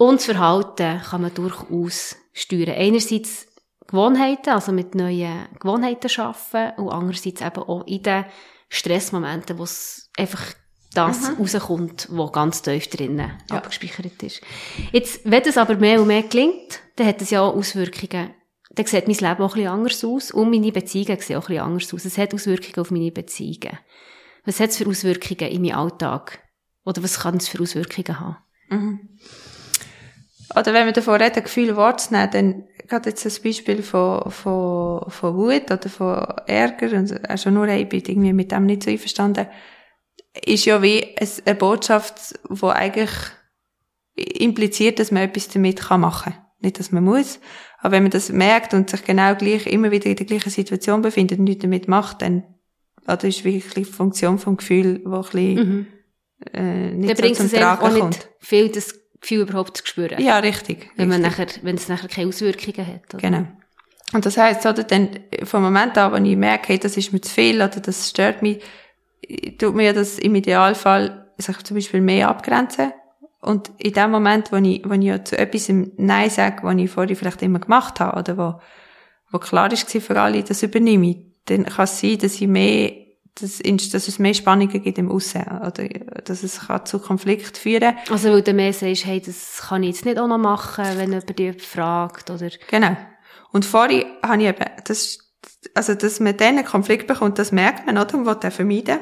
Und 0.00 0.16
das 0.16 0.24
Verhalten 0.24 1.02
kann 1.02 1.20
man 1.20 1.34
durchaus 1.34 2.16
steuern. 2.32 2.74
Einerseits 2.74 3.46
Gewohnheiten, 3.86 4.48
also 4.48 4.72
mit 4.72 4.94
neuen 4.94 5.46
Gewohnheiten 5.60 6.08
schaffen 6.08 6.70
und 6.78 6.88
andererseits 6.88 7.42
eben 7.42 7.62
auch 7.62 7.86
in 7.86 8.02
den 8.02 8.24
Stressmomenten, 8.70 9.58
wo 9.58 9.64
es 9.64 10.10
einfach 10.16 10.54
das 10.94 11.28
mhm. 11.28 11.36
rauskommt, 11.36 12.08
was 12.12 12.32
ganz 12.32 12.62
tief 12.62 12.88
drinnen 12.88 13.32
ja. 13.50 13.56
abgespeichert 13.58 14.22
ist. 14.22 14.40
Jetzt, 14.90 15.20
wenn 15.24 15.42
es 15.42 15.58
aber 15.58 15.76
mehr 15.76 16.00
und 16.00 16.06
mehr 16.06 16.22
gelingt, 16.22 16.80
dann 16.96 17.06
hat 17.06 17.20
es 17.20 17.28
ja 17.28 17.42
auch 17.42 17.54
Auswirkungen. 17.54 18.30
Dann 18.70 18.86
sieht 18.86 19.06
mein 19.06 19.16
Leben 19.16 19.42
auch 19.42 19.54
ein 19.54 19.62
bisschen 19.62 19.68
anders 19.68 20.02
aus 20.02 20.30
und 20.30 20.48
meine 20.48 20.72
Beziehungen 20.72 21.20
sehen 21.20 21.36
auch 21.36 21.42
ein 21.42 21.56
bisschen 21.56 21.62
anders 21.62 21.92
aus. 21.92 22.06
Es 22.06 22.16
hat 22.16 22.32
Auswirkungen 22.32 22.78
auf 22.78 22.90
meine 22.90 23.12
Beziehungen. 23.12 23.78
Was 24.46 24.60
hat 24.60 24.70
es 24.70 24.78
für 24.78 24.86
Auswirkungen 24.86 25.50
in 25.52 25.60
meinem 25.60 25.76
Alltag? 25.76 26.42
Oder 26.86 27.02
was 27.02 27.20
kann 27.20 27.36
es 27.36 27.48
für 27.48 27.60
Auswirkungen 27.60 28.18
haben? 28.18 28.36
Mhm. 28.70 29.18
Oder 30.56 30.74
wenn 30.74 30.86
wir 30.86 30.92
davon 30.92 31.20
reden, 31.20 31.42
Gefühl 31.42 31.76
wahrzunehmen, 31.76 32.30
dann 32.32 32.64
gerade 32.88 33.10
jetzt 33.10 33.24
das 33.24 33.40
Beispiel 33.40 33.82
von, 33.82 34.30
von, 34.30 35.08
von 35.08 35.36
Wut 35.36 35.70
oder 35.70 35.88
von 35.88 36.24
Ärger, 36.46 36.96
und 36.98 37.28
also 37.28 37.50
nur 37.50 37.68
ich 37.68 37.88
bin 37.88 38.02
irgendwie 38.04 38.32
mit 38.32 38.50
dem 38.50 38.66
nicht 38.66 38.82
so 38.82 38.90
einverstanden, 38.90 39.46
ist 40.44 40.64
ja 40.64 40.82
wie 40.82 41.16
eine 41.44 41.54
Botschaft, 41.54 42.38
die 42.48 42.66
eigentlich 42.66 43.10
impliziert, 44.14 44.98
dass 44.98 45.10
man 45.10 45.22
etwas 45.22 45.48
damit 45.48 45.88
machen 45.90 46.32
kann. 46.32 46.44
Nicht, 46.60 46.78
dass 46.78 46.92
man 46.92 47.04
muss. 47.04 47.40
Aber 47.78 47.92
wenn 47.92 48.02
man 48.02 48.10
das 48.10 48.30
merkt 48.30 48.74
und 48.74 48.90
sich 48.90 49.04
genau 49.04 49.34
gleich 49.34 49.66
immer 49.66 49.90
wieder 49.90 50.06
in 50.06 50.16
der 50.16 50.26
gleichen 50.26 50.50
Situation 50.50 51.00
befindet 51.00 51.38
und 51.38 51.44
nichts 51.44 51.62
damit 51.62 51.88
macht, 51.88 52.22
dann 52.22 52.44
oder 53.06 53.24
ist 53.24 53.44
wirklich 53.44 53.72
die 53.72 53.84
Funktion 53.84 54.38
vom 54.38 54.58
Gefühl, 54.58 55.00
wo 55.04 55.16
ein 55.16 55.22
bisschen, 55.22 55.54
mhm. 55.54 55.86
äh, 56.52 56.90
nicht 56.92 57.18
dann 57.18 57.34
so 57.34 57.46
zum 57.46 57.50
Tragen 57.50 57.98
kommt. 57.98 58.10
Nicht 58.10 58.28
viel 58.40 58.68
das 58.68 58.94
Gefühl 59.20 59.40
überhaupt 59.40 59.76
zu 59.76 59.86
spüren. 59.86 60.20
Ja, 60.22 60.38
richtig. 60.38 60.90
Wenn 60.96 61.08
man 61.08 61.24
richtig. 61.24 61.38
nachher, 61.38 61.64
wenn 61.64 61.76
es 61.76 61.88
nachher 61.88 62.08
keine 62.08 62.28
Auswirkungen 62.28 62.86
hat. 62.86 63.14
Oder? 63.14 63.22
Genau. 63.22 63.46
Und 64.12 64.26
das 64.26 64.36
heisst, 64.36 64.66
oder 64.66 64.82
dann, 64.82 65.08
vom 65.44 65.62
Moment 65.62 65.96
an, 65.96 66.12
wenn 66.12 66.24
ich 66.24 66.36
merke, 66.36 66.68
hey, 66.68 66.78
das 66.78 66.96
ist 66.96 67.12
mir 67.12 67.20
zu 67.20 67.32
viel, 67.32 67.56
oder 67.56 67.68
das 67.68 68.08
stört 68.08 68.42
mich, 68.42 68.60
tut 69.58 69.74
mir 69.74 69.92
das 69.92 70.18
im 70.18 70.34
Idealfall, 70.34 71.28
sich 71.38 71.56
zum 71.58 71.76
Beispiel 71.76 72.00
mehr 72.00 72.28
abgrenzen. 72.28 72.92
Und 73.40 73.70
in 73.78 73.92
dem 73.92 74.10
Moment, 74.10 74.52
wo 74.52 74.56
ich, 74.56 74.82
wo 74.84 74.92
ich 74.92 75.02
ja 75.02 75.24
zu 75.24 75.38
etwas 75.38 75.70
Nein 75.96 76.28
sage, 76.28 76.62
was 76.62 76.76
ich 76.76 76.90
vorher 76.90 77.16
vielleicht 77.16 77.42
immer 77.42 77.60
gemacht 77.60 78.00
habe, 78.00 78.18
oder 78.18 78.36
wo, 78.36 78.60
wo 79.30 79.38
klar 79.38 79.72
ist 79.72 79.90
für 79.90 80.20
alle, 80.20 80.42
das 80.42 80.62
übernehme 80.62 81.10
ich, 81.10 81.18
dann 81.46 81.64
kann 81.64 81.84
es 81.84 82.00
sein, 82.00 82.18
dass 82.18 82.40
ich 82.40 82.48
mehr 82.48 82.92
dass, 83.36 83.58
dass 83.58 84.08
es 84.08 84.18
mehr 84.18 84.34
Spannungen 84.34 84.82
gibt 84.82 84.98
im 84.98 85.10
Aussen, 85.10 85.42
oder 85.42 85.88
dass 86.24 86.42
es 86.42 86.66
kann 86.66 86.84
zu 86.84 86.98
Konflikt 86.98 87.56
führen 87.56 87.94
Also 88.10 88.30
weil 88.30 88.42
du 88.42 88.52
mehr 88.52 88.72
sagst, 88.72 89.06
hey, 89.06 89.20
das 89.20 89.62
kann 89.68 89.82
ich 89.82 89.90
jetzt 89.90 90.04
nicht 90.04 90.18
auch 90.18 90.28
noch 90.28 90.38
machen, 90.38 90.84
wenn 90.96 91.10
jemand 91.10 91.38
dich 91.38 91.62
fragt, 91.62 92.30
oder? 92.30 92.50
Genau. 92.68 92.96
Und 93.52 93.64
vorher 93.64 94.04
habe 94.22 94.42
ich 94.42 94.48
eben, 94.48 94.64
das, 94.84 95.18
also 95.74 95.94
dass 95.94 96.20
man 96.20 96.36
dann 96.36 96.58
einen 96.58 96.64
Konflikt 96.64 97.06
bekommt, 97.06 97.38
das 97.38 97.52
merkt 97.52 97.86
man, 97.86 97.98
oder? 97.98 98.14
Und 98.14 98.26
will 98.26 98.36
den 98.36 98.50
vermeiden. 98.50 98.98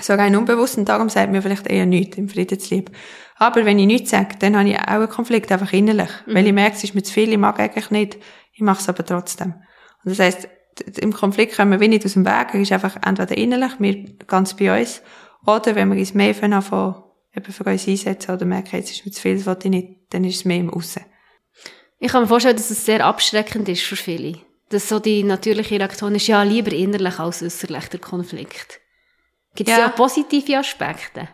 So 0.00 0.14
rein 0.14 0.36
unbewusst, 0.36 0.78
und 0.78 0.88
darum 0.88 1.08
sagt 1.08 1.32
mir 1.32 1.42
vielleicht 1.42 1.66
eher 1.66 1.86
nichts 1.86 2.18
im 2.18 2.28
Friedenslieb. 2.28 2.90
Aber 3.36 3.64
wenn 3.64 3.78
ich 3.78 3.86
nichts 3.86 4.10
sage, 4.10 4.36
dann 4.38 4.56
habe 4.56 4.68
ich 4.68 4.78
auch 4.78 4.86
einen 4.86 5.08
Konflikt, 5.08 5.50
einfach 5.50 5.72
innerlich. 5.72 6.10
Mhm. 6.26 6.34
Weil 6.34 6.46
ich 6.46 6.52
merke, 6.52 6.76
es 6.76 6.84
ist 6.84 6.94
mir 6.94 7.02
zu 7.02 7.12
viel, 7.12 7.32
ich 7.32 7.38
mag 7.38 7.58
eigentlich 7.58 7.90
nicht, 7.90 8.18
ich 8.52 8.60
mache 8.60 8.80
es 8.80 8.88
aber 8.88 9.04
trotzdem. 9.04 9.54
Und 10.04 10.10
das 10.10 10.18
heisst, 10.18 10.48
im 10.80 11.12
Konflikt 11.12 11.56
kommen 11.56 11.72
wir 11.72 11.80
wenig 11.80 12.04
aus 12.04 12.14
dem 12.14 12.24
Weg. 12.24 12.48
Er 12.52 12.60
ist 12.60 12.72
einfach 12.72 12.96
entweder 13.04 13.36
innerlich, 13.36 13.72
wir 13.78 14.04
ganz 14.26 14.54
bei 14.54 14.80
uns, 14.80 15.02
oder 15.46 15.74
wenn 15.74 15.90
wir 15.90 15.98
uns 15.98 16.14
mehr 16.14 16.34
von, 16.34 16.52
eben 17.34 17.52
für 17.52 17.64
uns 17.64 17.88
einsetzen 17.88 18.34
oder 18.34 18.44
merken, 18.44 18.76
jetzt 18.76 18.90
ist 18.90 19.04
mir 19.04 19.12
zu 19.12 19.20
viel, 19.20 19.36
das 19.36 19.46
will 19.46 19.56
ich 19.62 19.70
nicht, 19.70 19.98
dann 20.10 20.24
ist 20.24 20.36
es 20.36 20.44
mehr 20.44 20.58
im 20.58 20.70
Aussen. 20.70 21.04
Ich 21.98 22.12
kann 22.12 22.22
mir 22.22 22.28
vorstellen, 22.28 22.56
dass 22.56 22.70
es 22.70 22.84
sehr 22.84 23.04
abschreckend 23.04 23.68
ist 23.68 23.82
für 23.82 23.96
viele. 23.96 24.40
Dass 24.68 24.88
so 24.88 24.98
die 24.98 25.24
natürliche 25.24 25.76
Reaktion 25.76 26.14
ist, 26.14 26.26
ja, 26.26 26.42
lieber 26.42 26.72
innerlich 26.72 27.18
als 27.18 27.42
äußerlich 27.42 27.88
der 27.88 28.00
Konflikt. 28.00 28.80
Gibt 29.54 29.70
es 29.70 29.76
ja. 29.76 29.84
ja. 29.84 29.88
positive 29.88 30.58
Aspekte? 30.58 31.28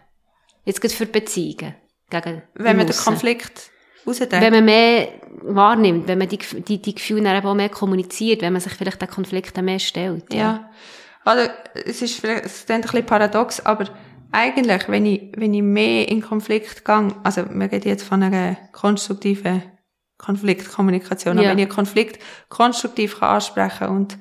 Jetzt 0.64 0.80
geht 0.80 0.92
für 0.92 1.06
Beziehungen. 1.06 1.74
Gegen 2.10 2.42
Wenn 2.54 2.76
man 2.76 2.86
den 2.86 2.96
Konflikt 2.96 3.70
rausdreht. 4.06 4.32
Wenn 4.32 4.52
man 4.52 4.64
mehr 4.64 5.08
wahrnimmt, 5.42 6.08
wenn 6.08 6.18
man 6.18 6.28
die, 6.28 6.38
die, 6.38 6.80
die 6.80 6.94
Gefühle 6.94 7.22
dann 7.22 7.44
auch 7.44 7.54
mehr 7.54 7.68
kommuniziert, 7.68 8.42
wenn 8.42 8.52
man 8.52 8.62
sich 8.62 8.72
vielleicht 8.72 9.00
den 9.00 9.08
Konflikt 9.08 9.60
mehr 9.60 9.78
stellt. 9.78 10.32
Ja. 10.32 10.40
ja. 10.40 10.70
Also, 11.24 11.50
es 11.86 12.02
ist 12.02 12.20
vielleicht, 12.20 12.44
es 12.44 12.56
ist 12.58 12.70
ein 12.70 12.82
bisschen 12.82 13.06
paradox, 13.06 13.60
aber 13.60 13.86
eigentlich, 14.32 14.88
wenn 14.88 15.06
ich, 15.06 15.32
wenn 15.36 15.54
ich 15.54 15.62
mehr 15.62 16.08
in 16.08 16.20
Konflikt 16.20 16.84
gehe, 16.84 17.08
also, 17.22 17.44
wir 17.48 17.72
reden 17.72 17.88
jetzt 17.88 18.04
von 18.04 18.22
einer 18.22 18.56
konstruktiven 18.72 19.62
Konfliktkommunikation, 20.18 21.38
ja. 21.38 21.50
wenn 21.50 21.58
ich 21.58 21.64
einen 21.64 21.74
Konflikt 21.74 22.22
konstruktiv 22.48 23.18
kann 23.18 23.36
ansprechen 23.36 23.88
und, 23.88 24.18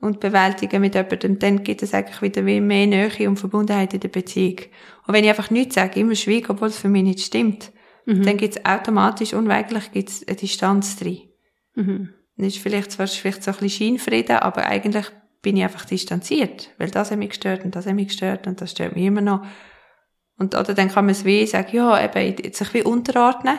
und 0.00 0.20
bewältigen 0.20 0.80
mit 0.80 0.94
jemandem, 0.94 1.38
dann 1.38 1.62
gibt 1.62 1.82
es 1.82 1.94
eigentlich 1.94 2.22
wieder 2.22 2.42
mehr 2.42 2.60
Nähe 2.60 3.28
und 3.28 3.38
Verbundenheit 3.38 3.94
in 3.94 4.00
der 4.00 4.08
Beziehung. 4.08 4.60
Und 5.06 5.14
wenn 5.14 5.24
ich 5.24 5.30
einfach 5.30 5.50
nichts 5.50 5.74
sage, 5.74 6.00
immer 6.00 6.14
schweige, 6.14 6.50
obwohl 6.50 6.68
es 6.68 6.78
für 6.78 6.88
mich 6.88 7.02
nicht 7.02 7.20
stimmt, 7.20 7.72
mhm. 8.06 8.22
dann 8.22 8.36
gibt 8.36 8.56
es 8.56 8.64
automatisch, 8.64 9.34
unweigerlich 9.34 9.92
gibt's 9.92 10.26
eine 10.26 10.36
Distanz 10.36 10.96
drin. 10.96 11.28
Mhm. 11.74 12.10
Das 12.36 12.48
ist 12.48 12.58
vielleicht 12.58 12.92
zwar 12.92 13.06
vielleicht 13.06 13.42
so 13.42 13.50
ein 13.50 13.56
bisschen 13.58 13.98
Scheinfrieden, 13.98 14.36
aber 14.36 14.64
eigentlich 14.66 15.06
bin 15.42 15.56
ich 15.56 15.64
einfach 15.64 15.84
distanziert, 15.84 16.70
weil 16.78 16.90
das 16.90 17.10
hat 17.10 17.18
mich 17.18 17.30
gestört 17.30 17.64
und 17.64 17.74
das 17.74 17.86
hat 17.86 17.94
mich 17.94 18.08
gestört 18.08 18.46
und 18.46 18.60
das 18.60 18.70
stört 18.70 18.94
mich 18.94 19.04
immer 19.04 19.20
noch. 19.20 19.44
Und, 20.38 20.54
oder 20.54 20.74
dann 20.74 20.88
kann 20.88 21.04
man 21.04 21.12
es 21.12 21.24
wie 21.24 21.46
sagen, 21.46 21.76
ja, 21.76 22.02
eben, 22.02 22.52
sich 22.52 22.74
wie 22.74 22.82
unterordnen. 22.82 23.58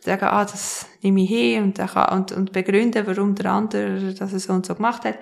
Sagen, 0.00 0.24
ah, 0.24 0.44
das 0.44 0.86
nehme 1.02 1.22
ich 1.22 1.28
hin 1.28 1.64
und, 1.64 1.78
und, 1.78 2.32
und 2.32 2.52
begründen, 2.52 3.06
warum 3.06 3.34
der 3.34 3.50
andere 3.50 4.14
das 4.14 4.30
so 4.30 4.52
und 4.52 4.64
so 4.64 4.74
gemacht 4.74 5.04
hat. 5.04 5.18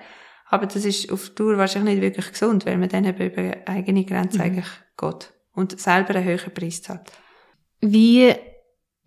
Aber 0.47 0.67
das 0.67 0.85
ist 0.85 1.11
auf 1.11 1.31
Dauer 1.31 1.57
wahrscheinlich 1.57 1.95
nicht 1.95 2.03
wirklich 2.03 2.31
gesund, 2.31 2.65
weil 2.65 2.77
man 2.77 2.89
dann 2.89 3.05
eben 3.05 3.31
über 3.31 3.55
eigene 3.65 4.05
Grenzen 4.05 4.37
mhm. 4.37 4.43
eigentlich 4.43 4.67
geht 4.95 5.33
und 5.53 5.79
selber 5.79 6.15
einen 6.15 6.25
höheren 6.25 6.53
Preis 6.53 6.81
zahlt. 6.83 7.11
Wie 7.91 8.33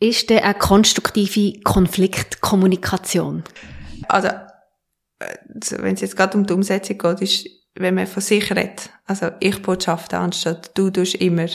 ist 0.01 0.31
denn 0.31 0.39
eine 0.39 0.55
konstruktive 0.55 1.61
Konfliktkommunikation? 1.61 3.45
Also, 4.09 4.29
wenn 5.79 5.95
es 5.95 6.01
jetzt 6.01 6.17
gerade 6.17 6.39
um 6.39 6.47
die 6.47 6.53
Umsetzung 6.53 6.99
geht, 6.99 7.21
ist, 7.21 7.49
wenn 7.75 7.95
man 7.95 8.07
von 8.07 8.23
sich 8.23 8.51
redet, 8.51 8.91
also 9.07 9.29
ich 9.41 9.61
Botschaften 9.63 10.19
anstatt 10.19 10.77
du 10.77 10.91
tust 10.91 11.17
immer, 11.17 11.47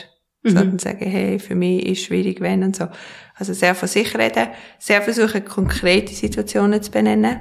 mhm. 0.44 0.50
sondern 0.50 0.80
sagen, 0.80 1.10
hey, 1.10 1.40
für 1.40 1.56
mich 1.56 1.86
ist 1.86 2.04
schwierig, 2.04 2.42
wenn 2.42 2.64
und 2.64 2.76
so. 2.76 2.88
Also 3.36 3.54
sehr 3.54 3.76
von 3.76 3.88
sich 3.88 4.18
reden, 4.18 4.50
sehr 4.80 5.02
versuchen, 5.02 5.46
konkrete 5.46 6.14
Situationen 6.14 6.82
zu 6.82 6.92
benennen. 6.92 7.40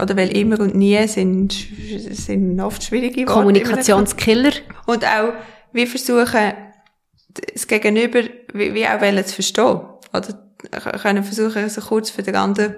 Oder 0.00 0.16
weil 0.16 0.34
immer 0.34 0.60
und 0.60 0.74
nie 0.74 1.06
sind, 1.08 1.52
sind 1.52 2.58
oft 2.60 2.82
schwierige 2.82 3.22
Worte. 3.22 3.32
Kommunikationskiller. 3.32 4.52
Und 4.86 5.04
auch, 5.04 5.34
wir 5.72 5.86
versuchen, 5.86 6.54
das 7.52 7.66
Gegenüber 7.66 8.22
wie, 8.54 8.72
wie 8.74 8.86
auch 8.86 9.00
wollen 9.00 9.24
zu 9.26 9.34
verstehen. 9.34 9.80
Oder 10.12 10.28
können 11.02 11.24
versuchen, 11.24 11.68
so 11.68 11.80
kurz 11.80 12.10
für 12.10 12.22
den 12.22 12.36
anderen 12.36 12.76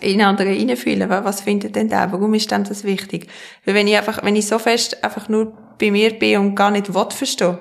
in 0.00 0.22
andere 0.22 0.48
reinfühlen. 0.48 1.08
Was 1.08 1.42
findet 1.42 1.76
denn 1.76 1.88
der? 1.88 2.10
Warum 2.10 2.34
ist 2.34 2.50
denn 2.50 2.64
das 2.64 2.84
wichtig? 2.84 3.28
Weil 3.64 3.74
wenn 3.74 3.86
ich 3.86 3.96
einfach, 3.96 4.24
wenn 4.24 4.36
ich 4.36 4.46
so 4.46 4.58
fest 4.58 5.04
einfach 5.04 5.28
nur 5.28 5.56
bei 5.78 5.90
mir 5.90 6.18
bin 6.18 6.38
und 6.38 6.54
gar 6.56 6.70
nicht 6.70 6.92
will 6.92 7.06
verstehen, 7.10 7.58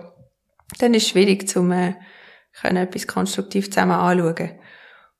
dann 0.80 0.94
ist 0.94 1.04
es 1.04 1.10
schwierig, 1.10 1.48
zum, 1.48 1.72
äh, 1.72 1.94
können 2.60 2.78
etwas 2.78 3.08
konstruktiv 3.08 3.70
zusammen 3.70 3.92
anschauen. 3.92 4.60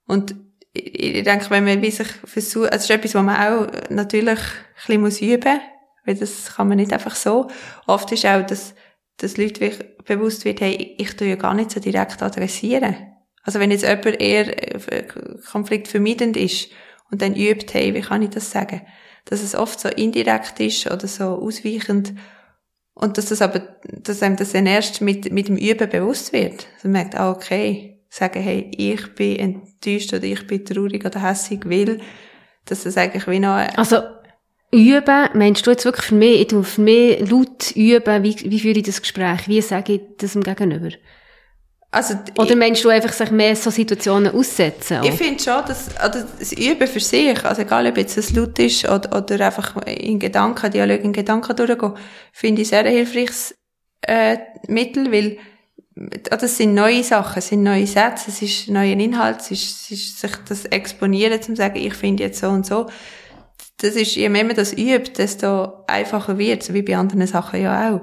Und 0.08 0.36
ich, 0.74 1.18
ich 1.18 1.24
denke, 1.24 1.50
wenn 1.52 1.66
man 1.66 1.82
wie 1.82 1.92
sich 1.92 2.08
versucht, 2.08 2.72
also 2.72 2.78
es 2.78 2.84
ist 2.86 2.90
etwas, 2.90 3.16
was 3.16 3.24
man 3.24 3.36
auch 3.36 3.68
natürlich 3.90 4.40
ein 4.88 5.04
bisschen 5.04 5.30
üben 5.30 5.54
muss, 5.54 5.62
weil 6.06 6.16
das 6.16 6.56
kann 6.56 6.68
man 6.68 6.78
nicht 6.78 6.94
einfach 6.94 7.16
so. 7.16 7.48
Oft 7.86 8.12
ist 8.12 8.26
auch, 8.26 8.46
dass, 8.46 8.74
dass 9.24 9.38
Leute 9.38 9.72
bewusst 10.06 10.44
wird, 10.44 10.60
hey, 10.62 10.96
ich 10.98 11.16
tue 11.16 11.30
ja 11.30 11.36
gar 11.36 11.54
nicht 11.54 11.72
so 11.72 11.80
direkt 11.80 12.22
adressieren. 12.22 12.96
Also 13.44 13.60
wenn 13.60 13.72
jetzt 13.72 13.84
jemand 13.84 14.22
eher 14.22 14.92
äh, 14.92 15.04
konfliktvermeidend 15.50 16.36
ist 16.38 16.70
und 17.10 17.22
dann 17.22 17.36
übt, 17.36 17.74
hey, 17.74 17.94
wie 17.94 18.02
kann 18.02 18.22
ich 18.22 18.32
das 18.32 18.52
sagen? 18.52 18.82
Dass 19.26 19.42
es 19.42 19.56
oft 19.56 19.80
so 19.80 19.88
indirekt 19.88 20.60
ist 20.60 20.92
oder 20.92 21.08
so 21.08 21.26
ausweichend 21.26 22.14
und 22.94 23.18
dass 23.18 23.28
das 23.28 23.42
aber, 23.42 23.60
dass 23.84 24.22
einem 24.22 24.36
das 24.36 24.52
dann 24.52 24.66
erst 24.66 25.02
mit, 25.02 25.32
mit 25.32 25.48
dem 25.48 25.58
Üben 25.58 25.90
bewusst 25.90 26.34
wird. 26.34 26.68
Also 26.76 26.90
man 26.90 26.92
merkt, 26.92 27.16
ah, 27.16 27.32
okay, 27.32 28.02
sagen, 28.10 28.42
hey, 28.42 28.70
ich 28.78 29.16
bin 29.16 29.38
enttäuscht 29.38 30.14
oder 30.14 30.24
ich 30.24 30.46
bin 30.48 30.66
traurig 30.66 31.06
oder 31.06 31.22
hässig, 31.22 31.66
will, 31.66 32.02
dass 32.66 32.84
das 32.84 32.98
eigentlich 32.98 33.28
wie 33.28 33.40
noch... 33.40 33.56
Also, 33.78 34.02
üben, 34.74 35.30
meinst 35.36 35.66
du 35.66 35.72
jetzt 35.72 35.86
wirklich 35.86 36.08
für 36.08 36.16
mich, 36.16 36.42
ich 36.42 36.48
tue 36.48 36.64
für 36.64 36.82
mich 36.82 37.30
laut 37.30 37.72
üben, 37.76 38.24
wie, 38.24 38.36
wie 38.50 38.60
führe 38.60 38.80
ich 38.80 38.84
das 38.84 39.02
Gespräch, 39.02 39.48
wie 39.48 39.62
sage 39.62 39.94
ich 39.94 40.02
das 40.18 40.34
dem 40.34 40.44
Gegenüber? 40.44 40.90
Also, 41.92 42.16
Oder 42.40 42.56
meinst 42.56 42.84
du 42.84 42.90
einfach 42.90 43.14
sich 43.14 43.30
mehr 43.30 43.56
so 43.56 43.70
Situationen 43.70 44.34
aussetzen? 44.34 45.02
Ich 45.04 45.14
finde 45.14 45.44
schon, 45.44 45.64
dass 45.68 45.96
also 45.98 46.26
das 46.40 46.52
Üben 46.54 46.88
für 46.88 47.00
sich, 47.00 47.46
also 47.46 47.62
egal 47.62 47.86
ob 47.86 47.98
jetzt 47.98 48.18
es 48.18 48.32
laut 48.32 48.58
ist 48.58 48.90
oder, 48.90 49.16
oder 49.16 49.46
einfach 49.46 49.78
in 49.86 50.18
Gedanken, 50.18 50.72
Dialog 50.72 51.04
in 51.04 51.14
Gedanken 51.14 51.56
durchgehen, 51.56 51.94
finde 52.32 52.64
ich 52.64 52.70
sehr 52.70 52.84
ein 52.84 52.94
hilfreiches 52.94 53.56
äh, 54.02 54.38
Mittel, 54.68 55.12
weil 55.12 55.38
also 56.32 56.48
es 56.48 56.58
sind 56.58 56.74
neue 56.74 57.04
Sachen, 57.04 57.38
es 57.38 57.50
sind 57.50 57.62
neue 57.62 57.86
Sätze, 57.86 58.32
es 58.32 58.42
ist 58.42 58.70
neuer 58.70 58.98
Inhalt, 58.98 59.42
es 59.42 59.52
ist, 59.52 59.82
es 59.84 59.92
ist 59.92 60.20
sich 60.20 60.32
das 60.50 60.66
Exponieren, 60.66 61.40
zum 61.44 61.56
sagen, 61.56 61.76
ich 61.76 61.94
finde 61.94 62.24
jetzt 62.24 62.40
so 62.40 62.50
und 62.50 62.66
so. 62.66 62.88
Das 63.84 63.96
ist, 63.98 64.16
je 64.16 64.30
mehr 64.30 64.46
man 64.46 64.56
das 64.56 64.72
übt, 64.72 65.12
desto 65.18 65.84
einfacher 65.88 66.38
wird, 66.38 66.64
so 66.64 66.74
wie 66.74 66.84
bei 66.84 66.96
anderen 66.96 67.28
Sachen 67.28 67.62
ja 67.62 67.94
auch. 67.94 68.02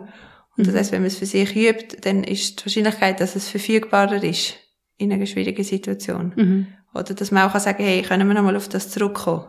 Und 0.59 0.67
das 0.67 0.75
heißt, 0.75 0.93
wenn 0.93 1.01
man 1.01 1.07
es 1.07 1.17
für 1.17 1.25
sich 1.25 1.57
übt, 1.57 1.97
dann 2.03 2.23
ist 2.23 2.61
die 2.61 2.67
Wahrscheinlichkeit, 2.67 3.19
dass 3.19 3.35
es 3.35 3.49
verfügbarer 3.49 4.23
ist 4.23 4.57
in 4.99 5.11
einer 5.11 5.25
schwierigen 5.25 5.65
Situation. 5.65 6.35
Mhm. 6.37 6.67
Oder 6.93 7.15
dass 7.15 7.31
man 7.31 7.45
auch 7.45 7.53
kann 7.53 7.63
sagen, 7.63 7.83
hey, 7.83 8.03
können 8.03 8.29
wir 8.29 8.35
nochmal 8.35 8.57
auf 8.57 8.69
das 8.69 8.91
zurückkommen? 8.91 9.47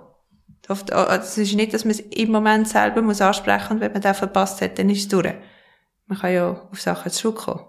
Oft, 0.69 0.89
es 0.89 1.37
ist 1.37 1.53
nicht, 1.53 1.73
dass 1.73 1.83
man 1.83 1.91
es 1.91 1.99
im 1.99 2.31
Moment 2.31 2.65
selber 2.65 3.01
muss 3.01 3.19
ansprechen 3.19 3.73
und 3.73 3.81
wenn 3.81 3.91
man 3.91 4.01
das 4.01 4.19
verpasst 4.19 4.61
hat, 4.61 4.79
dann 4.79 4.89
ist 4.89 4.99
es 4.99 5.07
durch. 5.09 5.33
Man 6.05 6.17
kann 6.17 6.33
ja 6.33 6.49
auf 6.71 6.79
Sachen 6.79 7.11
zurückkommen. 7.11 7.65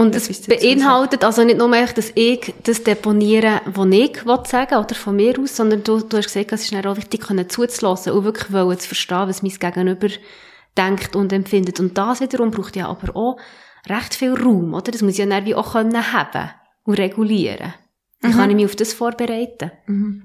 Und 0.00 0.14
es 0.14 0.46
beinhaltet 0.46 1.24
also 1.24 1.44
nicht 1.44 1.58
nur, 1.58 1.68
dass 1.68 2.10
ich 2.14 2.54
das 2.62 2.82
deponiere, 2.82 3.60
was 3.66 3.86
ich 3.90 4.22
sagen 4.48 4.76
oder 4.76 4.94
von 4.94 5.14
mir 5.14 5.38
aus, 5.38 5.56
sondern 5.56 5.84
du, 5.84 6.00
du 6.00 6.16
hast 6.16 6.32
gesagt, 6.32 6.52
es 6.52 6.72
ist 6.72 6.86
auch 6.86 6.96
wichtig, 6.96 7.22
zuzulassen 7.50 8.14
und 8.14 8.24
wirklich 8.24 8.78
zu 8.78 8.88
verstehen, 8.88 9.28
was 9.28 9.42
mein 9.42 9.52
Gegenüber 9.52 10.08
denkt 10.78 11.14
und 11.14 11.34
empfindet. 11.34 11.80
Und 11.80 11.98
das 11.98 12.22
wiederum 12.22 12.50
braucht 12.50 12.76
ja 12.76 12.88
aber 12.88 13.14
auch 13.14 13.38
recht 13.90 14.14
viel 14.14 14.32
Raum, 14.32 14.72
oder? 14.72 14.90
Das 14.90 15.02
muss 15.02 15.18
ja 15.18 15.26
dann 15.26 15.44
wie 15.44 15.54
auch 15.54 15.72
können 15.72 16.12
haben 16.14 16.50
und 16.84 16.98
regulieren. 16.98 17.74
Wie 18.22 18.28
mhm. 18.28 18.32
kann 18.32 18.48
ich 18.48 18.56
mich 18.56 18.64
auf 18.64 18.76
das 18.76 18.94
vorbereiten? 18.94 19.70
Mhm. 19.84 20.22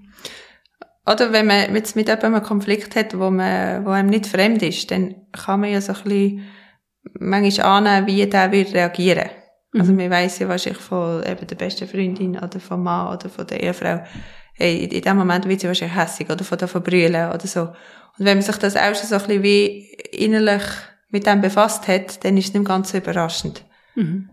Oder 1.05 1.33
wenn 1.33 1.47
man 1.47 1.75
jetzt 1.75 1.97
mit 1.97 2.07
jemandem 2.07 2.35
einen 2.35 2.45
Konflikt 2.45 2.95
hat, 2.95 3.19
wo 3.19 3.29
man, 3.29 3.85
wo 3.85 3.89
einem 3.89 4.09
nicht 4.09 4.25
fremd 4.25 4.63
ist, 4.63 4.89
dann 4.89 5.15
kann 5.33 5.59
man 5.59 5.71
ja 5.71 5.81
so 5.81 5.91
ein 5.91 6.03
bisschen 6.03 6.43
manchmal 7.19 7.67
annehmen, 7.67 8.07
wie 8.07 8.25
der 8.25 8.51
wird 8.53 8.73
reagieren. 8.73 9.25
Mhm. 9.25 9.44
Also 9.79 9.93
man 9.93 10.09
weiss 10.09 10.39
ja 10.39 10.47
wahrscheinlich 10.47 10.81
von 10.81 11.23
eben 11.23 11.47
der 11.47 11.55
besten 11.55 11.87
Freundin 11.87 12.37
oder 12.37 12.59
vom 12.59 12.83
Mann 12.83 13.13
oder 13.13 13.29
von 13.29 13.45
der 13.45 13.61
Ehefrau, 13.61 14.03
hey, 14.53 14.85
in 14.85 15.01
dem 15.01 15.17
Moment 15.17 15.47
wird 15.47 15.61
sie 15.61 15.67
wahrscheinlich 15.67 15.97
hässig 15.97 16.29
oder 16.29 16.43
von 16.43 16.57
der 16.57 16.67
Verbrüllen 16.67 17.29
oder 17.29 17.45
so. 17.45 17.61
Und 17.61 18.25
wenn 18.25 18.37
man 18.37 18.41
sich 18.41 18.57
das 18.57 18.77
auch 18.77 18.95
schon 18.95 19.07
so 19.07 19.15
ein 19.15 19.21
bisschen 19.21 19.43
wie 19.43 19.93
innerlich 20.11 20.63
mit 21.09 21.25
dem 21.25 21.41
befasst 21.41 21.87
hat, 21.87 22.23
dann 22.23 22.37
ist 22.37 22.47
es 22.47 22.53
nicht 22.53 22.65
ganz 22.65 22.91
so 22.91 22.97
überraschend. 22.97 23.63
Mhm. 23.95 24.29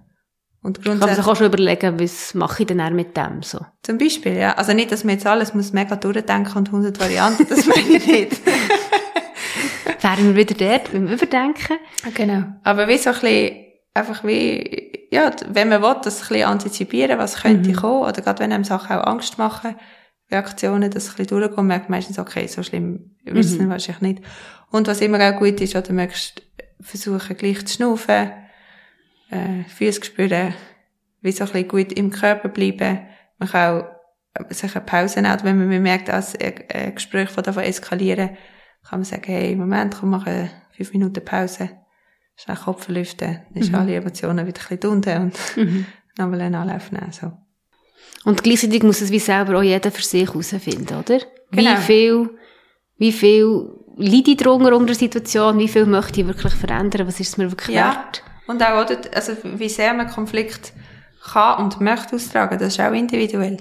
Und 0.62 0.76
grundsätzlich. 0.76 1.01
Kann 1.01 1.09
man 1.09 1.16
sich 1.16 1.26
auch 1.26 1.36
schon 1.36 1.47
überlegen, 1.47 2.01
was 2.01 2.34
mache 2.34 2.62
ich 2.62 2.68
denn 2.68 2.80
auch 2.80 2.90
mit 2.90 3.16
dem, 3.16 3.43
so? 3.43 3.59
Zum 3.82 3.99
Beispiel, 3.99 4.36
ja. 4.36 4.53
Also 4.53 4.72
nicht, 4.72 4.93
dass 4.93 5.03
man 5.03 5.14
jetzt 5.14 5.26
alles 5.26 5.55
muss 5.55 5.72
mega 5.72 5.97
durchdenken 5.97 6.57
und 6.57 6.68
100 6.68 7.01
Varianten, 7.01 7.47
das 7.49 7.66
meine 7.66 7.97
ich 7.97 8.07
nicht. 8.07 8.40
Wären 10.01 10.26
wir 10.26 10.36
wieder 10.36 10.55
dort 10.55 10.93
beim 10.93 11.09
Überdenken. 11.09 11.78
Genau. 12.14 12.45
Aber 12.62 12.86
wie 12.86 12.99
so 12.99 13.11
ein 13.11 13.14
bisschen, 13.20 13.57
einfach 13.95 14.24
wie, 14.24 14.81
ja, 15.12 15.30
wenn 15.46 15.68
man 15.68 15.82
will, 15.82 15.94
das 16.02 16.22
ein 16.22 16.28
bisschen 16.28 16.48
antizipieren, 16.48 17.18
was 17.18 17.42
könnte 17.42 17.68
mhm. 17.68 17.76
kommen, 17.76 18.08
oder 18.08 18.22
gerade 18.22 18.42
wenn 18.42 18.50
einem 18.50 18.64
Sachen 18.64 18.96
auch 18.96 19.06
Angst 19.06 19.36
machen, 19.36 19.76
Reaktionen, 20.30 20.90
dass 20.90 21.10
ein 21.10 21.16
bisschen 21.16 21.38
durchkommen, 21.38 21.66
merkt 21.66 21.90
meistens, 21.90 22.18
okay, 22.18 22.46
so 22.46 22.62
schlimm 22.62 23.14
wird 23.22 23.36
es 23.36 23.58
mhm. 23.58 23.68
wahrscheinlich 23.68 24.00
nicht. 24.00 24.24
Und 24.70 24.86
was 24.86 25.02
immer 25.02 25.20
auch 25.20 25.38
gut 25.38 25.60
ist, 25.60 25.76
oder 25.76 25.92
möchtest 25.92 26.40
versuchen, 26.80 27.36
gleich 27.36 27.66
zu 27.66 27.74
schnaufen, 27.74 28.32
äh, 29.30 29.64
Füße 29.68 30.02
spüren, 30.02 30.54
wie 31.20 31.32
so 31.32 31.44
ein 31.44 31.50
bisschen 31.50 31.68
gut 31.68 31.92
im 31.92 32.08
Körper 32.08 32.48
bleiben. 32.48 33.06
Man 33.38 33.50
kann 33.50 33.82
auch 33.82 34.50
sich 34.50 34.74
eine 34.74 34.84
Pause 34.86 35.20
nehmen, 35.20 35.44
wenn 35.44 35.68
man 35.68 35.82
merkt, 35.82 36.08
dass 36.08 36.34
ein 36.40 36.94
Gespräch 36.94 37.28
von 37.28 37.44
davon 37.44 37.64
eskalieren, 37.64 38.30
kann 38.88 39.00
man 39.00 39.04
sagen, 39.04 39.24
hey, 39.26 39.54
Moment, 39.56 39.94
komm, 40.00 40.08
machen 40.08 40.48
fünf 40.74 40.94
Minuten 40.94 41.22
Pause, 41.22 41.68
schnell 42.36 42.56
Kopf 42.56 42.88
lüften, 42.88 43.40
dann 43.52 43.62
ist 43.62 43.70
mhm. 43.70 43.78
alle 43.78 43.94
Emotionen 43.94 44.46
wieder 44.46 44.60
ein 44.60 44.68
bisschen 44.68 44.80
drunter 44.80 45.20
und 45.20 45.56
mhm. 45.56 45.86
nochmal 46.18 46.40
einen 46.40 46.54
Anlauf 46.54 46.92
nehmen, 46.92 47.12
so. 47.12 47.32
Und 48.24 48.42
gleichzeitig 48.42 48.82
muss 48.82 49.00
es 49.00 49.10
wie 49.10 49.18
selber 49.18 49.58
auch 49.58 49.62
jeder 49.62 49.90
für 49.90 50.02
sich 50.02 50.28
herausfinden, 50.28 50.96
oder? 50.96 51.18
Genau. 51.50 51.70
Wie 51.70 51.76
viel, 51.76 52.30
wie 52.98 53.12
viel 53.12 53.68
leide 53.96 54.30
ich 54.30 54.36
drunter 54.36 54.74
unter 54.74 54.86
der 54.86 54.94
Situation, 54.94 55.58
wie 55.58 55.68
viel 55.68 55.86
möchte 55.86 56.20
ich 56.20 56.26
wirklich 56.26 56.54
verändern, 56.54 57.06
was 57.06 57.20
ist 57.20 57.30
es 57.30 57.36
mir 57.36 57.50
wirklich 57.50 57.76
ja. 57.76 57.94
wert? 57.94 58.22
Und 58.46 58.62
auch, 58.62 58.84
oder, 58.84 58.98
also, 59.14 59.32
wie 59.42 59.68
sehr 59.68 59.94
man 59.94 60.08
Konflikt 60.08 60.72
kann 61.32 61.62
und 61.62 61.80
möchte 61.80 62.16
austragen, 62.16 62.58
das 62.58 62.74
ist 62.74 62.80
auch 62.80 62.92
individuell. 62.92 63.58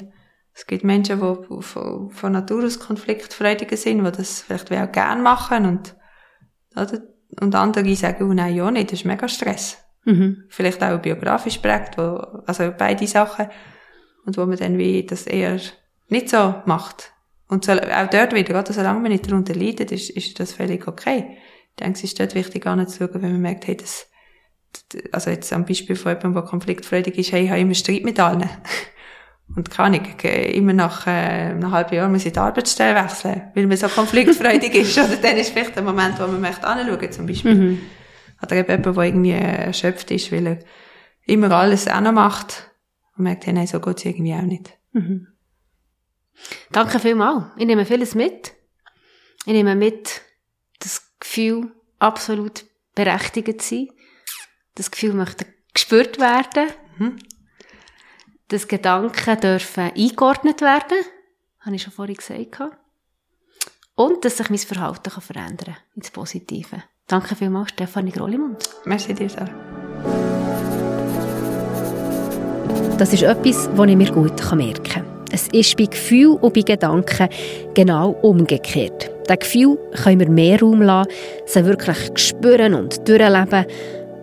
Es 0.54 0.66
gibt 0.66 0.84
Menschen, 0.84 1.20
die 1.20 1.62
von, 1.62 2.12
von 2.12 2.32
Natur 2.32 2.66
aus 2.66 2.80
konfliktfreudiger 2.80 3.78
sind, 3.78 4.04
die 4.04 4.12
das 4.12 4.42
vielleicht 4.42 4.72
auch 4.72 4.92
gerne 4.92 5.22
machen 5.22 5.66
und, 5.66 5.96
oder? 6.76 7.02
Und 7.40 7.56
andere 7.56 7.96
sagen, 7.96 8.30
oh 8.30 8.34
nein, 8.34 8.56
ja 8.56 8.70
nicht, 8.72 8.92
das 8.92 9.00
ist 9.00 9.06
mega 9.06 9.28
Stress. 9.28 9.78
Mhm. 10.06 10.44
Vielleicht 10.50 10.84
auch 10.84 11.00
biografisch 11.00 11.60
prägt, 11.60 11.98
wo, 11.98 12.18
also 12.46 12.72
beide 12.78 13.08
Sachen, 13.08 13.48
und 14.26 14.38
wo 14.38 14.46
man 14.46 14.58
dann 14.58 14.78
wie 14.78 15.06
das 15.06 15.28
eher 15.28 15.60
nicht 16.10 16.30
so 16.30 16.56
macht. 16.66 17.14
Und 17.48 17.66
so, 17.66 17.74
auch 17.74 18.10
dort 18.10 18.34
wieder, 18.34 18.60
oder, 18.60 18.72
solange 18.72 19.00
man 19.00 19.12
nicht 19.12 19.28
darunter 19.30 19.56
leidet, 19.56 19.92
ist, 19.92 20.10
ist 20.10 20.40
das 20.40 20.54
völlig 20.54 20.88
okay. 20.88 21.38
Ich 21.72 21.76
denke, 21.78 21.98
es 21.98 22.04
ist 22.04 22.20
dort 22.20 22.36
wichtig 22.36 22.66
anzuschauen, 22.66 23.22
wenn 23.22 23.32
man 23.32 23.42
merkt, 23.42 23.68
hey, 23.68 23.76
das, 23.76 24.08
also 25.12 25.30
jetzt 25.30 25.52
am 25.52 25.66
Beispiel 25.66 25.96
von 25.96 26.12
jemandem, 26.12 26.34
der 26.34 26.44
konfliktfreudig 26.44 27.18
ist, 27.18 27.32
hey, 27.32 27.46
ich 27.46 27.50
habe 27.50 27.60
immer 27.60 27.74
Streit 27.74 28.04
mit 28.04 28.20
allen. 28.20 28.50
Und 29.56 29.70
kann 29.70 29.94
ich 29.94 30.24
immer 30.24 30.74
nach 30.74 31.08
äh, 31.08 31.10
einem 31.10 31.72
halben 31.72 31.96
Jahr 31.96 32.08
muss 32.08 32.26
ich 32.26 32.32
die 32.32 32.40
Arbeitsstelle 32.40 32.96
wechseln, 32.96 33.52
weil 33.54 33.68
man 33.68 33.76
so 33.76 33.88
konfliktfreudig 33.88 34.74
ist. 34.76 34.98
Oder 34.98 35.18
dann 35.18 35.38
ist 35.38 35.52
vielleicht 35.52 35.76
der 35.76 35.84
Moment, 35.84 36.20
wo 36.20 36.28
man 36.28 36.40
möchte 36.40 36.66
anschauen, 36.66 37.12
zum 37.12 37.28
Beispiel. 37.28 37.56
Mhm. 37.56 37.82
Oder 38.42 38.56
eben 38.56 38.70
jemand, 38.70 38.98
der 38.98 39.04
irgendwie 39.04 39.32
erschöpft 39.32 40.10
ist, 40.12 40.32
weil 40.32 40.48
er 40.48 40.60
immer 41.26 41.52
alles 41.52 41.88
auch 41.88 42.00
noch 42.02 42.14
macht 42.14 42.72
und 43.18 43.24
merkt, 43.24 43.46
hey, 43.46 43.54
nein, 43.54 43.68
so 43.68 43.80
geht 43.82 43.98
es 43.98 44.06
irgendwie 44.06 44.34
auch 44.34 44.42
nicht. 44.42 44.78
Mhm. 44.94 45.28
Danke 46.72 47.00
vielmals. 47.00 47.46
Ich 47.58 47.66
nehme 47.66 47.86
vieles 47.86 48.16
mit. 48.16 48.54
Ich 49.46 49.54
nehme 49.54 49.76
mit 49.76 50.22
das 50.80 51.12
Gefühl, 51.20 51.72
absolut 52.00 52.66
berechtigt 52.96 53.62
zu 53.62 53.76
sein. 53.76 53.88
Das 54.76 54.92
Gefühl 54.92 55.14
möchte 55.14 55.46
gespürt 55.74 56.20
werden. 56.20 56.70
Mhm 56.98 57.20
dass 58.52 58.68
Gedanken 58.68 59.40
dürfen 59.40 59.92
eingeordnet 59.96 60.60
werden, 60.62 60.98
habe 61.62 61.76
ich 61.76 61.84
schon 61.84 61.94
vorhin 61.94 62.16
gesagt. 62.16 62.62
Und 63.96 64.26
dass 64.26 64.38
sich 64.38 64.50
mein 64.50 64.60
Verhalten 64.60 65.10
kann 65.10 65.22
verändern 65.22 65.76
kann, 65.76 65.78
ins 65.96 66.12
Positive. 66.12 66.84
Danke 67.08 67.36
vielmals, 67.36 67.70
Stefanie 67.70 68.12
Grollimund. 68.12 68.70
Merci 68.84 69.14
dir, 69.14 69.30
Sarah. 69.30 69.50
Das 72.98 73.14
ist 73.14 73.24
etwas, 73.24 73.70
was 73.74 73.90
ich 73.90 73.96
mir 73.96 74.12
gut 74.12 74.54
merken 74.54 74.84
kann. 74.84 75.06
Es 75.32 75.48
ist 75.48 75.78
bei 75.78 75.86
Gefühl 75.86 76.38
und 76.42 76.54
bei 76.54 76.62
Gedanken 76.62 77.30
genau 77.74 78.12
umgekehrt. 78.22 79.10
Das 79.28 79.40
Gefühl 79.40 79.78
können 80.04 80.20
wir 80.20 80.30
mehr 80.30 80.60
Raum 80.60 80.82
lassen, 80.82 81.10
sie 81.46 81.66
wirklich 81.66 81.98
spüren 82.16 82.74
und 82.74 83.08
durchleben, 83.08 83.66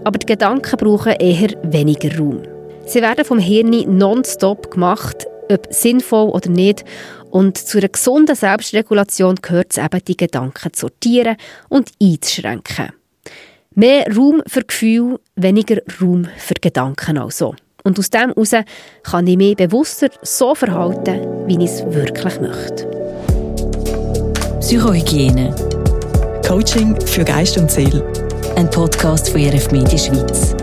aber 0.05 0.19
die 0.19 0.27
Gedanken 0.27 0.77
brauchen 0.77 1.13
eher 1.13 1.51
weniger 1.63 2.19
Raum. 2.19 2.58
Sie 2.89 3.03
werden 3.03 3.27
vom 3.27 3.39
Hirn 3.39 3.99
nonstop 3.99 4.71
gemacht, 4.71 5.27
ob 5.51 5.67
sinnvoll 5.69 6.31
oder 6.31 6.49
nicht. 6.49 6.87
Und 7.31 7.59
zu 7.59 7.77
einer 7.77 7.89
gesunden 7.89 8.35
Selbstregulation 8.35 9.37
gehört 9.43 9.73
es 9.73 9.77
eben, 9.77 10.03
die 10.07 10.17
Gedanken 10.17 10.73
zu 10.73 10.87
sortieren 10.87 11.37
und 11.69 11.93
einzuschränken. 12.03 12.89
Mehr 13.75 14.07
Raum 14.17 14.43
für 14.47 14.65
Gefühl, 14.65 15.21
weniger 15.37 15.83
Raum 16.01 16.29
für 16.39 16.55
Gedanken 16.55 17.19
also. 17.19 17.55
Und 17.85 17.99
aus 17.99 18.09
dem 18.09 18.31
heraus 18.31 18.55
kann 19.03 19.27
ich 19.27 19.37
mich 19.37 19.57
bewusster 19.57 20.09
so 20.23 20.55
verhalten, 20.55 21.47
wie 21.47 21.63
ich 21.63 21.71
es 21.71 21.85
wirklich 21.85 22.41
möchte. 22.41 22.87
Psychohygiene. 24.61 25.55
Coaching 26.47 26.99
für 27.03 27.25
Geist 27.25 27.59
und 27.59 27.71
Seele. 27.71 28.03
Ein 28.57 28.71
Podcast 28.71 29.29
von 29.29 29.43
RF 29.43 29.71
Media 29.73 29.99
Schweiz. 29.99 30.57